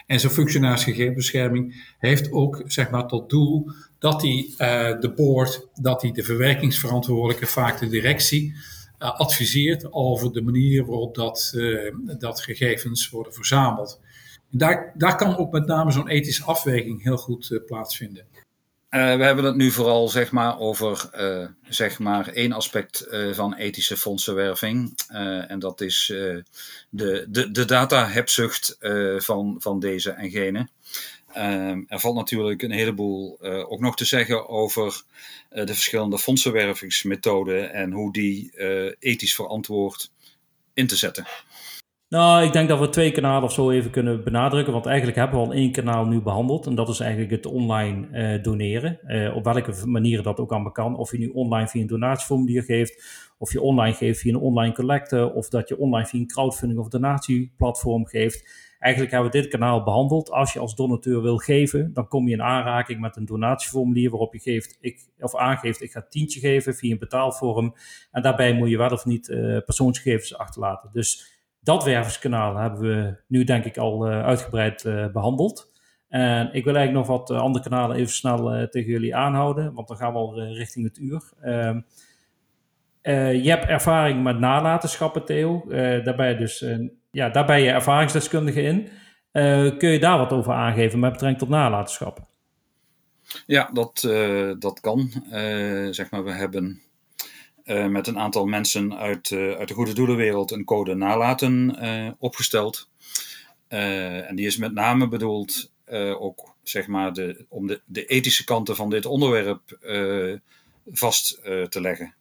En 0.06 0.20
zo'n 0.20 0.30
functionaris 0.30 0.84
gegevensbescherming 0.84 1.94
heeft 1.98 2.32
ook 2.32 2.62
zeg 2.66 2.90
maar 2.90 3.06
tot 3.06 3.30
doel 3.30 3.70
dat 3.98 4.20
die 4.20 4.54
de 5.00 5.12
board, 5.16 5.66
dat 5.74 6.00
die 6.00 6.12
de 6.12 6.22
verwerkingsverantwoordelijke, 6.22 7.46
vaak 7.46 7.78
de 7.78 7.88
directie, 7.88 8.54
adviseert 8.98 9.92
over 9.92 10.32
de 10.32 10.42
manier 10.42 10.84
waarop 10.84 11.14
dat, 11.14 11.52
uh, 11.54 11.94
dat 12.18 12.40
gegevens 12.40 13.10
worden 13.10 13.32
verzameld. 13.32 14.00
Daar, 14.50 14.92
daar 14.94 15.16
kan 15.16 15.36
ook 15.36 15.52
met 15.52 15.66
name 15.66 15.90
zo'n 15.90 16.08
ethische 16.08 16.44
afweging 16.44 17.02
heel 17.02 17.16
goed 17.16 17.50
uh, 17.50 17.64
plaatsvinden. 17.66 18.24
we 18.90 18.98
hebben 18.98 19.44
het 19.44 19.56
nu 19.56 19.70
vooral 19.70 20.08
zeg 20.08 20.30
maar, 20.32 20.58
over 20.58 21.10
zeg 21.68 21.98
maar 21.98 22.28
één 22.28 22.52
aspect 22.52 23.06
van 23.32 23.54
ethische 23.54 23.96
fondsenwerving. 23.96 24.92
en 25.48 25.58
dat 25.58 25.80
is 25.80 26.06
de, 26.90 27.26
de, 27.28 27.50
de 27.50 27.64
data-hebzucht 27.64 28.76
van, 29.16 29.56
van 29.58 29.80
deze 29.80 30.10
en 30.10 30.30
gene. 30.30 30.68
Um, 31.38 31.84
er 31.88 32.00
valt 32.00 32.16
natuurlijk 32.16 32.62
een 32.62 32.70
heleboel 32.70 33.38
uh, 33.42 33.70
ook 33.72 33.80
nog 33.80 33.96
te 33.96 34.04
zeggen 34.04 34.48
over 34.48 35.02
uh, 35.52 35.64
de 35.64 35.74
verschillende 35.74 36.18
fondsenwervingsmethoden 36.18 37.72
en 37.72 37.92
hoe 37.92 38.12
die 38.12 38.52
uh, 38.54 38.92
ethisch 38.98 39.34
verantwoord 39.34 40.12
in 40.74 40.86
te 40.86 40.96
zetten. 40.96 41.24
Nou, 42.08 42.44
ik 42.44 42.52
denk 42.52 42.68
dat 42.68 42.78
we 42.78 42.88
twee 42.88 43.12
kanalen 43.12 43.42
of 43.42 43.52
zo 43.52 43.70
even 43.70 43.90
kunnen 43.90 44.24
benadrukken. 44.24 44.72
Want 44.72 44.86
eigenlijk 44.86 45.16
hebben 45.16 45.40
we 45.40 45.46
al 45.46 45.52
één 45.52 45.72
kanaal 45.72 46.04
nu 46.04 46.20
behandeld. 46.20 46.66
En 46.66 46.74
dat 46.74 46.88
is 46.88 47.00
eigenlijk 47.00 47.30
het 47.30 47.46
online 47.46 48.40
doneren. 48.40 48.98
Op 49.34 49.44
welke 49.44 49.86
manier 49.86 50.22
dat 50.22 50.38
ook 50.38 50.52
allemaal 50.52 50.72
kan. 50.72 50.96
Of 50.96 51.12
je 51.12 51.18
nu 51.18 51.28
online 51.28 51.68
via 51.68 51.80
een 51.80 51.86
donatieformulier 51.86 52.62
geeft. 52.62 53.04
Of 53.38 53.52
je 53.52 53.60
online 53.60 53.94
geeft 53.94 54.20
via 54.20 54.32
een 54.32 54.40
online 54.40 54.74
collecte. 54.74 55.32
Of 55.32 55.48
dat 55.48 55.68
je 55.68 55.78
online 55.78 56.06
via 56.06 56.20
een 56.20 56.26
crowdfunding 56.26 56.80
of 56.80 56.88
donatieplatform 56.88 58.06
geeft. 58.06 58.48
Eigenlijk 58.86 59.14
hebben 59.14 59.32
we 59.32 59.38
dit 59.40 59.50
kanaal 59.50 59.82
behandeld. 59.82 60.30
Als 60.30 60.52
je 60.52 60.58
als 60.58 60.74
donateur 60.74 61.22
wil 61.22 61.36
geven, 61.36 61.92
dan 61.92 62.08
kom 62.08 62.28
je 62.28 62.34
in 62.34 62.42
aanraking 62.42 63.00
met 63.00 63.16
een 63.16 63.24
donatieformulier 63.24 64.10
waarop 64.10 64.32
je 64.32 64.40
geeft, 64.40 64.78
ik, 64.80 65.08
of 65.18 65.36
aangeeft, 65.36 65.82
ik 65.82 65.90
ga 65.90 66.06
tientje 66.08 66.40
geven 66.40 66.74
via 66.74 66.92
een 66.92 66.98
betaalvorm. 66.98 67.74
En 68.10 68.22
daarbij 68.22 68.52
moet 68.52 68.70
je 68.70 68.76
wel 68.76 68.90
of 68.90 69.04
niet 69.04 69.28
uh, 69.28 69.58
persoonsgegevens 69.64 70.38
achterlaten. 70.38 70.90
Dus 70.92 71.40
dat 71.60 71.84
wervingskanaal 71.84 72.56
hebben 72.56 72.80
we 72.80 73.16
nu 73.28 73.44
denk 73.44 73.64
ik 73.64 73.76
al 73.76 74.10
uh, 74.10 74.24
uitgebreid 74.24 74.84
uh, 74.84 75.06
behandeld. 75.06 75.72
En 76.08 76.48
ik 76.52 76.64
wil 76.64 76.74
eigenlijk 76.76 77.06
nog 77.06 77.18
wat 77.18 77.30
andere 77.30 77.64
kanalen 77.64 77.96
even 77.96 78.12
snel 78.12 78.68
tegen 78.68 78.90
jullie 78.90 79.16
aanhouden, 79.16 79.74
want 79.74 79.88
dan 79.88 79.96
gaan 79.96 80.12
we 80.12 80.18
al 80.18 80.42
richting 80.42 80.84
het 80.86 80.98
uur. 80.98 81.32
Ehm, 81.40 81.80
je 83.42 83.48
hebt 83.48 83.64
ervaring 83.64 84.22
met 84.22 84.38
nalatenschappen, 84.38 85.24
Theo. 85.24 85.64
daarbij 86.04 86.36
dus 86.36 86.64
ja, 87.16 87.28
daar 87.28 87.46
ben 87.46 87.60
je 87.60 87.70
ervaringsdeskundige 87.70 88.62
in. 88.62 88.88
Uh, 89.32 89.78
kun 89.78 89.88
je 89.88 89.98
daar 89.98 90.18
wat 90.18 90.32
over 90.32 90.52
aangeven 90.52 90.98
met 90.98 91.12
betrekking 91.12 91.40
tot 91.40 91.48
nalatenschap? 91.48 92.26
Ja, 93.46 93.70
dat, 93.72 94.02
uh, 94.06 94.52
dat 94.58 94.80
kan. 94.80 95.10
Uh, 95.32 95.88
zeg 95.90 96.10
maar, 96.10 96.24
we 96.24 96.32
hebben 96.32 96.80
met 97.88 98.06
een 98.06 98.18
aantal 98.18 98.46
mensen 98.46 98.96
uit, 98.96 99.32
uit 99.32 99.68
de 99.68 99.74
goede 99.74 99.92
doelenwereld 99.92 100.50
een 100.50 100.64
code 100.64 100.94
nalaten 100.94 101.76
opgesteld. 102.18 102.88
en 103.68 104.36
die 104.36 104.46
is 104.46 104.56
met 104.56 104.72
name 104.72 105.08
bedoeld 105.08 105.72
ook 106.18 106.54
zeg 106.62 106.86
maar 106.86 107.12
de, 107.12 107.44
om 107.48 107.66
de, 107.66 107.80
de 107.84 108.04
ethische 108.04 108.44
kanten 108.44 108.76
van 108.76 108.90
dit 108.90 109.06
onderwerp 109.06 109.78
vast 110.86 111.40
te 111.68 111.80
leggen. 111.80 112.14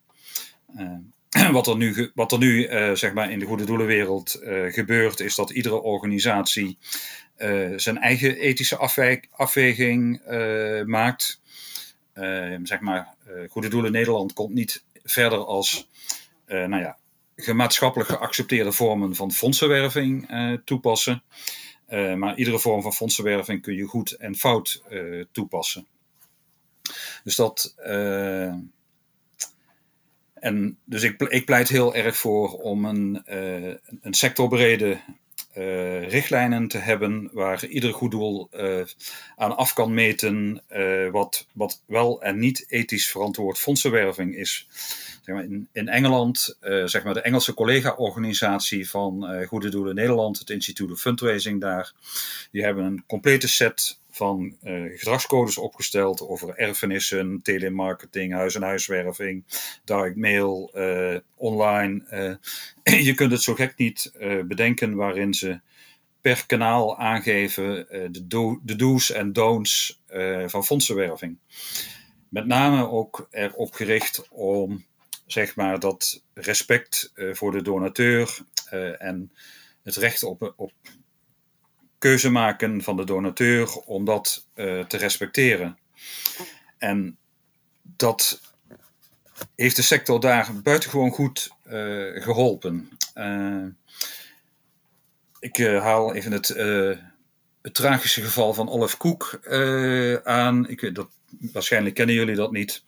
wat 1.52 1.68
er 1.68 1.78
nu, 1.78 2.12
wat 2.14 2.32
er 2.32 2.38
nu 2.38 2.68
zeg 2.96 3.14
maar 3.14 3.32
in 3.32 3.40
de 3.40 3.46
goede 3.46 3.66
doelenwereld 3.66 4.40
gebeurt, 4.70 5.20
is 5.20 5.36
dat 5.36 5.50
iedere 5.50 5.82
organisatie 5.82 6.78
zijn 7.76 7.98
eigen 7.98 8.38
ethische 8.38 8.78
afweging 9.32 10.22
maakt. 10.86 11.42
zeg 12.64 12.80
maar, 12.80 13.16
Goede 13.50 13.68
Doelen 13.68 13.92
Nederland 13.92 14.34
komt 14.34 14.54
niet 14.54 14.84
verder 15.04 15.46
als 15.46 15.90
nou 16.46 16.78
ja, 16.78 16.98
gemaatschappelijk 17.36 18.10
geaccepteerde 18.10 18.72
vormen 18.72 19.16
van 19.16 19.32
fondsenwerving 19.32 20.30
toepassen. 20.66 21.24
maar 22.16 22.38
iedere 22.38 22.60
vorm 22.60 22.82
van 22.82 22.94
fondsenwerving 22.94 23.62
kun 23.62 23.76
je 23.76 23.84
goed 23.84 24.12
en 24.12 24.36
fout 24.36 24.84
toepassen. 25.32 25.88
Dus 27.24 27.36
dat. 27.36 27.76
En 30.46 30.78
dus 30.84 31.04
ik, 31.04 31.22
ik 31.22 31.46
pleit 31.46 31.70
heel 31.70 31.96
erg 31.96 32.18
voor 32.18 32.52
om 32.52 32.86
een, 32.86 33.24
uh, 33.30 33.74
een 34.02 34.14
sectorbrede 34.14 34.98
uh, 35.58 36.10
richtlijnen 36.10 36.68
te 36.68 36.78
hebben 36.78 37.30
waar 37.34 37.66
ieder 37.66 37.94
goed 37.94 38.12
doel 38.12 38.50
aan 39.36 39.58
af 39.58 39.74
kan 39.74 39.94
meten 39.94 40.62
wat, 41.12 41.48
wat 41.54 41.82
wel 41.86 42.22
en 42.22 42.40
niet 42.40 42.66
ethisch 42.68 43.08
verantwoord 43.08 43.60
fondsenwerving 43.60 44.36
is. 44.36 44.68
In, 45.26 45.68
in 45.72 45.88
Engeland, 45.88 46.58
zeg 46.86 47.04
maar 47.04 47.14
de 47.14 47.22
Engelse 47.22 47.54
collega-organisatie 47.54 48.90
van 48.90 49.46
Goede 49.48 49.70
Doelen 49.70 49.96
Nederland, 49.96 50.40
het 50.40 50.50
Instituut 50.50 50.92
of 50.92 51.00
Fundraising 51.00 51.62
daar, 51.62 51.94
die 52.52 52.64
hebben 52.64 52.86
een 52.86 53.04
complete 53.08 53.48
set 53.48 54.00
van 54.16 54.56
uh, 54.64 54.98
gedragscodes 54.98 55.58
opgesteld 55.58 56.22
over 56.22 56.56
erfenissen, 56.56 57.40
telemarketing, 57.44 58.34
huis- 58.34 58.56
en 58.56 58.62
huiswerving, 58.62 59.44
direct 59.84 60.16
mail, 60.16 60.72
online. 61.36 62.04
Je 62.84 63.14
kunt 63.14 63.32
het 63.32 63.42
zo 63.42 63.54
gek 63.54 63.74
niet 63.78 64.12
bedenken 64.48 64.96
waarin 64.96 65.34
ze 65.34 65.60
per 66.22 66.46
kanaal 66.46 66.98
aangeven 66.98 67.88
de, 68.12 68.60
de 68.64 68.76
do's 68.76 69.12
en 69.12 69.34
don'ts 69.34 70.02
van 70.46 70.66
fondsenwerving. 70.66 71.38
Met 72.30 72.46
name 72.46 72.90
ook 72.90 73.28
erop 73.32 73.74
gericht 73.74 74.28
om 74.30 74.86
zeg 75.26 75.56
maar, 75.56 75.80
dat 75.80 76.24
respect 76.34 77.12
voor 77.32 77.52
de 77.52 77.62
donateur 77.62 78.38
en 78.98 79.32
het 79.84 79.96
recht 79.96 80.24
op, 80.24 80.54
op 80.56 80.72
keuze 81.98 82.30
maken 82.30 82.82
van 82.82 82.98
de 82.98 83.06
donateur 83.06 83.80
om 83.80 84.06
dat 84.06 84.48
uh, 84.56 84.86
te 84.86 84.98
respecteren. 84.98 85.78
En 86.78 87.18
dat 87.82 88.42
heeft 89.56 89.76
de 89.76 89.82
sector 89.82 90.20
daar 90.20 90.62
buitengewoon 90.64 91.12
goed 91.12 91.50
geholpen. 92.16 92.90
Ik 95.40 95.58
haal 95.58 96.14
even 96.14 96.32
het, 96.32 96.48
het, 97.62 97.74
tragische 97.74 98.22
geval 98.22 98.54
van 98.54 98.70
Olaf 98.70 98.98
Koek 98.98 99.40
aan. 100.24 100.70
Ik 100.70 100.96
dat, 100.96 101.08
waarschijnlijk 101.40 101.96
kennen 101.96 102.16
jullie 102.16 102.36
dat 102.36 102.52
niet. 102.52 102.84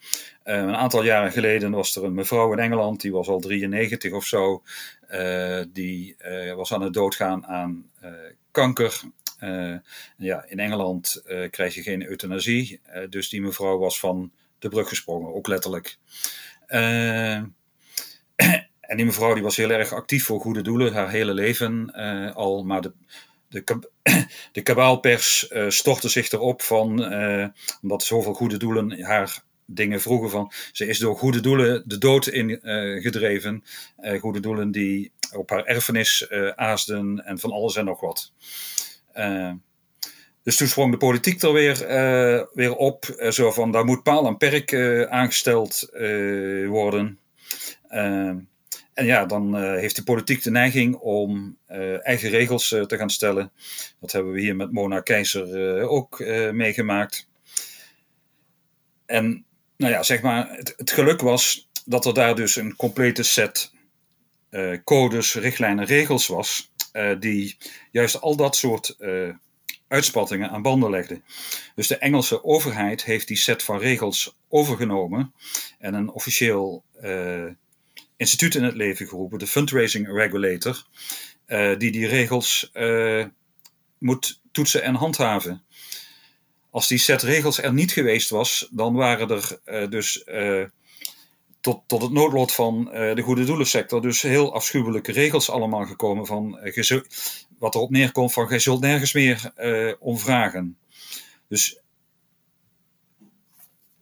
Een 0.47 0.75
aantal 0.75 1.03
jaren 1.03 1.31
geleden 1.31 1.71
was 1.71 1.95
er 1.95 2.03
een 2.03 2.13
mevrouw 2.13 2.53
in 2.53 2.59
Engeland, 2.59 3.01
die 3.01 3.11
was 3.11 3.27
al 3.27 3.39
93 3.39 4.13
of 4.13 4.25
zo. 4.25 4.63
die 5.69 6.15
was 6.55 6.73
aan 6.73 6.81
het 6.81 6.93
doodgaan 6.93 7.45
aan 7.45 7.89
kanker. 8.51 9.01
Ja, 10.17 10.45
in 10.47 10.59
Engeland 10.59 11.23
krijg 11.49 11.75
je 11.75 11.81
geen 11.81 12.07
euthanasie. 12.07 12.79
Dus 13.09 13.29
die 13.29 13.41
mevrouw 13.41 13.77
was 13.77 13.99
van 13.99 14.31
de 14.59 14.69
brug 14.69 14.87
gesprongen, 14.87 15.33
ook 15.33 15.47
letterlijk. 15.47 15.97
en 16.67 17.55
die 18.95 19.05
mevrouw 19.05 19.33
die 19.33 19.43
was 19.43 19.57
heel 19.57 19.71
erg 19.71 19.93
actief 19.93 20.25
voor 20.25 20.39
goede 20.39 20.61
doelen, 20.61 20.93
haar 20.93 21.09
hele 21.09 21.33
leven 21.33 21.93
al. 22.33 22.63
Maar 22.63 22.81
de, 22.81 22.93
de, 23.49 23.63
de 24.51 24.61
kabaalpers 24.61 25.53
stortte 25.67 26.09
zich 26.09 26.31
erop 26.31 26.61
van, 26.61 26.89
omdat 27.81 28.03
zoveel 28.03 28.33
goede 28.33 28.57
doelen 28.57 29.01
haar 29.03 29.45
dingen 29.67 30.01
vroegen 30.01 30.29
van. 30.29 30.51
Ze 30.71 30.87
is 30.87 30.99
door 30.99 31.17
goede 31.17 31.39
doelen 31.39 31.83
de 31.85 31.97
dood 31.97 32.27
ingedreven. 32.27 33.63
goede 34.19 34.39
doelen 34.39 34.71
die 34.71 35.11
op 35.35 35.49
haar 35.49 35.63
erfenis 35.63 36.29
aasden 36.55 37.25
en 37.25 37.39
van 37.39 37.51
alles 37.51 37.75
en 37.75 37.85
nog 37.85 37.99
wat. 37.99 38.33
Dus 40.43 40.57
toen 40.57 40.67
sprong 40.67 40.91
de 40.91 40.97
politiek 40.97 41.41
er 41.41 41.53
weer, 41.53 41.77
weer 42.53 42.75
op. 42.75 43.05
Zo 43.29 43.51
van, 43.51 43.71
daar 43.71 43.85
moet 43.85 44.03
paal 44.03 44.27
en 44.27 44.37
perk 44.37 44.73
aangesteld 45.09 45.89
worden. 46.67 47.19
en 47.87 49.05
ja, 49.05 49.25
dan 49.25 49.55
heeft 49.55 49.95
de 49.95 50.03
politiek 50.03 50.43
de 50.43 50.51
neiging 50.51 50.95
om 50.95 51.57
eigen 52.01 52.29
regels 52.29 52.67
te 52.67 52.97
gaan 52.97 53.09
stellen. 53.09 53.51
Dat 53.99 54.11
hebben 54.11 54.31
we 54.31 54.39
hier 54.39 54.55
met 54.55 54.71
Mona 54.71 54.99
Keizer 54.99 55.81
ook 55.87 56.19
meegemaakt. 56.51 57.27
En 59.05 59.45
nou 59.77 59.93
ja, 59.93 60.03
zeg 60.03 60.21
maar, 60.21 60.49
het, 60.49 60.91
geluk 60.91 61.21
was 61.21 61.69
dat 61.85 62.05
er 62.05 62.13
daar 62.13 62.35
dus 62.35 62.55
een 62.55 62.75
complete 62.75 63.23
set 63.23 63.71
codes, 64.83 65.33
richtlijnen, 65.33 65.85
regels 65.85 66.27
was. 66.27 66.71
Eh, 66.97 67.19
die 67.19 67.57
juist 67.91 68.21
al 68.21 68.35
dat 68.35 68.55
soort 68.55 68.95
uh, 68.99 69.29
uitspattingen 69.87 70.49
aan 70.49 70.61
banden 70.61 70.89
legde. 70.89 71.21
Dus 71.75 71.87
de 71.87 71.97
Engelse 71.97 72.43
overheid 72.43 73.03
heeft 73.03 73.27
die 73.27 73.37
set 73.37 73.63
van 73.63 73.79
regels 73.79 74.37
overgenomen 74.49 75.33
en 75.79 75.93
een 75.93 76.09
officieel 76.09 76.83
instituut 78.15 78.55
in 78.55 78.63
het 78.63 78.75
leven 78.75 79.07
geroepen, 79.07 79.39
de 79.39 79.47
Fundraising 79.47 80.07
Regulator, 80.07 80.85
die 81.77 81.91
die 81.91 82.07
regels 82.07 82.71
moet 83.97 84.41
toetsen 84.51 84.83
en 84.83 84.95
handhaven. 84.95 85.63
Als 86.77 86.87
die 86.87 86.97
set 86.97 87.21
regels 87.21 87.61
er 87.61 87.73
niet 87.73 87.91
geweest 87.91 88.29
was, 88.29 88.69
dan 88.71 88.93
waren 88.93 89.29
er 89.65 89.89
dus 89.89 90.23
tot, 91.61 91.83
tot 91.87 92.01
het 92.01 92.11
noodlot 92.11 92.51
van 92.51 92.89
uh, 92.93 93.15
de 93.15 93.21
goede 93.21 93.45
doelensector. 93.45 94.01
Dus 94.01 94.21
heel 94.21 94.53
afschuwelijke 94.53 95.11
regels 95.11 95.49
allemaal 95.49 95.85
gekomen 95.85 96.25
van 96.25 96.59
wat 97.59 97.75
erop 97.75 97.89
neerkomt 97.89 98.33
van 98.33 98.47
je 98.49 98.59
zult 98.59 98.81
nergens 98.81 99.13
meer 99.13 99.53
om 99.99 100.17
vragen. 100.17 100.77
Dus 101.47 101.79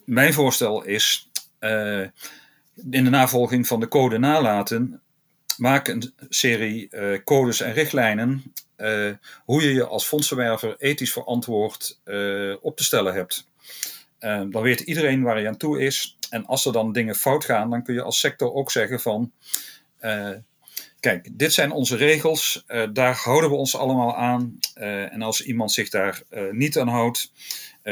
mijn 0.05 0.34
voorstel 0.34 0.84
is 0.84 1.30
in 2.91 3.03
de 3.03 3.09
navolging 3.09 3.67
van 3.67 3.80
de 3.80 3.88
code 3.88 4.17
nalaten, 4.17 5.01
maak 5.57 5.88
een 5.88 6.13
serie 6.30 6.89
codes 7.23 7.61
en 7.61 7.73
richtlijnen 7.73 8.53
hoe 9.45 9.61
je 9.61 9.73
je 9.73 9.86
als 9.86 10.05
fondsenwerver 10.05 10.76
ethisch 10.78 11.11
verantwoord 11.11 11.99
op 12.61 12.78
te 12.78 12.84
stellen 12.84 13.13
hebt. 13.13 13.47
dan 14.19 14.61
weet 14.61 14.80
iedereen 14.80 15.21
waar 15.23 15.36
hij 15.36 15.47
aan 15.47 15.57
toe 15.57 15.82
is. 15.82 16.17
En 16.30 16.45
als 16.45 16.65
er 16.65 16.73
dan 16.73 16.91
dingen 16.91 17.15
fout 17.15 17.45
gaan, 17.45 17.69
dan 17.69 17.84
kun 17.84 17.93
je 17.93 18.01
als 18.01 18.19
sector 18.19 18.53
ook 18.53 18.71
zeggen 18.71 18.99
van. 18.99 19.32
Kijk, 20.99 21.30
dit 21.32 21.53
zijn 21.53 21.71
onze 21.71 21.95
regels, 21.95 22.63
daar 22.93 23.15
houden 23.15 23.49
we 23.49 23.55
ons 23.55 23.76
allemaal 23.76 24.15
aan. 24.15 24.59
En 24.73 25.21
als 25.21 25.43
iemand 25.43 25.71
zich 25.71 25.89
daar 25.89 26.21
niet 26.51 26.78
aan 26.78 26.88
houdt, 26.88 27.32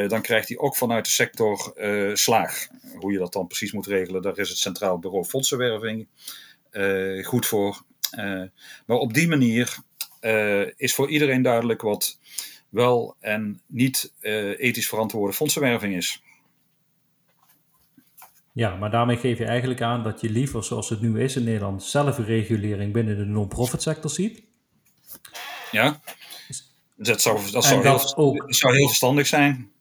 dan 0.08 0.22
krijgt 0.22 0.48
hij 0.48 0.58
ook 0.58 0.76
vanuit 0.76 1.06
de 1.06 1.12
sector 1.12 1.74
slaag. 2.14 2.68
Hoe 3.00 3.12
je 3.12 3.18
dat 3.18 3.34
dan 3.34 3.48
precies 3.48 3.72
moet 3.72 3.88
regelen, 3.88 4.22
daar 4.22 4.38
is 4.38 4.50
het 4.50 4.58
Centraal 4.58 5.00
Bureau 5.00 5.26
Fondsenwerving 5.26 6.08
goed 7.24 7.46
voor. 7.46 7.84
maar 8.86 8.98
op 8.98 9.14
die 9.14 9.28
manier 9.28 9.78
is 10.78 10.96
voor 10.96 11.10
iedereen 11.10 11.42
duidelijk 11.42 11.82
wat 11.82 12.18
wel 12.70 13.16
en 13.20 13.62
niet 13.66 14.14
ethisch 14.58 14.90
verantwoorde 14.90 15.34
fondsenwerving 15.34 15.96
is. 15.96 16.22
Ja, 18.52 18.76
maar 18.76 18.92
daarmee 18.92 19.18
geef 19.18 19.38
je 19.38 19.46
eigenlijk 19.46 19.82
aan 19.82 20.04
dat 20.04 20.22
je 20.22 20.30
liever, 20.30 20.64
zoals 20.64 20.90
het 20.90 21.02
nu 21.02 21.22
is 21.22 21.36
in 21.36 21.44
Nederland, 21.44 21.84
zelfregulering 21.84 22.94
binnen 22.94 23.18
de 23.18 23.26
non-profit 23.26 23.82
sector 23.82 24.10
ziet. 24.10 24.44
Ja, 25.72 26.02
dat 26.96 27.22
zou, 27.22 27.52
dat 27.52 27.66
zou, 27.66 27.82
heel, 27.82 28.16
ook, 28.16 28.54
zou 28.54 28.76
heel 28.76 28.88
verstandig 28.88 29.28
zijn. 29.28 29.72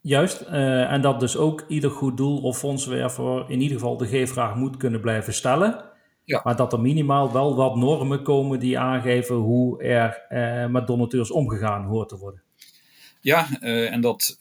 Juist, 0.00 0.42
uh, 0.42 0.92
en 0.92 1.00
dat 1.00 1.20
dus 1.20 1.36
ook 1.36 1.64
ieder 1.68 1.90
goed 1.90 2.16
doel 2.16 2.42
of 2.42 2.58
fondswerver 2.58 3.50
in 3.50 3.60
ieder 3.60 3.78
geval 3.78 3.96
de 3.96 4.06
G-vraag 4.06 4.54
moet 4.54 4.76
kunnen 4.76 5.00
blijven 5.00 5.34
stellen. 5.34 5.84
Ja. 6.24 6.40
Maar 6.44 6.56
dat 6.56 6.72
er 6.72 6.80
minimaal 6.80 7.32
wel 7.32 7.56
wat 7.56 7.76
normen 7.76 8.22
komen 8.22 8.58
die 8.58 8.78
aangeven 8.78 9.36
hoe 9.36 9.82
er 9.82 10.22
uh, 10.30 10.66
met 10.66 10.86
donateurs 10.86 11.30
omgegaan 11.30 11.84
hoort 11.84 12.08
te 12.08 12.18
worden. 12.18 12.42
Ja, 13.20 13.48
uh, 13.60 13.92
en 13.92 14.00
dat 14.00 14.36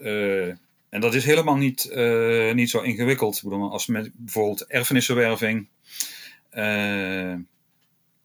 en 0.90 1.02
dat 1.02 1.14
is 1.14 1.26
helemaal 1.26 1.56
niet, 1.56 1.90
uh, 1.94 2.54
niet 2.54 2.70
zo 2.70 2.82
ingewikkeld. 2.82 3.36
Ik 3.36 3.44
bedoel, 3.44 3.72
als 3.72 3.88
met 3.88 4.12
bijvoorbeeld 4.14 4.66
erfenissenwerving. 4.66 5.68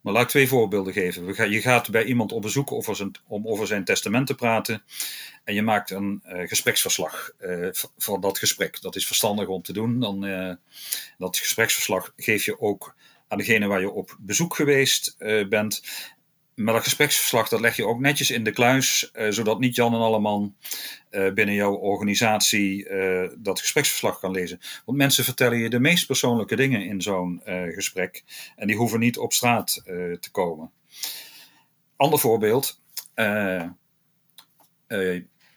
Maar 0.01 0.13
laat 0.13 0.23
ik 0.23 0.29
twee 0.29 0.49
voorbeelden 0.49 0.93
geven. 0.93 1.51
Je 1.51 1.61
gaat 1.61 1.91
bij 1.91 2.05
iemand 2.05 2.33
op 2.33 2.43
bezoek 2.43 2.73
over 2.73 2.97
zijn, 2.97 3.11
om 3.27 3.49
over 3.49 3.67
zijn 3.67 3.85
testament 3.85 4.27
te 4.27 4.35
praten. 4.35 4.83
En 5.45 5.55
je 5.55 5.63
maakt 5.63 5.91
een 5.91 6.23
gespreksverslag 6.25 7.31
van 7.97 8.21
dat 8.21 8.39
gesprek. 8.39 8.81
Dat 8.81 8.97
is 8.97 9.07
verstandig 9.07 9.47
om 9.47 9.63
te 9.63 9.73
doen. 9.73 10.01
Dan, 10.01 10.21
dat 11.19 11.39
gespreksverslag 11.39 12.13
geef 12.17 12.45
je 12.45 12.61
ook 12.61 12.95
aan 13.29 13.39
degene 13.39 13.67
waar 13.67 13.81
je 13.81 13.91
op 13.91 14.17
bezoek 14.21 14.55
geweest 14.55 15.17
bent. 15.49 15.83
Maar 16.55 16.75
dat 16.75 16.83
gespreksverslag 16.83 17.49
dat 17.49 17.61
leg 17.61 17.77
je 17.77 17.87
ook 17.87 18.01
netjes 18.01 18.31
in 18.31 18.45
de 18.45 18.51
kluis, 18.51 19.11
zodat 19.29 19.59
niet 19.59 19.75
Jan 19.75 19.95
en 19.95 20.01
Alleman 20.01 20.57
binnen 21.11 21.55
jouw 21.55 21.75
organisatie 21.75 22.89
dat 23.39 23.61
gespreksverslag 23.61 24.19
kan 24.21 24.31
lezen. 24.31 24.61
Want 24.85 24.99
mensen 24.99 25.25
vertellen 25.25 25.59
je 25.59 25.71
de 25.71 25.81
meest 25.81 26.07
persoonlijke 26.07 26.57
dingen 26.57 26.83
in 26.83 27.03
zo'n 27.03 27.43
gesprek. 27.75 28.25
En 28.57 28.67
die 28.67 28.77
hoeven 28.77 28.99
niet 28.99 29.19
op 29.19 29.33
straat 29.33 29.83
te 30.21 30.29
komen. 30.33 30.71
Ander 31.97 32.19
voorbeeld 32.19 32.81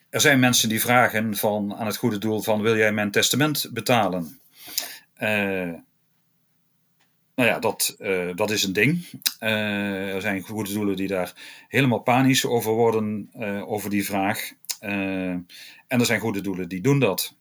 er 0.10 0.22
zijn 0.22 0.40
mensen 0.40 0.70
die 0.70 0.82
vragen 0.82 1.36
van, 1.36 1.76
aan 1.76 1.86
het 1.86 1.98
goede 1.98 2.18
doel 2.18 2.42
van 2.42 2.62
wil 2.62 2.76
jij 2.78 2.92
mijn 2.92 3.12
testament 3.12 3.70
betalen? 3.74 4.40
Nou 7.42 7.54
ja, 7.54 7.60
dat, 7.60 7.96
uh, 8.00 8.36
dat 8.36 8.52
is 8.52 8.64
een 8.64 8.74
ding. 8.74 9.06
Uh, 9.40 10.14
er 10.14 10.22
zijn 10.22 10.42
goede 10.42 10.74
doelen 10.74 10.96
die 10.96 11.08
daar 11.08 11.34
helemaal 11.68 12.00
panisch 12.00 12.46
over 12.46 12.72
worden, 12.72 13.30
over 13.68 13.90
die 13.90 14.06
vraag. 14.06 14.52
en 14.80 15.46
er 15.88 16.06
zijn 16.06 16.20
goede 16.20 16.42
doelen 16.42 16.70
die 16.70 16.82
doen 16.82 17.00
dat. 17.00 17.36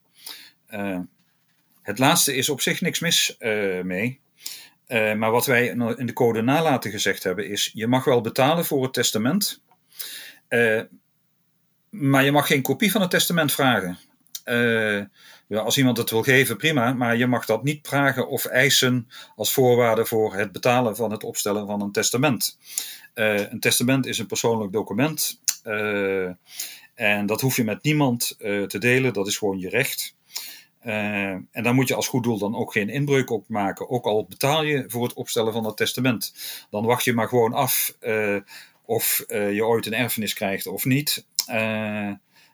het 1.83 1.99
laatste 1.99 2.35
is 2.35 2.49
op 2.49 2.61
zich 2.61 2.81
niks 2.81 3.01
mis 3.01 3.37
mee. 3.83 4.21
maar 4.89 5.31
wat 5.31 5.47
wij 5.47 5.67
in 5.97 6.07
de 6.07 6.13
code 6.13 6.43
nalaten 6.43 6.91
gezegd 6.91 7.23
hebben 7.23 7.49
is, 7.49 7.71
je 7.75 7.87
mag 7.87 8.05
wel 8.05 8.21
betalen 8.21 8.65
voor 8.65 8.83
het 8.83 8.93
testament, 8.93 9.63
maar 11.91 12.25
je 12.25 12.33
mag 12.33 12.47
geen 12.47 12.63
kopie 12.63 12.91
van 12.91 13.01
het 13.01 13.11
testament 13.11 13.53
vragen. 13.53 13.99
Uh, 14.45 15.05
ja, 15.47 15.59
als 15.59 15.79
iemand 15.79 15.97
het 15.97 16.11
wil 16.11 16.23
geven, 16.23 16.57
prima, 16.57 16.93
maar 16.93 17.17
je 17.17 17.27
mag 17.27 17.47
dat 17.47 17.63
niet 17.63 17.89
vragen 17.89 18.29
of 18.29 18.45
eisen 18.45 19.09
als 19.37 19.53
voorwaarde 19.53 20.07
voor 20.07 20.35
het 20.35 20.53
betalen 20.53 20.97
van 20.97 21.11
het 21.11 21.25
opstellen 21.25 21.67
van 21.67 21.81
een 21.81 21.93
testament. 21.93 22.59
Uh, 23.15 23.51
een 23.51 23.61
testament 23.61 24.07
is 24.07 24.19
een 24.19 24.27
persoonlijk 24.27 24.73
document 24.73 25.41
uh, 25.65 26.29
en 26.95 27.27
dat 27.27 27.41
hoef 27.41 27.57
je 27.57 27.65
met 27.65 27.83
niemand 27.83 28.37
te 28.39 28.79
delen, 28.79 29.13
dat 29.13 29.27
is 29.27 29.37
gewoon 29.37 29.59
je 29.59 29.69
recht. 29.69 30.15
en 30.81 31.49
daar 31.63 31.75
moet 31.75 31.89
je 31.89 31.95
als 31.95 32.09
goed 32.09 32.23
doel 32.23 32.39
dan 32.39 32.57
ook 32.57 32.73
geen 32.73 32.89
inbreuk 32.89 33.31
op 33.31 33.49
maken, 33.49 33.91
ook 33.91 34.05
al 34.05 34.27
betaal 34.29 34.63
je 34.63 34.85
voor 34.87 35.03
het 35.03 35.15
opstellen 35.15 35.53
van 35.53 35.65
het 35.65 35.77
testament. 35.77 36.35
Dan 36.71 36.85
wacht 36.85 37.05
je 37.05 37.13
maar 37.13 37.29
gewoon 37.29 37.53
af 37.53 37.97
of 38.85 39.25
je 39.29 39.65
ooit 39.65 39.87
een 39.87 39.95
erfenis 39.95 40.35
krijgt 40.35 40.67
of 40.67 40.85
niet. 40.85 41.27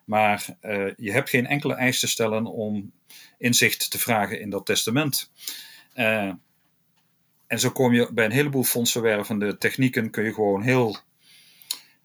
Maar 0.07 0.47
uh, 0.63 0.93
je 0.97 1.13
hebt 1.13 1.29
geen 1.29 1.47
enkele 1.47 1.75
eis 1.75 2.01
te 2.01 2.09
stellen 2.09 2.47
om 2.47 2.93
inzicht 3.39 3.91
te 3.91 3.99
vragen 3.99 4.41
in 4.41 4.51
dat 4.51 4.67
testament. 4.67 5.31
Uh, 5.95 6.33
en 7.47 7.59
zo 7.59 7.71
kom 7.71 7.93
je 7.93 8.13
bij 8.13 8.25
een 8.25 8.31
heleboel 8.31 8.63
fondsenwervende 8.63 9.59
technieken, 9.59 10.11
kun 10.11 10.25
je 10.25 10.35
gewoon 10.35 10.63
heel, 10.63 10.97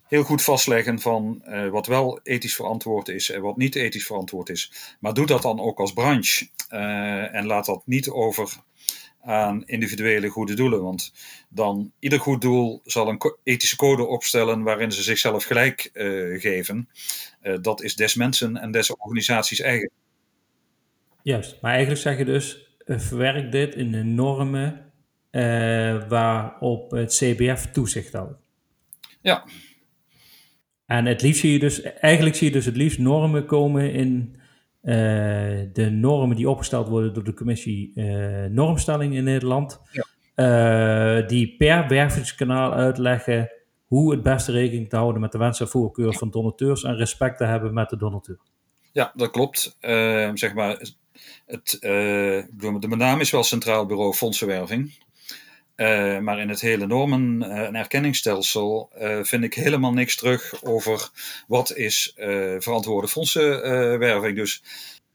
heel 0.08 0.24
goed 0.24 0.42
vastleggen 0.42 1.00
van 1.00 1.44
wat 1.72 1.88
wel 1.88 2.20
ethisch 2.24 2.56
verantwoord 2.56 3.08
is 3.08 3.30
en 3.30 3.42
wat 3.42 3.58
niet 3.58 3.76
ethisch 3.76 4.06
verantwoord 4.06 4.50
is. 4.50 4.96
Maar 5.00 5.14
doe 5.14 5.26
dat 5.26 5.42
dan 5.42 5.60
ook 5.60 5.80
als 5.80 5.94
branche 5.94 6.48
en 7.32 7.46
laat 7.46 7.66
dat 7.66 7.82
niet 7.86 8.10
over 8.10 8.58
aan 9.22 9.64
individuele 9.66 10.28
goede 10.28 10.54
doelen. 10.54 10.82
Want 10.84 11.14
dan 11.50 11.92
ieder 12.00 12.20
goed 12.20 12.42
doel 12.42 12.82
zal 12.84 13.08
een 13.08 13.22
ethische 13.44 13.76
code 13.76 14.06
opstellen 14.06 14.64
waarin 14.64 14.92
ze 14.92 15.04
zichzelf 15.04 15.44
gelijk 15.44 15.90
uh, 15.94 16.40
geven. 16.40 16.90
Uh, 17.44 17.58
dat 17.62 17.84
is 17.84 17.96
des 17.96 18.16
mensen 18.16 18.58
en 18.58 18.72
des 18.72 18.96
organisaties 18.96 19.60
eigen. 19.60 19.90
Juist, 21.24 21.58
maar 21.62 21.72
eigenlijk 21.72 22.02
zeg 22.02 22.18
je 22.18 22.26
dus, 22.26 22.78
uh, 22.86 23.00
verwerk 23.00 23.52
dit 23.52 23.76
in 23.76 23.92
de 23.92 24.04
normen 24.04 24.86
waarop 26.10 26.92
het 26.92 27.16
CBF 27.16 27.72
toezicht 27.72 28.14
houdt. 28.14 28.40
Ja. 29.22 29.46
En 30.86 31.06
het 31.06 31.22
liefst 31.22 31.42
zie 31.42 31.52
je 31.52 31.60
dus, 31.60 31.82
eigenlijk 31.82 32.36
zie 32.36 32.48
je 32.48 32.54
dus 32.54 32.66
het 32.66 32.76
liefst 32.76 33.00
normen 33.00 33.46
komen 33.46 33.94
in 33.94 34.41
de 34.82 35.90
normen 35.92 36.36
die 36.36 36.50
opgesteld 36.50 36.88
worden 36.88 37.14
door 37.14 37.24
de 37.24 37.34
commissie 37.34 37.92
uh, 37.96 38.46
normstelling 38.46 39.16
in 39.16 39.24
Nederland, 39.24 39.82
ja. 39.92 40.06
uh, 41.20 41.28
die 41.28 41.56
per 41.58 41.88
wervingskanaal 41.88 42.74
uitleggen 42.74 43.52
hoe 43.86 44.12
het 44.12 44.24
beste 44.24 44.52
rekening 44.52 44.90
te 44.90 44.96
houden 44.96 45.22
met 45.22 45.32
de 45.32 45.38
wensen 45.38 45.66
en 45.66 45.72
voorkeuren 45.72 46.14
van 46.14 46.30
donateurs 46.30 46.84
en 46.84 46.96
respect 46.96 47.38
te 47.38 47.46
hebben 47.46 47.74
met 47.74 47.90
de 47.90 47.98
donateur. 47.98 48.40
Ja, 48.92 49.12
dat 49.16 49.30
klopt. 49.30 49.78
zeg 50.34 50.54
maar, 50.54 50.78
het, 51.46 51.78
de 51.82 52.96
naam 52.98 53.20
is 53.20 53.32
wel 53.32 53.44
Centraal 53.44 53.86
Bureau 53.86 54.14
Fondsenwerving. 54.14 54.94
Uh, 55.76 56.20
maar 56.20 56.40
in 56.40 56.50
het 56.50 56.62
hele 56.62 56.88
normen- 56.88 57.44
en 57.44 57.76
erkenningsstelsel 57.76 58.90
uh, 59.02 59.24
vind 59.24 59.44
ik 59.44 59.54
helemaal 59.54 59.94
niks 59.94 60.16
terug 60.16 60.64
over 60.64 61.10
wat 61.48 61.76
is 61.76 62.14
verantwoorde 62.60 63.08
fondsenwerving. 63.08 64.36
dus 64.36 64.64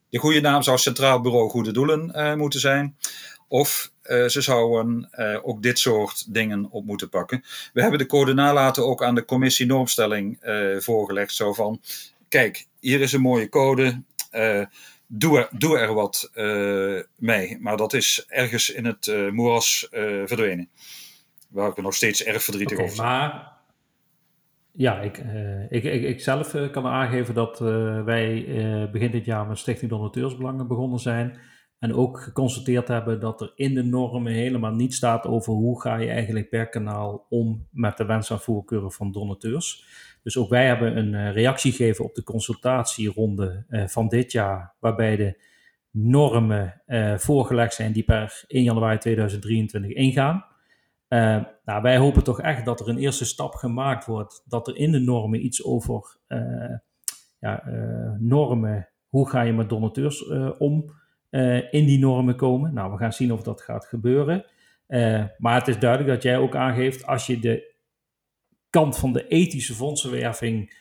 de 0.08 0.18
goede 0.18 0.40
naam 0.40 0.62
zou 0.62 0.78
Centraal 0.78 1.20
Bureau 1.20 1.50
Goede 1.50 1.72
Doelen 1.72 2.38
moeten 2.38 2.60
zijn. 2.60 2.96
Of 3.48 3.90
ze 4.02 4.40
zouden 4.40 5.10
ook 5.42 5.62
dit 5.62 5.78
soort 5.78 6.34
dingen 6.34 6.70
op 6.70 6.84
moeten 6.84 7.08
pakken. 7.08 7.44
We 7.72 7.80
hebben 7.80 7.98
de 7.98 8.06
code 8.06 8.34
nalaten 8.34 8.86
ook 8.86 9.02
aan 9.02 9.14
de 9.14 9.24
commissie 9.24 9.66
normstelling 9.66 10.38
voorgelegd. 10.78 11.34
Zo 11.34 11.52
van, 11.52 11.80
kijk, 12.28 12.66
hier 12.80 13.00
is 13.00 13.12
een 13.12 13.20
mooie 13.20 13.48
code 13.48 14.02
doe 15.06 15.38
er, 15.38 15.48
doe 15.58 15.78
er 15.78 15.94
wat 15.94 16.30
uh, 16.34 17.02
mee. 17.16 17.58
Maar 17.60 17.76
dat 17.76 17.92
is 17.92 18.24
ergens 18.28 18.70
in 18.70 18.84
het 18.84 19.06
uh, 19.06 19.30
moeras 19.30 19.88
uh, 19.92 20.00
verdwenen. 20.26 20.68
Waar 21.48 21.70
ik 21.70 21.76
er 21.76 21.82
nog 21.82 21.94
steeds 21.94 22.24
erg 22.24 22.42
verdrietig 22.42 22.76
okay, 22.78 22.90
over 22.90 23.04
Maar 23.04 23.54
ja, 24.72 25.00
ik, 25.00 25.18
ik, 25.70 25.84
ik, 25.84 26.02
ik, 26.02 26.20
zelf 26.20 26.54
kan 26.70 26.86
aangeven 26.86 27.34
dat 27.34 27.58
wij 28.04 28.88
begin 28.92 29.10
dit 29.10 29.24
jaar 29.24 29.46
met 29.46 29.58
Stichting 29.58 29.90
Donateursbelangen 29.90 30.68
begonnen 30.68 30.98
zijn. 30.98 31.38
En 31.78 31.94
ook 31.94 32.20
geconstateerd 32.20 32.88
hebben 32.88 33.20
dat 33.20 33.40
er 33.40 33.52
in 33.54 33.74
de 33.74 33.82
normen 33.82 34.32
helemaal 34.32 34.74
niet 34.74 34.94
staat 34.94 35.26
over 35.26 35.52
hoe 35.52 35.80
ga 35.80 35.96
je 35.96 36.10
eigenlijk 36.10 36.48
per 36.48 36.68
kanaal 36.68 37.26
om 37.28 37.66
met 37.70 37.96
de 37.96 38.04
wens 38.04 38.30
en 38.30 38.40
voorkeuren 38.40 38.92
van 38.92 39.12
donateurs. 39.12 39.84
Dus 40.26 40.38
ook 40.38 40.48
wij 40.48 40.66
hebben 40.66 40.96
een 40.96 41.12
uh, 41.12 41.32
reactie 41.32 41.72
gegeven 41.72 42.04
op 42.04 42.14
de 42.14 42.22
consultatieronde 42.22 43.64
uh, 43.68 43.86
van 43.86 44.08
dit 44.08 44.32
jaar, 44.32 44.74
waarbij 44.78 45.16
de 45.16 45.40
normen 45.90 46.82
uh, 46.86 47.16
voorgelegd 47.16 47.74
zijn 47.74 47.92
die 47.92 48.02
per 48.02 48.44
1 48.46 48.62
januari 48.62 48.98
2023 48.98 49.90
ingaan. 49.90 50.44
nou, 51.64 51.82
wij 51.82 51.96
hopen 51.96 52.24
toch 52.24 52.40
echt 52.40 52.64
dat 52.64 52.80
er 52.80 52.88
een 52.88 52.98
eerste 52.98 53.24
stap 53.24 53.54
gemaakt 53.54 54.06
wordt, 54.06 54.42
dat 54.46 54.68
er 54.68 54.76
in 54.76 54.92
de 54.92 55.00
normen 55.00 55.44
iets 55.44 55.64
over 55.64 56.16
ja, 57.38 57.62
normen, 58.18 58.88
hoe 59.08 59.28
ga 59.28 59.42
je 59.42 59.52
met 59.52 59.68
donateurs 59.68 60.26
om, 60.58 60.90
in 61.70 61.86
die 61.86 61.98
normen 61.98 62.36
komen. 62.36 62.74
Nou, 62.74 62.92
we 62.92 62.98
gaan 62.98 63.12
zien 63.12 63.32
of 63.32 63.42
dat 63.42 63.62
gaat 63.62 63.86
gebeuren. 63.86 64.44
maar 65.38 65.54
het 65.54 65.68
is 65.68 65.78
duidelijk 65.78 66.10
dat 66.10 66.22
jij 66.22 66.38
ook 66.38 66.56
aangeeft, 66.56 67.06
als 67.06 67.26
je 67.26 67.38
de 67.38 67.75
kant 68.76 68.98
van 68.98 69.12
de 69.12 69.28
ethische 69.28 69.74
fondsenwerving 69.74 70.74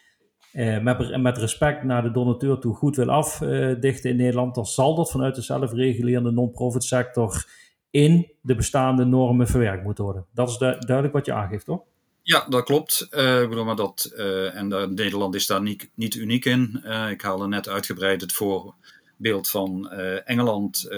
uh, 0.54 0.80
met, 0.80 1.22
met, 1.22 1.38
respect 1.38 1.84
naar 1.84 2.04
de 2.04 2.12
donateur 2.12 2.60
toe 2.60 2.76
goed 2.76 2.96
wil 2.96 3.10
afdichten 3.10 4.10
in 4.10 4.16
Nederland, 4.16 4.56
dan 4.56 4.66
zal 4.66 4.96
dat 4.96 5.12
vanuit 5.12 5.36
de 5.36 5.42
zelfregulerende 5.42 6.32
non-profit 6.32 6.84
sector 6.84 7.46
in 7.90 8.32
de 8.42 8.56
bestaande 8.56 9.06
normen 9.06 9.48
verwerkt 9.48 9.84
moeten 9.84 10.04
worden. 10.04 10.26
Dat 10.34 10.50
is 10.50 10.58
duidelijk 10.58 11.14
wat 11.14 11.26
je 11.26 11.34
aangeeft, 11.34 11.66
toch? 11.66 11.82
Ja, 12.22 12.46
dat 12.50 12.64
klopt. 12.64 13.08
Uh, 13.12 13.42
ik 13.42 13.50
bedoel 13.50 13.66
maar 13.66 13.76
dat, 13.76 14.14
en 14.54 14.70
de, 14.70 14.92
Nederland 14.96 15.36
is 15.36 15.48
daar 15.48 15.62
niet, 15.62 15.90
niet 15.94 16.16
uniek 16.16 16.46
in. 16.46 16.84
Ik 17.10 17.22
haalde 17.22 17.48
net 17.48 17.70
uitgebreid 17.70 18.22
het 18.22 18.34
voorbeeld 18.34 19.50
van 19.50 19.90
Engeland 20.26 20.90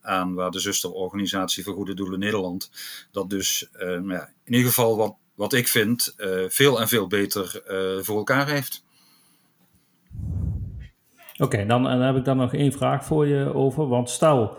aan, 0.00 0.34
waar 0.34 0.50
de 0.50 0.60
zusterorganisatie 0.60 1.64
voor 1.64 1.74
Goede 1.74 1.94
Doelen 1.94 2.18
Nederland, 2.18 2.70
dat 3.10 3.30
dus 3.30 3.68
ja, 4.06 4.28
in 4.44 4.52
ieder 4.52 4.68
geval 4.68 4.96
wat 4.96 5.14
wat 5.40 5.52
ik 5.52 5.68
vind, 5.68 6.14
uh, 6.18 6.48
veel 6.48 6.80
en 6.80 6.88
veel 6.88 7.06
beter 7.06 7.62
uh, 7.68 8.02
voor 8.02 8.16
elkaar 8.16 8.48
heeft. 8.48 8.84
Oké, 11.32 11.42
okay, 11.44 11.66
dan, 11.66 11.82
dan, 11.82 12.00
heb 12.00 12.16
ik 12.16 12.24
dan 12.24 12.36
nog 12.36 12.54
één 12.54 12.72
vraag 12.72 13.04
voor 13.04 13.26
je 13.26 13.54
over. 13.54 13.88
Want 13.88 14.10
stel, 14.10 14.58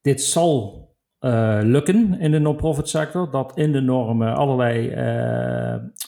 dit 0.00 0.22
zal 0.22 0.84
uh, 1.20 1.58
lukken 1.62 2.20
in 2.20 2.30
de 2.30 2.38
non-profit 2.38 2.88
sector, 2.88 3.30
dat 3.30 3.56
in 3.56 3.72
de 3.72 3.80
normen 3.80 4.34
allerlei 4.34 4.94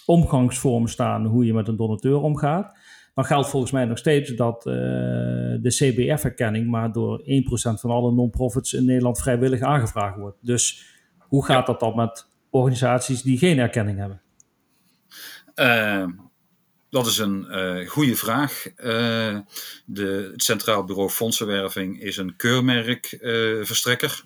omgangsvormen 0.07 0.91
staan 0.91 1.27
hoe 1.27 1.47
je 1.47 1.55
met 1.55 1.69
een 1.69 1.77
donateur 1.77 2.21
omgaat. 2.21 2.79
Dan 3.15 3.25
geldt 3.25 3.49
volgens 3.49 3.73
mij 3.73 3.85
nog 3.85 3.99
steeds 3.99 4.31
dat 4.31 4.63
de 4.63 5.61
CBF-erkenning 5.63 6.71
maar 6.71 6.93
door 6.93 7.21
1% 7.21 7.25
van 7.81 7.91
alle 7.91 8.13
non-profits 8.13 8.73
in 8.73 8.85
Nederland 8.85 9.19
vrijwillig 9.19 9.61
aangevraagd 9.61 10.19
wordt. 10.19 10.39
Dus 10.41 10.87
hoe 11.19 11.45
gaat 11.45 11.67
dat 11.67 11.81
dan 11.81 11.97
met 11.97 12.28
organisaties 12.51 13.23
die 13.23 13.39
geen 13.39 13.59
erkenning 13.59 13.99
hebben? 13.99 14.21
Dat 16.91 17.07
is 17.07 17.19
een 17.19 17.47
uh, 17.51 17.89
goede 17.89 18.17
vraag. 18.17 18.67
Uh, 18.77 19.39
de, 19.85 20.31
het 20.33 20.43
Centraal 20.43 20.85
Bureau 20.85 21.11
Fondsenwerving 21.11 22.03
is 22.03 22.17
een 22.17 22.37
keurmerkverstrekker. 22.37 24.23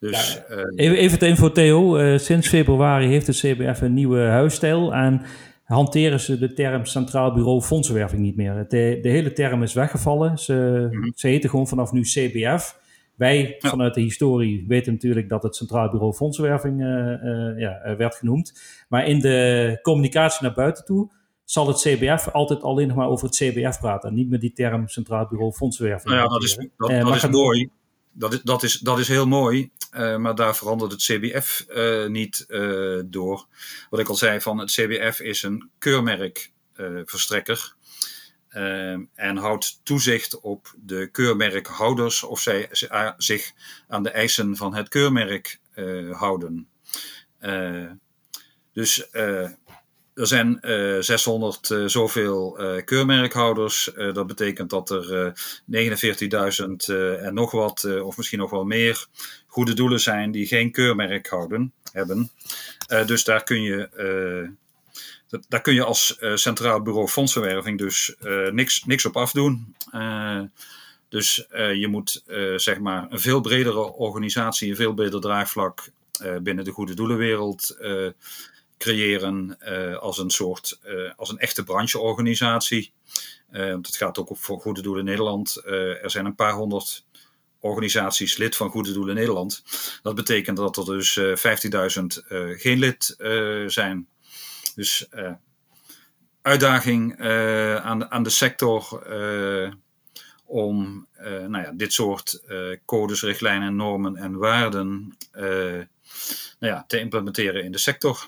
Dus, 0.00 0.34
ja, 0.34 0.44
even, 0.74 0.96
even 0.96 1.18
het 1.18 1.28
info 1.28 1.52
Theo. 1.52 2.18
sinds 2.18 2.48
februari 2.48 3.06
heeft 3.06 3.26
het 3.26 3.36
CBF 3.36 3.80
een 3.80 3.94
nieuwe 3.94 4.20
huisstijl 4.20 4.94
en 4.94 5.22
hanteren 5.64 6.20
ze 6.20 6.38
de 6.38 6.52
term 6.52 6.84
Centraal 6.84 7.32
Bureau 7.32 7.62
Fondsenwerving 7.62 8.22
niet 8.22 8.36
meer. 8.36 8.66
De, 8.68 8.98
de 9.02 9.08
hele 9.08 9.32
term 9.32 9.62
is 9.62 9.72
weggevallen. 9.74 10.38
Ze, 10.38 10.88
mm 10.90 11.02
-hmm. 11.02 11.12
ze 11.14 11.26
heten 11.26 11.50
gewoon 11.50 11.68
vanaf 11.68 11.92
nu 11.92 12.00
CBF. 12.02 12.78
Wij 13.18 13.56
ja. 13.58 13.68
vanuit 13.68 13.94
de 13.94 14.00
historie 14.00 14.64
weten 14.68 14.92
natuurlijk 14.92 15.28
dat 15.28 15.42
het 15.42 15.56
Centraal 15.56 15.90
Bureau 15.90 16.12
Fondsenwerving 16.12 16.80
uh, 16.80 16.86
uh, 16.86 17.58
ja, 17.58 17.96
werd 17.96 18.14
genoemd. 18.14 18.60
Maar 18.88 19.06
in 19.06 19.20
de 19.20 19.78
communicatie 19.82 20.42
naar 20.42 20.54
buiten 20.54 20.84
toe 20.84 21.10
zal 21.44 21.66
het 21.66 21.80
CBF 21.80 22.28
altijd 22.32 22.62
alleen 22.62 22.88
nog 22.88 22.96
maar 22.96 23.08
over 23.08 23.26
het 23.26 23.36
CBF 23.36 23.78
praten. 23.78 24.08
En 24.08 24.14
niet 24.14 24.30
met 24.30 24.40
die 24.40 24.52
term 24.52 24.88
Centraal 24.88 25.26
Bureau 25.26 25.52
Fondsenwerving. 25.52 26.14
Nou 26.14 26.22
ja, 26.22 26.28
dat 26.28 26.42
is, 26.42 26.56
dat, 26.76 26.90
dat 26.90 27.14
is 27.14 27.28
mooi. 27.28 27.70
Dat 28.12 28.32
is, 28.32 28.42
dat, 28.42 28.62
is, 28.62 28.78
dat 28.78 28.98
is 28.98 29.08
heel 29.08 29.26
mooi, 29.26 29.70
uh, 29.96 30.16
maar 30.16 30.34
daar 30.34 30.56
verandert 30.56 30.92
het 30.92 31.02
CBF 31.02 31.66
niet 32.08 32.46
door. 33.04 33.46
Wat 33.90 34.00
ik 34.00 34.08
al 34.08 34.14
zei, 34.14 34.40
van 34.40 34.58
het 34.58 34.70
CBF 34.70 35.20
is 35.20 35.42
een 35.42 35.70
keurmerkverstrekker. 35.78 37.76
Uh, 38.58 38.98
en 39.14 39.36
houdt 39.36 39.80
toezicht 39.82 40.40
op 40.40 40.74
de 40.76 41.08
keurmerkhouders 41.12 42.22
of 42.22 42.40
zij 42.40 42.68
zich 43.16 43.52
aan 43.88 44.02
de 44.02 44.10
eisen 44.10 44.56
van 44.56 44.74
het 44.74 44.88
keurmerk 44.88 45.58
uh, 45.74 46.18
houden. 46.18 46.68
Uh, 47.40 47.90
dus 48.72 49.10
er 49.12 50.26
zijn 50.26 50.58
600 51.00 51.74
zoveel 51.86 52.58
keurmerkhouders. 52.84 53.90
dat 54.12 54.26
betekent 54.26 54.70
dat 54.70 54.90
er 54.90 55.32
49.000 55.72 56.94
en 57.20 57.34
nog 57.34 57.50
wat, 57.50 58.00
of 58.02 58.16
misschien 58.16 58.38
nog 58.38 58.50
wel 58.50 58.64
meer, 58.64 59.06
goede 59.46 59.74
doelen 59.74 60.00
zijn 60.00 60.30
die 60.30 60.46
geen 60.46 60.70
keurmerk 60.70 61.28
houden, 61.28 61.72
hebben. 61.92 62.30
dus 63.06 63.24
daar 63.24 63.44
kun 63.44 63.62
je 63.62 63.88
daar 65.48 65.60
kun 65.60 65.74
je 65.74 65.84
als 65.84 66.16
uh, 66.20 66.36
Centraal 66.36 66.82
Bureau 66.82 67.08
Fondsenwerving 67.08 67.78
dus 67.78 68.14
uh, 68.22 68.50
niks, 68.50 68.84
niks 68.84 69.04
op 69.04 69.16
afdoen. 69.16 69.74
Uh, 69.94 70.40
dus 71.08 71.46
je 71.50 71.88
moet 71.90 72.22
zeg 72.56 72.78
maar 72.78 73.06
een 73.10 73.20
veel 73.20 73.40
bredere 73.40 73.92
organisatie, 73.92 74.70
een 74.70 74.76
veel 74.76 74.94
breder 74.94 75.20
draagvlak 75.20 75.90
binnen 76.42 76.64
de 76.64 76.70
goede 76.70 76.94
doelenwereld 76.94 77.76
creëren 78.78 79.58
als 80.00 80.18
een 80.18 80.30
soort, 80.30 80.80
als 81.16 81.30
een 81.30 81.38
echte 81.38 81.64
brancheorganisatie. 81.64 82.92
want 83.50 83.86
het 83.86 83.96
gaat 83.96 84.18
ook 84.18 84.28
voor 84.32 84.60
Goede 84.60 84.82
Doelen 84.82 85.04
Nederland. 85.04 85.62
er 86.02 86.10
zijn 86.10 86.26
een 86.26 86.34
paar 86.34 86.52
honderd 86.52 87.04
organisaties 87.60 88.36
lid 88.36 88.56
van 88.56 88.70
Goede 88.70 88.92
Doelen 88.92 89.14
Nederland. 89.14 89.62
Dat 90.02 90.14
betekent 90.14 90.56
dat 90.56 90.76
er 90.76 90.84
dus 90.84 91.20
15.000 91.20 91.26
geen 92.56 92.78
lid 92.78 93.14
zijn. 93.66 94.08
Dus 94.78 95.06
uh, 95.14 95.30
uitdaging 96.42 97.20
uh, 97.20 97.76
aan, 97.76 98.10
aan 98.10 98.22
de 98.22 98.30
sector 98.30 99.02
uh, 99.10 99.72
om 100.44 101.06
nou 101.46 101.64
ja, 101.64 101.72
dit 101.74 101.92
soort 101.92 102.42
codes, 102.84 103.22
richtlijnen, 103.22 103.76
normen 103.76 104.16
en 104.16 104.36
waarden 104.36 105.16
nou 105.32 105.86
ja, 106.58 106.84
te 106.86 107.00
implementeren 107.00 107.64
in 107.64 107.72
de 107.72 107.78
sector. 107.78 108.26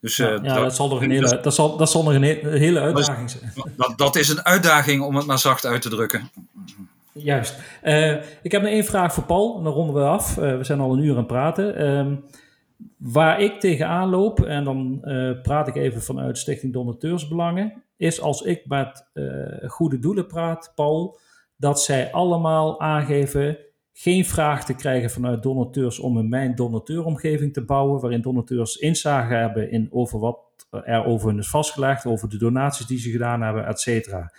Dus, 0.00 0.16
ja, 0.16 0.28
ja 0.28 0.38
dat, 0.38 0.54
dat, 0.54 0.76
zal 0.76 0.88
nog 0.88 1.02
een 1.02 1.10
hele, 1.10 1.40
dat, 1.40 1.54
zal, 1.54 1.76
dat 1.76 1.90
zal 1.90 2.02
nog 2.02 2.12
een 2.12 2.22
hele 2.22 2.80
uitdaging 2.80 3.30
zijn. 3.30 3.52
Dat, 3.76 3.98
dat 3.98 4.16
is 4.16 4.28
een 4.28 4.44
uitdaging 4.44 5.02
om 5.02 5.16
het 5.16 5.26
maar 5.26 5.38
zacht 5.38 5.66
uit 5.66 5.82
te 5.82 5.88
drukken. 5.88 6.30
Juist. 7.12 7.54
ik 8.42 8.52
heb 8.52 8.62
nog 8.62 8.70
één 8.70 8.84
vraag 8.84 9.14
voor 9.14 9.24
Paul, 9.24 9.58
en 9.58 9.64
dan 9.64 9.72
ronden 9.72 9.94
we 9.94 10.08
af. 10.08 10.34
we 10.34 10.64
zijn 10.64 10.80
al 10.80 10.92
een 10.92 11.04
uur 11.04 11.10
aan 11.10 11.16
het 11.16 11.26
praten. 11.26 11.74
Waar 12.98 13.40
ik 13.40 13.60
tegenaan 13.60 14.08
loop, 14.08 14.40
en 14.40 14.64
dan 14.64 14.98
uh, 15.02 15.40
praat 15.42 15.68
ik 15.68 15.74
even 15.76 16.02
vanuit 16.02 16.38
Stichting 16.38 16.72
Donateursbelangen, 16.72 17.82
is 17.96 18.20
als 18.20 18.42
ik 18.42 18.66
met 18.66 19.10
uh, 19.14 19.68
goede 19.68 19.98
doelen 19.98 20.26
praat, 20.26 20.72
Paul, 20.74 21.18
dat 21.56 21.82
zij 21.82 22.12
allemaal 22.12 22.80
aangeven 22.80 23.58
geen 23.92 24.24
vraag 24.24 24.64
te 24.64 24.74
krijgen 24.74 25.10
vanuit 25.10 25.42
donateurs 25.42 25.98
om 25.98 26.16
een 26.16 26.28
mijn 26.28 26.54
donateuromgeving 26.54 27.52
te 27.52 27.64
bouwen, 27.64 28.00
waarin 28.00 28.20
donateurs 28.20 28.76
inzage 28.76 29.34
hebben 29.34 29.70
in 29.70 29.88
over 29.90 30.18
wat 30.18 30.38
er 30.70 31.04
over 31.04 31.28
hun 31.28 31.38
is 31.38 31.48
vastgelegd, 31.48 32.06
over 32.06 32.28
de 32.28 32.38
donaties 32.38 32.86
die 32.86 32.98
ze 32.98 33.10
gedaan 33.10 33.42
hebben, 33.42 33.66
et 33.66 33.80
cetera. 33.80 34.32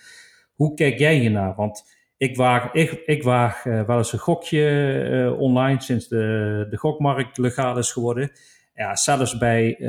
Hoe 0.55 0.73
kijk 0.73 0.99
jij 0.99 1.15
hiernaar? 1.15 1.55
Want 1.55 2.00
ik 2.21 2.35
waag, 2.35 2.73
ik, 2.73 2.91
ik 3.05 3.23
uh, 3.23 3.53
wel 3.63 3.97
eens 3.97 4.13
een 4.13 4.19
gokje 4.19 4.63
uh, 5.09 5.39
online 5.39 5.81
sinds 5.81 6.07
de, 6.07 6.67
de 6.69 6.77
gokmarkt 6.77 7.37
legaal 7.37 7.77
is 7.77 7.91
geworden. 7.91 8.31
Ja, 8.75 8.95
zelfs 8.95 9.37
bij 9.37 9.79
uh, 9.79 9.87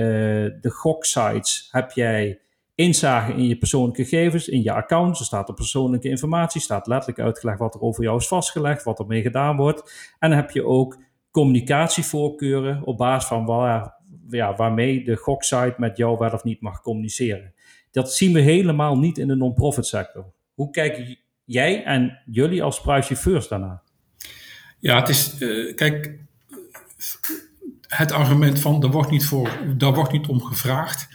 de 0.61 0.71
goksites 0.71 1.69
heb 1.71 1.91
jij 1.91 2.41
inzage 2.75 3.33
in 3.33 3.47
je 3.47 3.59
persoonlijke 3.59 4.05
gegevens, 4.05 4.49
in 4.49 4.63
je 4.63 4.73
account. 4.73 5.19
Er 5.19 5.25
staat 5.25 5.49
er 5.49 5.55
persoonlijke 5.55 6.09
informatie, 6.09 6.61
staat 6.61 6.87
letterlijk 6.87 7.21
uitgelegd 7.21 7.59
wat 7.59 7.75
er 7.75 7.81
over 7.81 8.03
jou 8.05 8.17
is 8.17 8.29
vastgelegd, 8.29 8.85
wat 8.85 8.99
er 8.99 9.07
mee 9.07 9.23
gedaan 9.23 9.57
wordt. 9.57 10.15
En 10.19 10.31
dan 10.31 10.39
heb 10.39 10.51
je 10.51 10.67
ook 10.67 10.99
communicatievoorkeuren 11.31 12.83
op 12.85 12.97
basis 12.97 13.29
van 13.29 13.45
waar, 13.45 13.95
ja, 14.29 14.55
waarmee 14.55 15.05
de 15.05 15.17
goksite 15.17 15.75
met 15.77 15.97
jou 15.97 16.19
wel 16.19 16.33
of 16.33 16.45
niet 16.45 16.61
mag 16.61 16.81
communiceren. 16.81 17.55
Dat 17.91 18.13
zien 18.13 18.33
we 18.33 18.41
helemaal 18.41 18.99
niet 18.99 19.19
in 19.19 19.29
de 19.29 19.37
non-profit 19.37 19.87
sector. 19.87 20.33
Hoe 20.55 20.71
kijk 20.71 21.21
jij 21.53 21.85
en 21.85 22.19
jullie 22.27 22.63
als 22.63 22.81
first 23.17 23.49
daarna? 23.49 23.83
Ja, 24.79 24.99
het 24.99 25.09
is, 25.09 25.41
uh, 25.41 25.75
kijk, 25.75 26.19
het 27.87 28.13
argument 28.13 28.61
van 28.61 28.81
daar 28.81 28.91
wordt 28.91 29.11
niet, 29.11 29.25
voor, 29.25 29.51
daar 29.77 29.95
wordt 29.95 30.13
niet 30.13 30.27
om 30.27 30.43
gevraagd. 30.43 31.09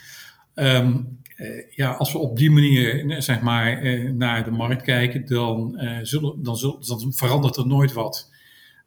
Um, 0.55 1.19
uh, 1.37 1.63
ja, 1.69 1.91
als 1.91 2.11
we 2.11 2.17
op 2.17 2.37
die 2.37 2.51
manier 2.51 3.21
zeg 3.21 3.41
maar, 3.41 3.83
naar 4.13 4.43
de 4.43 4.51
markt 4.51 4.81
kijken, 4.81 5.25
dan, 5.25 5.79
zullen, 6.01 6.43
dan, 6.43 6.57
zullen, 6.57 6.87
dan 6.87 7.13
verandert 7.13 7.57
er 7.57 7.67
nooit 7.67 7.93
wat. 7.93 8.31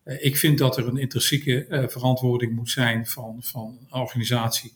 ik 0.05 0.37
vind 0.37 0.59
dat 0.59 0.77
er 0.77 0.87
een 0.87 0.97
intrinsieke 0.97 1.87
verantwoording 1.89 2.53
moet 2.55 2.71
zijn 2.71 3.07
van, 3.07 3.37
van 3.41 3.79
een 3.91 4.01
organisatie 4.01 4.73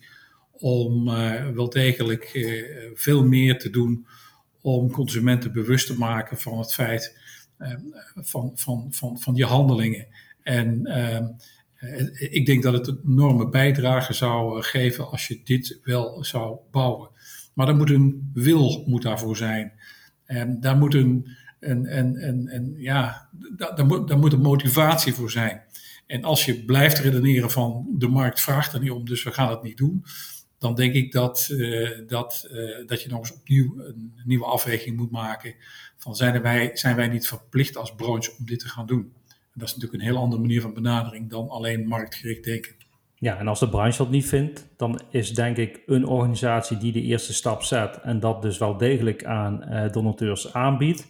om 0.51 1.05
wel 1.53 1.69
degelijk 1.69 2.47
veel 2.93 3.25
meer 3.25 3.59
te 3.59 3.69
doen 3.69 4.07
om 4.65 4.91
consumenten 4.91 5.53
bewust 5.53 5.87
te 5.87 5.97
maken 5.97 6.37
van 6.37 6.57
het 6.57 6.73
feit 6.73 7.17
uh, 7.59 7.73
van, 8.15 8.51
van, 8.55 8.87
van, 8.89 9.19
van 9.19 9.35
je 9.35 9.45
handelingen. 9.45 10.07
En 10.41 10.81
uh, 10.87 12.01
ik 12.33 12.45
denk 12.45 12.63
dat 12.63 12.73
het 12.73 12.87
een 12.87 12.99
enorme 13.07 13.49
bijdrage 13.49 14.13
zou 14.13 14.61
geven 14.61 15.11
als 15.11 15.27
je 15.27 15.41
dit 15.43 15.79
wel 15.83 16.23
zou 16.23 16.57
bouwen. 16.71 17.09
Maar 17.53 17.67
er 17.67 17.75
moet 17.75 17.89
een 17.89 18.31
wil 18.33 18.83
moet 18.87 19.01
daarvoor 19.01 19.37
zijn. 19.37 19.73
En 20.25 20.59
daar 20.59 20.77
moet 20.77 20.93
een, 20.93 21.27
een, 21.59 21.97
een, 21.97 22.27
een, 22.27 22.55
een 22.55 22.73
ja, 22.77 23.29
daar, 23.57 23.75
daar, 23.75 23.85
moet, 23.85 24.07
daar 24.07 24.19
moet 24.19 24.33
een 24.33 24.41
motivatie 24.41 25.13
voor 25.13 25.31
zijn. 25.31 25.61
En 26.07 26.23
als 26.23 26.45
je 26.45 26.65
blijft 26.65 26.97
redeneren 26.97 27.51
van 27.51 27.85
de 27.97 28.07
markt 28.07 28.41
vraagt 28.41 28.73
er 28.73 28.79
niet 28.79 28.91
om, 28.91 29.05
dus 29.05 29.23
we 29.23 29.31
gaan 29.31 29.49
het 29.49 29.63
niet 29.63 29.77
doen 29.77 30.05
dan 30.57 30.75
denk 30.75 30.93
ik 30.93 31.11
dat, 31.11 31.47
uh, 31.51 31.89
dat, 32.07 32.49
uh, 32.51 32.87
dat 32.87 33.01
je 33.01 33.09
nog 33.09 33.19
eens 33.19 33.33
opnieuw 33.33 33.79
een 33.79 34.13
nieuwe 34.25 34.45
afweging 34.45 34.97
moet 34.97 35.11
maken. 35.11 35.55
Van 35.97 36.15
zijn 36.15 36.41
wij, 36.41 36.69
zijn 36.73 36.95
wij 36.95 37.07
niet 37.07 37.27
verplicht 37.27 37.77
als 37.77 37.95
branche 37.95 38.35
om 38.39 38.45
dit 38.45 38.59
te 38.59 38.67
gaan 38.67 38.85
doen? 38.85 39.13
En 39.29 39.61
dat 39.61 39.67
is 39.67 39.75
natuurlijk 39.75 40.03
een 40.03 40.09
heel 40.09 40.21
andere 40.21 40.41
manier 40.41 40.61
van 40.61 40.73
benadering 40.73 41.29
dan 41.29 41.49
alleen 41.49 41.87
marktgericht 41.87 42.43
denken. 42.43 42.75
Ja, 43.15 43.37
en 43.37 43.47
als 43.47 43.59
de 43.59 43.69
branche 43.69 43.97
dat 43.97 44.09
niet 44.09 44.25
vindt, 44.25 44.67
dan 44.77 45.01
is 45.09 45.33
denk 45.33 45.57
ik 45.57 45.81
een 45.85 46.05
organisatie 46.05 46.77
die 46.77 46.91
de 46.91 47.01
eerste 47.01 47.33
stap 47.33 47.63
zet 47.63 47.99
en 48.01 48.19
dat 48.19 48.41
dus 48.41 48.57
wel 48.57 48.77
degelijk 48.77 49.25
aan 49.25 49.63
uh, 49.63 49.91
donateurs 49.91 50.53
aanbiedt, 50.53 51.07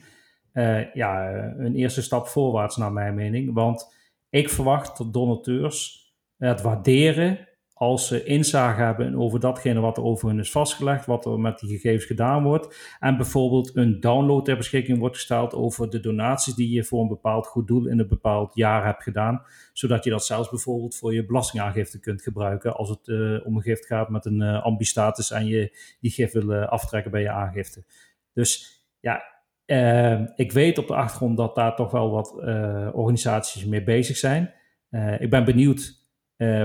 ja, 0.93 1.33
een 1.57 1.75
eerste 1.75 2.01
stap 2.01 2.27
voorwaarts 2.27 2.77
naar 2.77 2.91
mijn 2.91 3.15
mening. 3.15 3.53
Want 3.53 3.93
ik 4.29 4.49
verwacht 4.49 4.97
dat 4.97 5.13
donateurs 5.13 6.05
het 6.37 6.61
waarderen 6.61 7.44
als 7.77 8.07
ze 8.07 8.23
inzage 8.23 8.81
hebben 8.81 9.15
over 9.15 9.39
datgene 9.39 9.79
wat 9.79 9.97
er 9.97 10.03
over 10.03 10.27
hun 10.27 10.39
is 10.39 10.51
vastgelegd, 10.51 11.05
wat 11.05 11.25
er 11.25 11.39
met 11.39 11.59
die 11.59 11.69
gegevens 11.69 12.05
gedaan 12.05 12.43
wordt. 12.43 12.95
En 12.99 13.17
bijvoorbeeld 13.17 13.75
een 13.75 13.99
download 13.99 14.45
ter 14.45 14.57
beschikking 14.57 14.99
wordt 14.99 15.15
gesteld 15.15 15.53
over 15.53 15.89
de 15.89 15.99
donaties 15.99 16.53
die 16.53 16.69
je 16.69 16.83
voor 16.83 17.01
een 17.01 17.07
bepaald 17.07 17.47
goed 17.47 17.67
doel 17.67 17.87
in 17.87 17.99
een 17.99 18.07
bepaald 18.07 18.55
jaar 18.55 18.85
hebt 18.85 19.03
gedaan. 19.03 19.41
Zodat 19.73 20.03
je 20.03 20.09
dat 20.09 20.25
zelfs 20.25 20.49
bijvoorbeeld 20.49 20.95
voor 20.95 21.13
je 21.13 21.25
belastingaangifte 21.25 21.99
kunt 21.99 22.21
gebruiken 22.21 22.75
als 22.75 22.89
het 22.89 23.07
uh, 23.07 23.45
om 23.45 23.55
een 23.55 23.61
gift 23.61 23.85
gaat 23.85 24.09
met 24.09 24.25
een 24.25 24.41
uh, 24.41 24.63
ambistatus 24.63 25.31
en 25.31 25.45
je 25.45 25.77
die 25.99 26.11
gift 26.11 26.33
wil 26.33 26.51
uh, 26.51 26.67
aftrekken 26.67 27.11
bij 27.11 27.21
je 27.21 27.29
aangifte. 27.29 27.83
Dus 28.33 28.83
ja, 28.99 29.23
ik 30.35 30.51
weet 30.51 30.77
op 30.77 30.87
de 30.87 30.95
achtergrond 30.95 31.37
dat 31.37 31.55
daar 31.55 31.75
toch 31.75 31.91
wel 31.91 32.11
wat 32.11 32.33
organisaties 32.93 33.65
mee 33.65 33.83
bezig 33.83 34.17
zijn. 34.17 34.53
ik 35.19 35.29
ben 35.29 35.45
benieuwd 35.45 36.04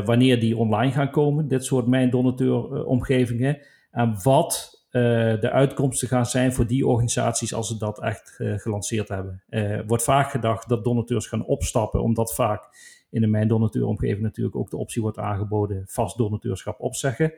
wanneer 0.05 0.41
die 0.41 0.57
online 0.57 0.93
gaan 0.93 1.11
komen, 1.11 1.49
dit 1.49 1.65
soort 1.65 1.87
mijn 1.87 2.11
donateur 2.11 2.85
omgevingen. 2.85 3.59
En 3.91 4.23
wat 4.23 4.79
de 4.91 5.51
uitkomsten 5.53 6.09
gaan 6.09 6.27
zijn 6.27 6.53
voor 6.53 6.67
die 6.67 6.87
organisaties 6.87 7.55
als 7.55 7.69
ze 7.69 7.79
dat 7.79 8.03
echt 8.03 8.35
gelanceerd 8.39 9.09
hebben. 9.09 9.43
Wordt 9.87 10.03
vaak 10.03 10.31
gedacht 10.31 10.69
dat 10.69 10.85
donateurs 10.85 11.27
gaan 11.27 11.45
opstappen, 11.45 12.03
omdat 12.03 12.35
vaak 12.35 12.69
in 13.11 13.21
de 13.21 13.27
mijn 13.27 13.49
donateuromgeving 13.49 14.21
natuurlijk 14.21 14.57
ook 14.57 14.71
de 14.71 14.77
optie 14.77 15.03
wordt 15.03 15.19
aangeboden 15.19 15.83
vast 15.87 16.17
donateurschap 16.17 16.81
opzeggen. 16.81 17.33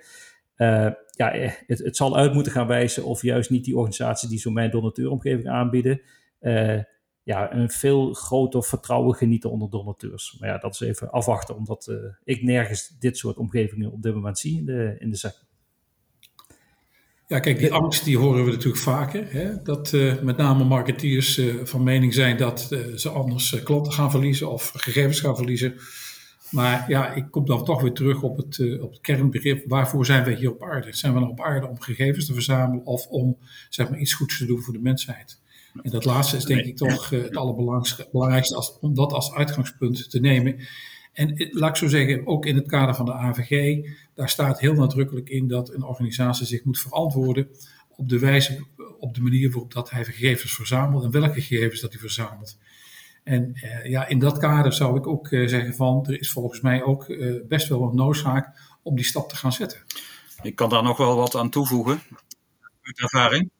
Ja, 0.56 1.30
het, 1.66 1.78
het, 1.78 1.96
zal 1.96 2.16
uit 2.16 2.34
moeten 2.34 2.52
gaan 2.52 2.66
wijzen 2.66 3.04
of 3.04 3.22
juist 3.22 3.50
niet 3.50 3.64
die 3.64 3.76
organisaties 3.76 4.28
die 4.28 4.38
zo'n 4.38 4.52
mijn 4.52 4.70
donateuromgeving 4.70 5.48
aanbieden, 5.48 6.00
ja, 7.22 7.54
een 7.54 7.70
veel 7.70 8.12
groter 8.12 8.62
vertrouwen 8.62 9.14
genieten 9.14 9.50
onder 9.50 9.70
donateurs. 9.70 10.36
Maar 10.38 10.48
ja, 10.48 10.58
dat 10.58 10.74
is 10.74 10.80
even 10.80 11.10
afwachten, 11.10 11.56
omdat 11.56 11.86
uh, 11.90 11.96
ik 12.24 12.42
nergens 12.42 12.96
dit 12.98 13.18
soort 13.18 13.36
omgevingen 13.36 13.92
op 13.92 14.02
dit 14.02 14.14
moment 14.14 14.38
zie 14.38 14.58
in 14.58 14.64
de, 14.64 14.96
in 14.98 15.10
de 15.10 15.16
sector. 15.16 15.50
Ja, 17.32 17.40
kijk, 17.40 17.58
die 17.58 17.72
angst 17.72 18.04
die 18.04 18.18
horen 18.18 18.44
we 18.44 18.50
natuurlijk 18.50 18.82
vaker. 18.82 19.32
Hè? 19.32 19.62
Dat 19.62 19.92
uh, 19.92 20.20
met 20.20 20.36
name 20.36 20.64
marketeers 20.64 21.38
uh, 21.38 21.64
van 21.64 21.82
mening 21.82 22.14
zijn 22.14 22.36
dat 22.36 22.68
uh, 22.72 22.96
ze 22.96 23.08
anders 23.08 23.62
klanten 23.62 23.92
gaan 23.92 24.10
verliezen 24.10 24.50
of 24.50 24.72
gegevens 24.76 25.20
gaan 25.20 25.36
verliezen. 25.36 25.74
Maar 26.50 26.84
ja, 26.90 27.14
ik 27.14 27.30
kom 27.30 27.46
dan 27.46 27.64
toch 27.64 27.80
weer 27.82 27.92
terug 27.92 28.22
op 28.22 28.36
het, 28.36 28.80
op 28.80 28.90
het 28.90 29.00
kernbegrip. 29.00 29.68
Waarvoor 29.68 30.06
zijn 30.06 30.24
we 30.24 30.34
hier 30.34 30.50
op 30.50 30.62
aarde? 30.62 30.92
Zijn 30.96 31.14
we 31.14 31.20
nog 31.20 31.28
op 31.28 31.40
aarde 31.40 31.68
om 31.68 31.80
gegevens 31.80 32.26
te 32.26 32.34
verzamelen 32.34 32.86
of 32.86 33.06
om 33.06 33.38
zeg 33.68 33.90
maar, 33.90 33.98
iets 33.98 34.12
goeds 34.12 34.38
te 34.38 34.46
doen 34.46 34.62
voor 34.62 34.72
de 34.72 34.80
mensheid? 34.80 35.41
En 35.82 35.90
dat 35.90 36.04
laatste 36.04 36.36
is 36.36 36.44
denk 36.44 36.64
ik 36.64 36.76
toch 36.76 37.10
het 37.10 37.36
allerbelangrijkste 37.36 38.54
als, 38.54 38.78
om 38.80 38.94
dat 38.94 39.12
als 39.12 39.32
uitgangspunt 39.32 40.10
te 40.10 40.20
nemen. 40.20 40.56
En 41.12 41.48
laat 41.50 41.68
ik 41.68 41.76
zo 41.76 41.88
zeggen, 41.88 42.26
ook 42.26 42.46
in 42.46 42.56
het 42.56 42.66
kader 42.66 42.94
van 42.94 43.04
de 43.04 43.12
AVG, 43.12 43.86
daar 44.14 44.28
staat 44.28 44.60
heel 44.60 44.74
nadrukkelijk 44.74 45.28
in 45.28 45.48
dat 45.48 45.74
een 45.74 45.82
organisatie 45.82 46.46
zich 46.46 46.64
moet 46.64 46.78
verantwoorden 46.78 47.48
op 47.96 48.08
de 48.08 48.18
wijze, 48.18 48.64
op 48.98 49.14
de 49.14 49.22
manier 49.22 49.50
waarop 49.50 49.72
dat 49.72 49.90
hij 49.90 50.04
gegevens 50.04 50.54
verzamelt 50.54 51.04
en 51.04 51.10
welke 51.10 51.40
gegevens 51.40 51.80
dat 51.80 51.90
hij 51.90 52.00
verzamelt. 52.00 52.58
En 53.24 53.54
eh, 53.54 53.90
ja, 53.90 54.06
in 54.06 54.18
dat 54.18 54.38
kader 54.38 54.72
zou 54.72 54.96
ik 54.96 55.06
ook 55.06 55.28
eh, 55.28 55.48
zeggen 55.48 55.74
van, 55.74 56.06
er 56.06 56.20
is 56.20 56.30
volgens 56.30 56.60
mij 56.60 56.82
ook 56.82 57.08
eh, 57.08 57.34
best 57.48 57.68
wel 57.68 57.82
een 57.82 57.94
noodzaak 57.94 58.76
om 58.82 58.96
die 58.96 59.04
stap 59.04 59.28
te 59.28 59.36
gaan 59.36 59.52
zetten. 59.52 59.78
Ik 60.42 60.54
kan 60.54 60.68
daar 60.68 60.82
nog 60.82 60.96
wel 60.96 61.16
wat 61.16 61.34
aan 61.34 61.50
toevoegen, 61.50 62.02
uit 62.82 63.00
ervaring. 63.00 63.50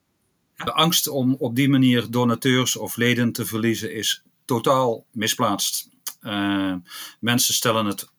De 0.64 0.72
angst 0.72 1.08
om 1.08 1.36
op 1.38 1.54
die 1.56 1.68
manier 1.68 2.10
donateurs 2.10 2.76
of 2.76 2.96
leden 2.96 3.32
te 3.32 3.46
verliezen 3.46 3.94
is 3.94 4.22
totaal 4.44 5.04
misplaatst. 5.12 5.88
Uh, 6.22 6.74
mensen 7.20 7.54
stellen 7.54 7.86
het 7.86 8.10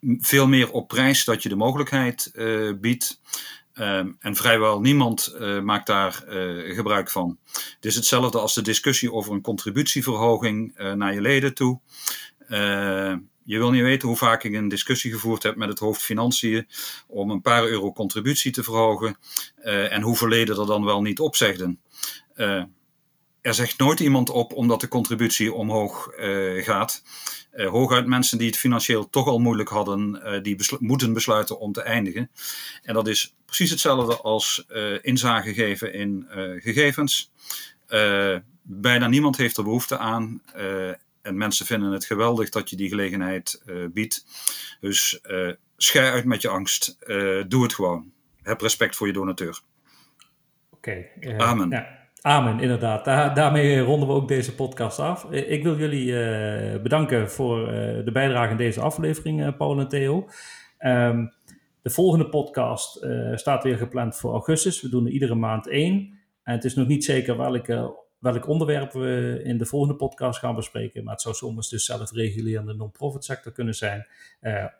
veel 0.00 0.48
meer 0.48 0.70
op 0.70 0.88
prijs 0.88 1.24
dat 1.24 1.42
je 1.42 1.48
de 1.48 1.56
mogelijkheid 1.56 2.30
uh, 2.34 2.72
biedt. 2.80 3.20
Uh, 3.74 3.98
en 4.18 4.36
vrijwel 4.36 4.80
niemand 4.80 5.34
uh, 5.40 5.60
maakt 5.60 5.86
daar 5.86 6.24
uh, 6.28 6.74
gebruik 6.74 7.10
van. 7.10 7.38
Het 7.52 7.84
is 7.84 7.94
hetzelfde 7.94 8.38
als 8.38 8.54
de 8.54 8.62
discussie 8.62 9.12
over 9.12 9.32
een 9.32 9.40
contributieverhoging 9.40 10.74
naar 10.94 11.14
je 11.14 11.20
leden 11.20 11.54
toe. 11.54 11.80
Je 13.48 13.58
wil 13.58 13.70
niet 13.70 13.82
weten 13.82 14.08
hoe 14.08 14.16
vaak 14.16 14.44
ik 14.44 14.54
een 14.54 14.68
discussie 14.68 15.12
gevoerd 15.12 15.42
heb 15.42 15.56
met 15.56 15.68
het 15.68 15.78
hoofd 15.78 16.02
financiën 16.02 16.68
om 17.06 17.30
een 17.30 17.40
paar 17.40 17.64
euro 17.64 17.92
contributie 17.92 18.52
te 18.52 18.62
verhogen 18.62 19.16
en 19.90 20.02
hoeveel 20.02 20.28
leden 20.28 20.58
er 20.58 20.66
dan 20.66 20.84
wel 20.84 21.02
niet 21.02 21.20
opzegden 21.20 21.80
er 23.48 23.54
zegt 23.54 23.78
nooit 23.78 24.00
iemand 24.00 24.30
op 24.30 24.52
omdat 24.52 24.80
de 24.80 24.88
contributie 24.88 25.52
omhoog 25.52 26.10
uh, 26.18 26.64
gaat. 26.64 27.02
Uh, 27.54 27.68
hooguit 27.68 28.06
mensen 28.06 28.38
die 28.38 28.46
het 28.46 28.56
financieel 28.56 29.10
toch 29.10 29.26
al 29.26 29.38
moeilijk 29.38 29.68
hadden, 29.68 30.20
uh, 30.24 30.42
die 30.42 30.56
moeten 30.78 31.12
besluiten 31.12 31.58
om 31.58 31.72
te 31.72 31.82
eindigen. 31.82 32.30
En 32.82 32.94
dat 32.94 33.08
is 33.08 33.34
precies 33.44 33.70
hetzelfde 33.70 34.16
als 34.16 34.66
inzage 35.02 35.54
geven 35.54 35.92
in 35.92 36.26
gegevens. 36.58 37.30
bijna 38.62 39.06
niemand 39.06 39.36
heeft 39.36 39.56
er 39.56 39.64
behoefte 39.64 39.98
aan. 39.98 40.42
En 41.28 41.36
mensen 41.36 41.66
vinden 41.66 41.92
het 41.92 42.04
geweldig 42.04 42.48
dat 42.48 42.70
je 42.70 42.76
die 42.76 42.88
gelegenheid 42.88 43.62
biedt. 43.92 44.26
Dus 44.80 45.20
schei 45.76 46.10
uit 46.10 46.24
met 46.24 46.42
je 46.42 46.48
angst. 46.48 46.98
doe 47.48 47.62
het 47.62 47.74
gewoon. 47.74 48.12
Heb 48.42 48.60
respect 48.60 48.96
voor 48.96 49.06
je 49.06 49.12
donateur. 49.12 49.60
Oké. 50.70 51.06
Okay, 51.20 51.36
Amen. 51.36 51.70
Ja. 51.70 51.98
Amen, 52.22 52.60
inderdaad. 52.60 53.04
daarmee 53.34 53.80
ronden 53.80 54.08
we 54.08 54.14
ook 54.14 54.28
deze 54.28 54.54
podcast 54.54 54.98
af. 54.98 55.24
Ik 55.30 55.62
wil 55.62 55.78
jullie 55.78 56.06
uh, 56.06 56.82
bedanken 56.82 57.30
voor 57.30 57.60
uh, 57.60 57.74
de 58.04 58.10
bijdrage 58.12 58.50
in 58.50 58.56
deze 58.56 58.80
aflevering, 58.80 59.40
uh, 59.40 59.56
Paul 59.56 59.80
en 59.80 59.88
Theo. 59.88 60.28
Um, 60.80 61.32
de 61.82 61.90
volgende 61.90 62.28
podcast 62.28 63.06
staat 63.34 63.62
weer 63.62 63.76
gepland 63.76 64.16
voor 64.16 64.32
augustus. 64.32 64.82
We 64.82 64.88
doen 64.88 65.06
er 65.06 65.12
iedere 65.12 65.34
maand 65.34 65.68
één. 65.68 66.18
En 66.42 66.54
het 66.54 66.64
is 66.64 66.74
nog 66.74 66.86
niet 66.86 67.04
zeker 67.04 67.36
welke, 67.36 67.96
welk 68.18 68.48
onderwerp 68.48 68.92
we 68.92 69.40
in 69.44 69.58
de 69.58 69.66
volgende 69.66 69.96
podcast 69.96 70.38
gaan 70.38 70.54
bespreken. 70.54 71.04
Maar 71.04 71.12
het 71.12 71.22
zou 71.22 71.34
soms 71.34 71.68
dus 71.68 71.84
zelfregulerende 71.84 72.74
non-profit 72.74 73.24
sector 73.24 73.52
kunnen 73.52 73.74
zijn. 73.74 74.06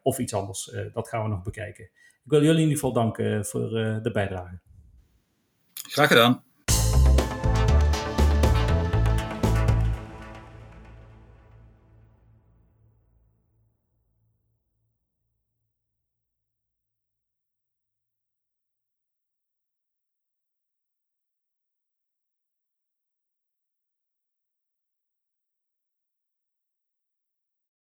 of 0.03 0.18
iets 0.18 0.34
anders. 0.34 0.76
dat 0.93 1.09
gaan 1.09 1.22
we 1.22 1.28
nog 1.28 1.43
bekijken. 1.43 1.84
Ik 2.24 2.34
wil 2.34 2.43
jullie 2.43 2.55
in 2.57 2.62
ieder 2.62 2.74
geval 2.74 2.93
danken 2.93 3.45
voor 3.45 3.68
de 4.03 4.11
bijdrage. 4.12 4.59
Graag 5.72 6.09
gedaan. 6.09 6.47